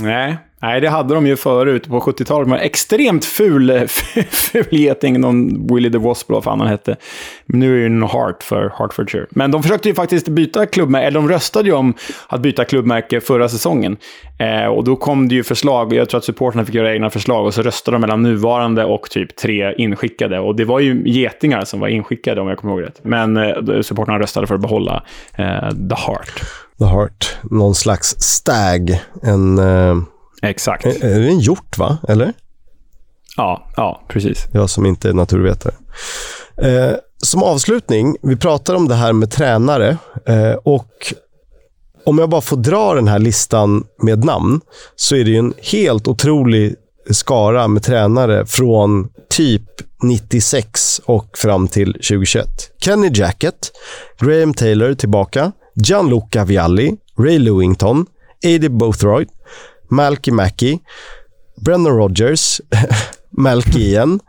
Nej, 0.00 0.38
Nej, 0.62 0.80
det 0.80 0.88
hade 0.88 1.14
de 1.14 1.26
ju 1.26 1.36
förut. 1.36 1.88
På 1.88 2.00
70-talet 2.00 2.48
var 2.48 2.56
extremt 2.56 3.24
ful, 3.24 3.88
ful 4.30 4.66
geting. 4.70 5.20
Någon 5.20 5.66
Willie 5.74 5.90
the 5.90 5.98
Wasp, 5.98 6.30
eller 6.30 6.36
vad 6.36 6.44
fan 6.44 6.60
han 6.60 6.68
hette. 6.68 6.96
Men 7.46 7.60
nu 7.60 7.70
är 7.70 7.74
det 7.74 7.80
ju 7.80 7.86
en 7.86 8.02
Hart 8.02 8.42
för 8.42 8.72
Hartfordshire. 8.74 9.26
Men 9.30 9.50
de 9.50 9.62
försökte 9.62 9.88
ju 9.88 9.94
faktiskt 9.94 10.28
byta 10.28 10.66
klubbmärke, 10.66 11.06
eller 11.06 11.20
de 11.20 11.28
röstade 11.28 11.68
ju 11.68 11.74
om 11.74 11.94
att 12.28 12.40
byta 12.40 12.64
klubbmärke 12.64 13.20
förra 13.20 13.48
säsongen. 13.48 13.96
Eh, 14.38 14.66
och 14.66 14.84
då 14.84 14.96
kom 14.96 15.28
det 15.28 15.34
ju 15.34 15.44
förslag, 15.44 15.92
jag 15.92 16.08
tror 16.08 16.18
att 16.18 16.24
supporterna 16.24 16.64
fick 16.64 16.74
göra 16.74 16.94
egna 16.94 17.10
förslag, 17.10 17.46
och 17.46 17.54
så 17.54 17.62
röstade 17.62 17.94
de 17.94 18.00
mellan 18.00 18.22
nuvarande 18.22 18.84
och 18.84 19.10
typ 19.10 19.36
tre 19.36 19.74
inskickade. 19.78 20.38
Och 20.38 20.56
det 20.56 20.64
var 20.64 20.80
ju 20.80 21.02
getingar 21.06 21.64
som 21.64 21.80
var 21.80 21.88
inskickade, 21.88 22.40
om 22.40 22.48
jag 22.48 22.58
kommer 22.58 22.74
ihåg 22.74 22.82
rätt. 22.82 23.00
Men 23.02 23.36
eh, 23.36 23.80
supporterna 23.82 24.18
röstade 24.18 24.46
för 24.46 24.54
att 24.54 24.60
behålla 24.60 25.02
eh, 25.34 25.70
The 25.70 25.96
Heart. 26.06 26.42
The 26.78 26.84
Heart. 26.84 27.36
Någon 27.42 27.74
slags 27.74 28.08
stag. 28.18 29.00
En... 29.22 29.58
Eh 29.58 29.94
Exakt. 30.42 30.86
Är, 30.86 31.04
är 31.04 31.20
det 31.20 31.28
en 31.28 31.40
hjort, 31.40 31.78
va? 31.78 31.98
Eller? 32.08 32.32
Ja, 33.36 33.66
ja 33.76 34.02
precis. 34.08 34.46
Jag 34.52 34.70
som 34.70 34.86
inte 34.86 35.08
är 35.08 35.12
naturvetare. 35.12 35.74
Eh, 36.56 36.96
som 37.22 37.42
avslutning, 37.42 38.16
vi 38.22 38.36
pratar 38.36 38.74
om 38.74 38.88
det 38.88 38.94
här 38.94 39.12
med 39.12 39.30
tränare 39.30 39.96
eh, 40.26 40.52
och 40.52 41.14
om 42.04 42.18
jag 42.18 42.28
bara 42.28 42.40
får 42.40 42.56
dra 42.56 42.94
den 42.94 43.08
här 43.08 43.18
listan 43.18 43.84
med 44.02 44.24
namn, 44.24 44.60
så 44.96 45.16
är 45.16 45.24
det 45.24 45.30
ju 45.30 45.36
en 45.36 45.54
helt 45.62 46.08
otrolig 46.08 46.74
skara 47.10 47.68
med 47.68 47.82
tränare 47.82 48.46
från 48.46 49.08
typ 49.30 49.62
96 50.02 51.00
och 51.04 51.38
fram 51.38 51.68
till 51.68 51.92
2021. 51.92 52.46
Kenny 52.78 53.10
Jackett, 53.14 53.72
Graham 54.20 54.54
Taylor 54.54 54.94
tillbaka, 54.94 55.52
Gianluca 55.74 56.44
Vialli, 56.44 56.96
Ray 57.18 57.38
Lewington, 57.38 58.06
Eddie 58.42 58.68
Bothroyd, 58.68 59.28
Malky 59.90 60.30
Mackey, 60.30 60.80
Brennan 61.56 61.92
Rogers, 61.96 62.60
Malky 63.36 63.88
igen, 63.90 64.20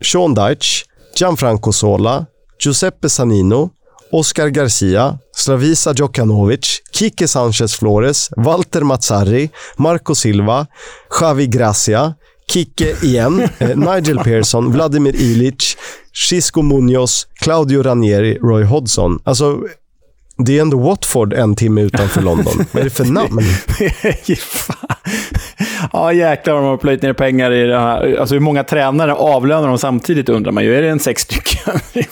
Sean 0.00 0.34
Deitch, 0.34 0.84
Gianfranco 1.14 1.72
Sola, 1.72 2.26
Giuseppe 2.58 3.08
Sanino, 3.08 3.70
Oscar 4.10 4.50
Garcia, 4.50 5.18
Slavisa 5.32 5.92
Djokanovic, 5.92 6.82
Kike 6.90 7.26
Sanchez 7.26 7.74
Flores, 7.74 8.30
Walter 8.36 8.84
Mazzarri, 8.84 9.50
Marco 9.76 10.14
Silva, 10.14 10.66
Xavi 11.08 11.46
Gracia, 11.48 12.16
Kike 12.46 12.96
igen, 13.02 13.40
eh, 13.58 13.74
Nigel 13.76 14.18
Pearson, 14.22 14.72
Vladimir 14.72 15.14
Ilic, 15.14 15.76
Cisco 16.12 16.62
Munoz, 16.62 17.26
Claudio 17.40 17.82
Ranieri, 17.82 18.38
Roy 18.42 18.64
Hodgson. 18.64 19.20
Alltså, 19.24 19.60
det 20.38 20.58
är 20.58 20.62
ändå 20.62 20.78
Watford 20.78 21.32
en 21.32 21.54
timme 21.54 21.80
utanför 21.80 22.22
London. 22.22 22.54
Vad 22.72 22.80
är 22.80 22.84
det 22.84 22.90
för 22.90 23.04
namn? 23.04 23.42
ja, 25.92 26.12
jäklar 26.12 26.54
vad 26.54 26.62
de 26.62 26.68
har 26.68 26.76
plöjt 26.76 27.02
ner 27.02 27.12
pengar 27.12 27.50
i 27.52 27.66
det 27.66 27.78
här. 27.78 28.16
Alltså 28.20 28.34
hur 28.34 28.40
många 28.40 28.64
tränare 28.64 29.14
avlönar 29.14 29.68
de 29.68 29.78
samtidigt 29.78 30.28
undrar 30.28 30.52
man 30.52 30.64
ju. 30.64 30.76
Är 30.76 30.82
det 30.82 30.88
en 30.88 31.00
sex 31.00 31.22
stycken? 31.22 31.80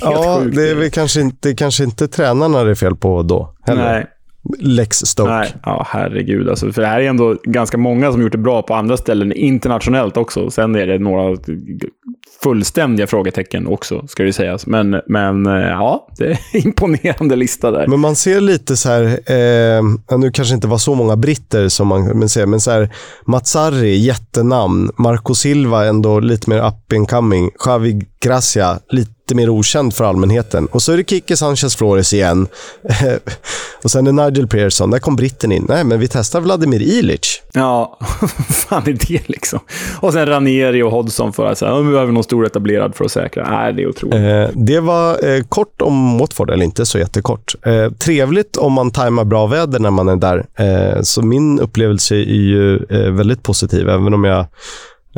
Ja, 0.00 0.40
sjukt. 0.42 0.56
det 0.56 0.70
är 0.70 0.74
väl 0.74 0.90
kanske 0.90 1.20
inte, 1.20 1.54
kanske 1.54 1.84
inte 1.84 2.08
tränarna 2.08 2.64
det 2.64 2.70
är 2.70 2.74
fel 2.74 2.96
på 2.96 3.22
då 3.22 3.54
heller. 3.66 3.92
Nej. 3.92 4.06
Lex 4.58 4.96
Stoke. 4.96 5.30
Nej, 5.30 5.54
ja, 5.62 5.86
herregud. 5.88 6.48
Alltså, 6.48 6.72
för 6.72 6.82
det 6.82 6.88
här 6.88 7.00
är 7.00 7.08
ändå 7.08 7.36
ganska 7.44 7.78
många 7.78 8.12
som 8.12 8.22
gjort 8.22 8.32
det 8.32 8.38
bra 8.38 8.62
på 8.62 8.74
andra 8.74 8.96
ställen 8.96 9.32
internationellt 9.32 10.16
också. 10.16 10.50
Sen 10.50 10.74
är 10.74 10.86
det 10.86 10.98
några 10.98 11.36
fullständiga 12.42 13.06
frågetecken 13.06 13.66
också, 13.66 14.06
ska 14.08 14.22
det 14.22 14.32
sägas. 14.32 14.66
Men, 14.66 15.00
men 15.06 15.46
eh, 15.46 15.52
ja, 15.52 16.08
det 16.18 16.26
är 16.26 16.30
en 16.52 16.66
imponerande 16.66 17.36
lista 17.36 17.70
där. 17.70 17.86
Men 17.86 18.00
man 18.00 18.16
ser 18.16 18.40
lite 18.40 18.76
så 18.76 18.88
här, 18.88 19.04
eh, 19.04 20.18
nu 20.18 20.30
kanske 20.30 20.54
inte 20.54 20.68
var 20.68 20.78
så 20.78 20.94
många 20.94 21.16
britter 21.16 21.68
som 21.68 21.88
man 21.88 22.18
men 22.18 22.28
ser, 22.28 22.46
men 22.46 22.60
så 22.60 22.70
här, 22.70 22.88
Mazzarri, 23.26 23.96
jättenamn. 23.96 24.90
Marco 24.98 25.34
Silva, 25.34 25.86
ändå 25.86 26.20
lite 26.20 26.50
mer 26.50 26.66
up 26.66 26.92
and 26.92 27.08
coming. 27.08 27.50
Javi 27.66 28.00
Gracia, 28.20 28.78
lite 28.88 29.12
lite 29.28 29.36
mer 29.36 29.48
okänd 29.48 29.94
för 29.94 30.04
allmänheten. 30.04 30.66
Och 30.66 30.82
så 30.82 30.92
är 30.92 30.96
det 30.96 31.10
Kike 31.10 31.36
Sanchez 31.36 31.76
Flores 31.76 32.12
igen. 32.12 32.46
och 33.84 33.90
sen 33.90 34.06
är 34.06 34.12
Nigel 34.12 34.46
Pearson. 34.46 34.90
Där 34.90 34.98
kom 34.98 35.16
britten 35.16 35.52
in. 35.52 35.66
Nej, 35.68 35.84
men 35.84 36.00
vi 36.00 36.08
testar 36.08 36.40
Vladimir 36.40 36.82
Ilic. 36.82 37.42
Ja, 37.52 37.98
fan 38.48 38.82
är 38.86 38.92
det 39.08 39.28
liksom? 39.28 39.60
Och 40.00 40.12
sen 40.12 40.26
Ranieri 40.26 40.82
och 40.82 40.90
Hodgson 40.90 41.32
för 41.32 41.46
att 41.46 41.58
säga, 41.58 41.80
vi 41.80 41.92
behöver 41.92 42.12
någon 42.12 42.24
stor 42.24 42.46
etablerad 42.46 42.94
för 42.94 43.04
att 43.04 43.12
säkra. 43.12 43.50
Nej, 43.50 43.72
det 43.72 43.82
är 43.82 43.88
otroligt. 43.88 44.14
Eh, 44.14 44.60
det 44.64 44.80
var 44.80 45.28
eh, 45.28 45.42
kort 45.42 45.82
om 45.82 46.18
Watford, 46.18 46.50
eller 46.50 46.64
inte 46.64 46.86
så 46.86 46.98
jättekort. 46.98 47.54
Eh, 47.66 47.90
trevligt 47.92 48.56
om 48.56 48.72
man 48.72 48.90
tajmar 48.90 49.24
bra 49.24 49.46
väder 49.46 49.78
när 49.78 49.90
man 49.90 50.08
är 50.08 50.16
där. 50.16 50.46
Eh, 50.56 51.02
så 51.02 51.22
min 51.22 51.60
upplevelse 51.60 52.14
är 52.14 52.18
ju 52.18 52.76
eh, 52.76 53.12
väldigt 53.12 53.42
positiv, 53.42 53.88
även 53.88 54.14
om 54.14 54.24
jag 54.24 54.46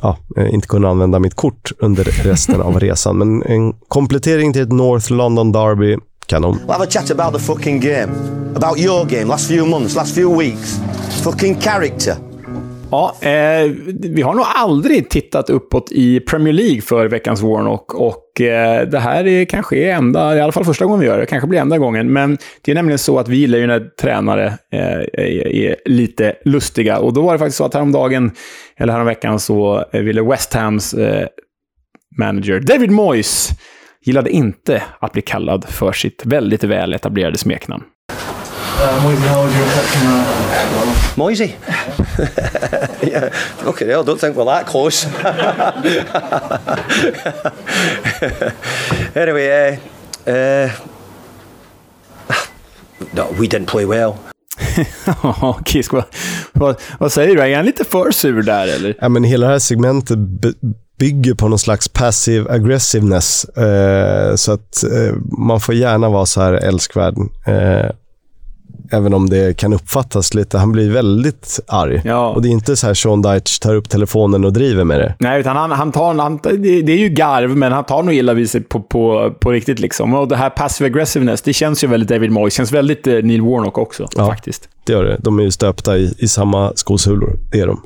ja, 0.02 0.16
eh, 0.36 0.54
inte 0.54 0.68
kunna 0.68 0.88
använda 0.88 1.18
mitt 1.18 1.34
kort 1.34 1.72
under 1.78 2.04
resten 2.04 2.60
av 2.60 2.80
resan. 2.80 3.18
Men 3.18 3.42
en 3.42 3.72
komplettering 3.88 4.52
till 4.52 4.62
ett 4.62 4.72
North 4.72 5.12
London 5.12 5.52
Derby, 5.52 5.96
kanon. 6.26 6.58
We'll 6.66 6.72
have 6.72 6.84
a 6.84 6.90
chat 6.90 7.10
about 7.10 7.32
the 7.34 7.38
fucking 7.40 7.80
game. 7.80 8.12
About 8.56 8.78
your 8.78 9.04
game, 9.04 9.24
last 9.24 9.48
few 9.48 9.66
months, 9.66 9.94
last 9.94 10.14
few 10.14 10.36
weeks. 10.38 10.80
Fucking 11.22 11.54
character. 11.54 12.16
Ja, 12.90 13.16
eh, 13.20 13.70
vi 14.00 14.22
har 14.22 14.34
nog 14.34 14.44
aldrig 14.54 15.10
tittat 15.10 15.50
uppåt 15.50 15.92
i 15.92 16.20
Premier 16.20 16.52
League 16.52 16.80
för 16.80 17.08
veckans 17.08 17.42
Warnock 17.42 17.94
och 17.94 18.40
eh, 18.40 18.88
det 18.88 18.98
här 18.98 19.26
är 19.26 19.44
kanske 19.44 19.90
enda, 19.90 20.36
i 20.36 20.40
alla 20.40 20.52
fall 20.52 20.64
första 20.64 20.84
gången 20.84 21.00
vi 21.00 21.06
gör 21.06 21.18
det, 21.18 21.26
kanske 21.26 21.48
blir 21.48 21.60
enda 21.60 21.78
gången. 21.78 22.12
Men 22.12 22.38
det 22.62 22.70
är 22.70 22.74
nämligen 22.74 22.98
så 22.98 23.18
att 23.18 23.28
vi 23.28 23.36
gillar 23.36 23.58
ju 23.58 23.66
när 23.66 23.80
tränare 24.00 24.46
eh, 24.72 24.98
är, 25.12 25.46
är, 25.46 25.76
lite 25.84 26.34
lustiga 26.44 26.98
och 26.98 27.12
då 27.12 27.22
var 27.22 27.32
det 27.32 27.38
faktiskt 27.38 27.58
så 27.58 27.64
att 27.64 27.74
häromdagen, 27.74 28.30
eller 28.76 28.92
häromveckan, 28.92 29.40
så 29.40 29.84
ville 29.92 30.22
West 30.22 30.54
Hams 30.54 30.94
eh, 30.94 31.26
manager 32.18 32.60
David 32.60 32.90
Moyes 32.90 33.50
gillade 34.04 34.30
inte 34.30 34.82
att 35.00 35.12
bli 35.12 35.22
kallad 35.22 35.64
för 35.68 35.92
sitt 35.92 36.22
väldigt 36.26 36.64
väl 36.64 36.94
etablerade 36.94 37.38
smeknamn. 37.38 37.84
Uh, 38.82 38.98
Moisey, 39.02 39.26
how 39.28 39.44
was 39.44 39.54
your 39.54 39.64
reception? 39.64 40.02
Uh, 40.08 41.14
Moisey? 41.16 41.54
yeah, 43.12 43.30
okay, 43.66 43.92
I 43.92 44.02
don't 44.02 44.18
think 44.18 44.36
we're 44.36 44.46
that 44.46 44.66
close. 44.66 45.04
anyway, 49.14 49.78
uh, 50.26 50.30
uh, 50.30 50.70
no, 53.12 53.30
we 53.38 53.48
didn't 53.48 53.66
play 53.66 53.84
well. 53.84 54.18
Kisk, 55.64 55.92
vad, 55.92 56.04
vad, 56.52 56.80
vad, 56.98 57.12
säger 57.12 57.36
du? 57.36 57.42
Är 57.42 57.56
han 57.56 57.66
lite 57.66 57.84
för 57.84 58.10
sur 58.10 58.42
där 58.42 58.66
eller? 58.66 58.96
Ja, 59.00 59.08
men 59.08 59.24
hela 59.24 59.46
det 59.46 59.52
här 59.52 59.58
segmentet 59.58 60.18
bygger 60.98 61.34
på 61.34 61.48
någon 61.48 61.58
slags 61.58 61.88
passive 61.88 62.50
aggressiveness. 62.50 63.44
Eh, 63.44 64.34
så 64.34 64.52
att 64.52 64.84
eh, 64.84 65.14
man 65.38 65.60
får 65.60 65.74
gärna 65.74 66.08
vara 66.08 66.26
så 66.26 66.40
här 66.40 66.52
älskvärd. 66.52 67.14
Eh, 67.46 67.90
Även 68.92 69.14
om 69.14 69.30
det 69.30 69.56
kan 69.56 69.72
uppfattas 69.72 70.34
lite. 70.34 70.58
Han 70.58 70.72
blir 70.72 70.90
väldigt 70.90 71.60
arg. 71.66 72.02
Ja. 72.04 72.28
Och 72.28 72.42
det 72.42 72.48
är 72.48 72.50
inte 72.50 72.76
så 72.76 72.86
här 72.86 72.94
Sean 72.94 73.22
Deitch 73.22 73.58
tar 73.58 73.74
upp 73.74 73.88
telefonen 73.88 74.44
och 74.44 74.52
driver 74.52 74.84
med 74.84 75.00
det. 75.00 75.14
Nej, 75.18 75.40
utan 75.40 75.56
han, 75.56 75.70
han 75.70 75.92
tar... 75.92 76.14
Han, 76.14 76.38
det 76.42 76.92
är 76.92 76.98
ju 76.98 77.08
garv, 77.08 77.56
men 77.56 77.72
han 77.72 77.84
tar 77.84 78.02
nog 78.02 78.14
illa 78.14 78.34
vid 78.34 78.50
sig 78.50 78.60
på, 78.60 78.80
på, 78.80 79.34
på 79.40 79.50
riktigt. 79.50 79.78
Liksom. 79.80 80.14
Och 80.14 80.28
det 80.28 80.36
här 80.36 80.50
passive 80.50 80.86
aggressiveness, 80.90 81.42
det 81.42 81.52
känns 81.52 81.84
ju 81.84 81.88
väldigt 81.88 82.08
David 82.08 82.30
Moyes. 82.30 82.54
känns 82.54 82.72
väldigt 82.72 83.06
eh, 83.06 83.14
Neil 83.14 83.42
Warnock 83.42 83.78
också, 83.78 84.08
ja, 84.16 84.26
faktiskt. 84.26 84.68
det 84.86 84.92
gör 84.92 85.04
det. 85.04 85.16
De 85.20 85.38
är 85.38 85.42
ju 85.42 85.50
stöpta 85.50 85.98
i, 85.98 86.14
i 86.18 86.28
samma 86.28 86.72
skosulor. 86.74 87.38
Det 87.52 87.60
är 87.60 87.66
de. 87.66 87.80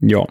Ja. 0.00 0.28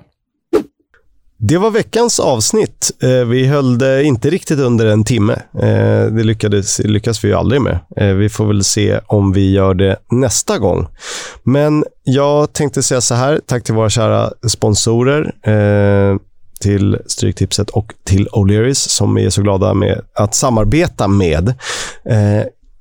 Det 1.39 1.57
var 1.57 1.71
veckans 1.71 2.19
avsnitt. 2.19 2.91
Eh, 3.03 3.25
vi 3.25 3.47
höll 3.47 3.77
det 3.77 4.03
inte 4.03 4.29
riktigt 4.29 4.59
under 4.59 4.85
en 4.85 5.03
timme. 5.03 5.33
Eh, 5.53 6.05
det 6.05 6.23
lyckades, 6.23 6.79
lyckas 6.79 7.23
vi 7.23 7.27
ju 7.27 7.33
aldrig 7.33 7.61
med. 7.61 7.79
Eh, 7.97 8.07
vi 8.07 8.29
får 8.29 8.45
väl 8.45 8.63
se 8.63 8.99
om 9.07 9.33
vi 9.33 9.51
gör 9.51 9.73
det 9.73 9.97
nästa 10.11 10.57
gång. 10.57 10.87
Men 11.43 11.85
jag 12.03 12.53
tänkte 12.53 12.83
säga 12.83 13.01
så 13.01 13.15
här. 13.15 13.41
Tack 13.45 13.63
till 13.63 13.73
våra 13.73 13.89
kära 13.89 14.31
sponsorer. 14.47 15.33
Till 16.59 16.97
Stryktipset 17.07 17.69
och 17.69 17.93
till 18.03 18.27
O'Learys 18.27 18.87
som 18.89 19.15
vi 19.15 19.25
är 19.25 19.29
så 19.29 19.41
glada 19.41 19.73
med 19.73 20.01
att 20.13 20.35
samarbeta 20.35 21.07
med. 21.07 21.53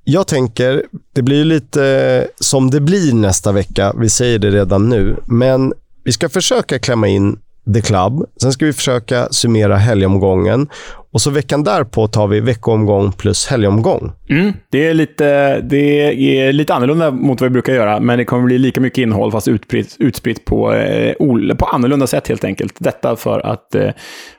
Jag 0.04 0.26
tänker, 0.26 0.82
det 1.14 1.22
blir 1.22 1.44
lite 1.44 2.28
som 2.40 2.70
det 2.70 2.80
blir 2.80 3.14
nästa 3.14 3.52
vecka. 3.52 3.92
Vi 3.96 4.08
säger 4.08 4.38
det 4.38 4.50
redan 4.50 4.88
nu. 4.88 5.16
Men 5.26 5.72
vi 6.04 6.12
ska 6.12 6.28
försöka 6.28 6.78
klämma 6.78 7.08
in 7.08 7.38
The 7.74 7.80
Club. 7.80 8.24
Sen 8.42 8.52
ska 8.52 8.66
vi 8.66 8.72
försöka 8.72 9.28
summera 9.30 9.76
helgomgången. 9.76 10.68
Och 11.12 11.20
så 11.20 11.30
veckan 11.30 11.64
därpå 11.64 12.08
tar 12.08 12.26
vi 12.26 12.40
veckoomgång 12.40 13.12
plus 13.12 13.46
helgomgång. 13.46 14.12
Mm, 14.28 14.52
det, 14.70 14.86
är 14.86 14.94
lite, 14.94 15.60
det 15.60 16.02
är 16.38 16.52
lite 16.52 16.74
annorlunda 16.74 17.10
mot 17.10 17.40
vad 17.40 17.50
vi 17.50 17.52
brukar 17.52 17.72
göra, 17.74 18.00
men 18.00 18.18
det 18.18 18.24
kommer 18.24 18.44
bli 18.44 18.58
lika 18.58 18.80
mycket 18.80 18.98
innehåll 18.98 19.32
fast 19.32 19.48
utspritt, 19.48 19.96
utspritt 19.98 20.44
på, 20.44 20.72
eh, 20.74 21.14
på 21.56 21.66
annorlunda 21.66 22.06
sätt 22.06 22.28
helt 22.28 22.44
enkelt. 22.44 22.74
Detta 22.78 23.16
för 23.16 23.46
att 23.46 23.74
eh, 23.74 23.90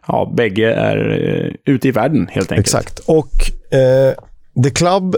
ja, 0.07 0.33
bägge 0.37 0.73
är 0.73 0.97
eh, 0.97 1.73
ute 1.73 1.87
i 1.87 1.91
världen 1.91 2.27
helt 2.31 2.51
enkelt. 2.51 2.67
Exakt. 2.67 2.99
Och 2.99 3.31
eh, 3.77 4.13
The 4.63 4.69
Club 4.69 5.15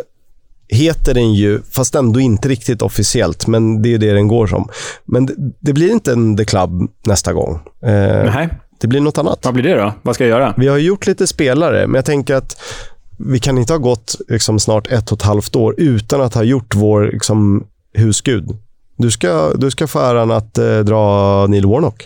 heter 0.70 1.14
den 1.14 1.34
ju, 1.34 1.62
fast 1.72 1.96
ändå 1.96 2.20
inte 2.20 2.50
riktigt 2.50 2.82
officiellt, 2.82 3.48
men 3.48 3.82
det 3.82 3.94
är 3.94 3.98
det 3.98 4.14
den 4.14 4.28
går 4.28 4.48
som. 4.48 4.70
Men 5.06 5.26
det, 5.26 5.34
det 5.60 5.74
blir 5.74 5.92
inte 5.92 6.12
en 6.12 6.38
The 6.38 6.46
Club 6.46 6.92
nästa 7.06 7.34
gång. 7.34 7.60
Eh, 7.84 8.34
Nej. 8.34 8.50
Det 8.82 8.88
blir 8.88 9.02
något 9.02 9.18
annat. 9.18 9.46
Vad 9.46 9.54
blir 9.54 9.64
det 9.64 9.76
då? 9.76 9.94
Vad 10.02 10.16
ska 10.16 10.24
jag 10.24 10.30
göra? 10.40 10.54
Vi 10.58 10.68
har 10.68 10.78
gjort 10.78 11.08
lite 11.08 11.28
spelare, 11.28 11.88
men 11.88 11.96
jag 11.96 12.06
tänker 12.06 12.36
att 12.36 12.62
vi 13.18 13.40
kan 13.40 13.58
inte 13.58 13.74
ha 13.74 13.78
gått 13.78 14.16
liksom, 14.28 14.60
snart 14.60 14.88
ett 14.88 15.12
och 15.12 15.18
ett 15.18 15.24
halvt 15.24 15.56
år 15.56 15.76
utan 15.78 16.22
att 16.22 16.34
ha 16.34 16.44
gjort 16.44 16.76
vår 16.76 17.10
liksom, 17.14 17.68
husgud. 17.94 18.50
Du 19.02 19.12
ska, 19.12 19.54
du 19.56 19.72
ska 19.72 19.88
få 19.88 20.00
äran 20.00 20.32
att 20.32 20.58
eh, 20.58 20.80
dra 20.80 21.48
Neil 21.48 21.66
Warnock. 21.66 22.06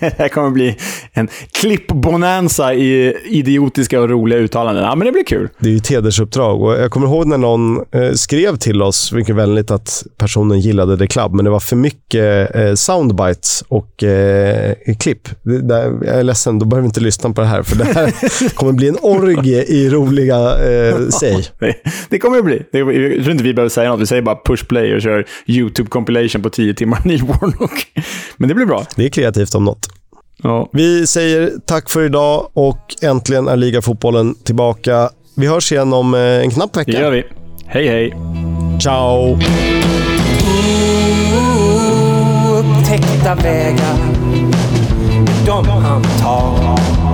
det 0.00 0.14
här 0.18 0.28
kommer 0.28 0.50
bli 0.50 0.76
en 1.12 1.28
klipp-bonanza 1.60 2.74
i 2.74 3.16
idiotiska 3.24 4.00
och 4.00 4.08
roliga 4.08 4.38
uttalanden. 4.38 4.84
Ja, 4.84 4.94
men 4.94 5.06
det 5.06 5.12
blir 5.12 5.24
kul. 5.24 5.48
Det 5.58 5.68
är 5.68 5.70
ju 5.70 5.76
ett 5.76 5.86
hedersuppdrag. 5.86 6.62
Och 6.62 6.72
jag 6.72 6.90
kommer 6.90 7.06
ihåg 7.06 7.26
när 7.26 7.38
någon 7.38 7.76
eh, 7.76 8.12
skrev 8.12 8.56
till 8.56 8.82
oss, 8.82 9.12
mycket 9.12 9.36
vänligt, 9.36 9.70
att 9.70 10.04
personen 10.18 10.60
gillade 10.60 10.98
The 10.98 11.06
Club, 11.06 11.34
men 11.34 11.44
det 11.44 11.50
var 11.50 11.60
för 11.60 11.76
mycket 11.76 12.56
eh, 12.56 12.74
soundbites 12.74 13.64
och 13.68 14.02
eh, 14.02 14.74
klipp. 15.00 15.28
Det, 15.42 15.58
där, 15.58 15.82
jag 15.82 16.18
är 16.18 16.22
ledsen, 16.22 16.58
då 16.58 16.66
behöver 16.66 16.82
vi 16.82 16.86
inte 16.86 17.00
lyssna 17.00 17.30
på 17.32 17.40
det 17.40 17.46
här, 17.46 17.62
för 17.62 17.76
det 17.76 17.84
här 17.84 18.14
kommer 18.54 18.72
bli 18.72 18.88
en 18.88 18.98
orgie 19.02 19.64
i 19.64 19.90
roliga 19.90 20.36
eh, 20.38 21.08
säg. 21.20 21.44
Det, 22.08 22.18
kommer 22.18 22.36
det 22.36 22.42
bli. 22.42 22.62
Jag 22.70 22.86
tror 23.24 23.30
inte 23.30 23.44
vi 23.44 23.54
behöver 23.54 23.70
säga 23.70 23.90
något. 23.90 24.00
Vi 24.00 24.06
säger 24.06 24.22
bara 24.22 24.38
push 24.44 24.66
play 24.68 24.94
och 24.94 25.02
kör 25.02 25.26
YouTube 25.54 25.90
compilation 25.90 26.42
på 26.42 26.50
10 26.50 26.74
timmar 26.74 27.00
Neil 27.04 27.22
Warnock. 27.22 27.86
Men 28.36 28.48
det 28.48 28.54
blir 28.54 28.66
bra. 28.66 28.86
Det 28.96 29.04
är 29.04 29.08
kreativt 29.08 29.54
om 29.54 29.64
något. 29.64 29.86
Ja. 30.42 30.68
Vi 30.72 31.06
säger 31.06 31.52
tack 31.66 31.90
för 31.90 32.04
idag 32.04 32.48
och 32.52 32.94
äntligen 33.02 33.48
är 33.48 33.56
ligafotbollen 33.56 34.34
tillbaka. 34.34 35.10
Vi 35.36 35.46
hörs 35.46 35.72
igen 35.72 35.92
om 35.92 36.14
eh, 36.14 36.20
en 36.20 36.50
knapp 36.50 36.76
vecka. 36.76 36.92
Det 36.92 36.98
gör 36.98 37.10
vi. 37.10 37.24
Hej, 37.66 37.88
hej. 37.88 38.14
Ciao! 38.82 39.38
upptäckta 42.58 43.34
vägar 43.34 43.96
de 45.46 45.68
han 45.68 46.02
tar 46.02 47.13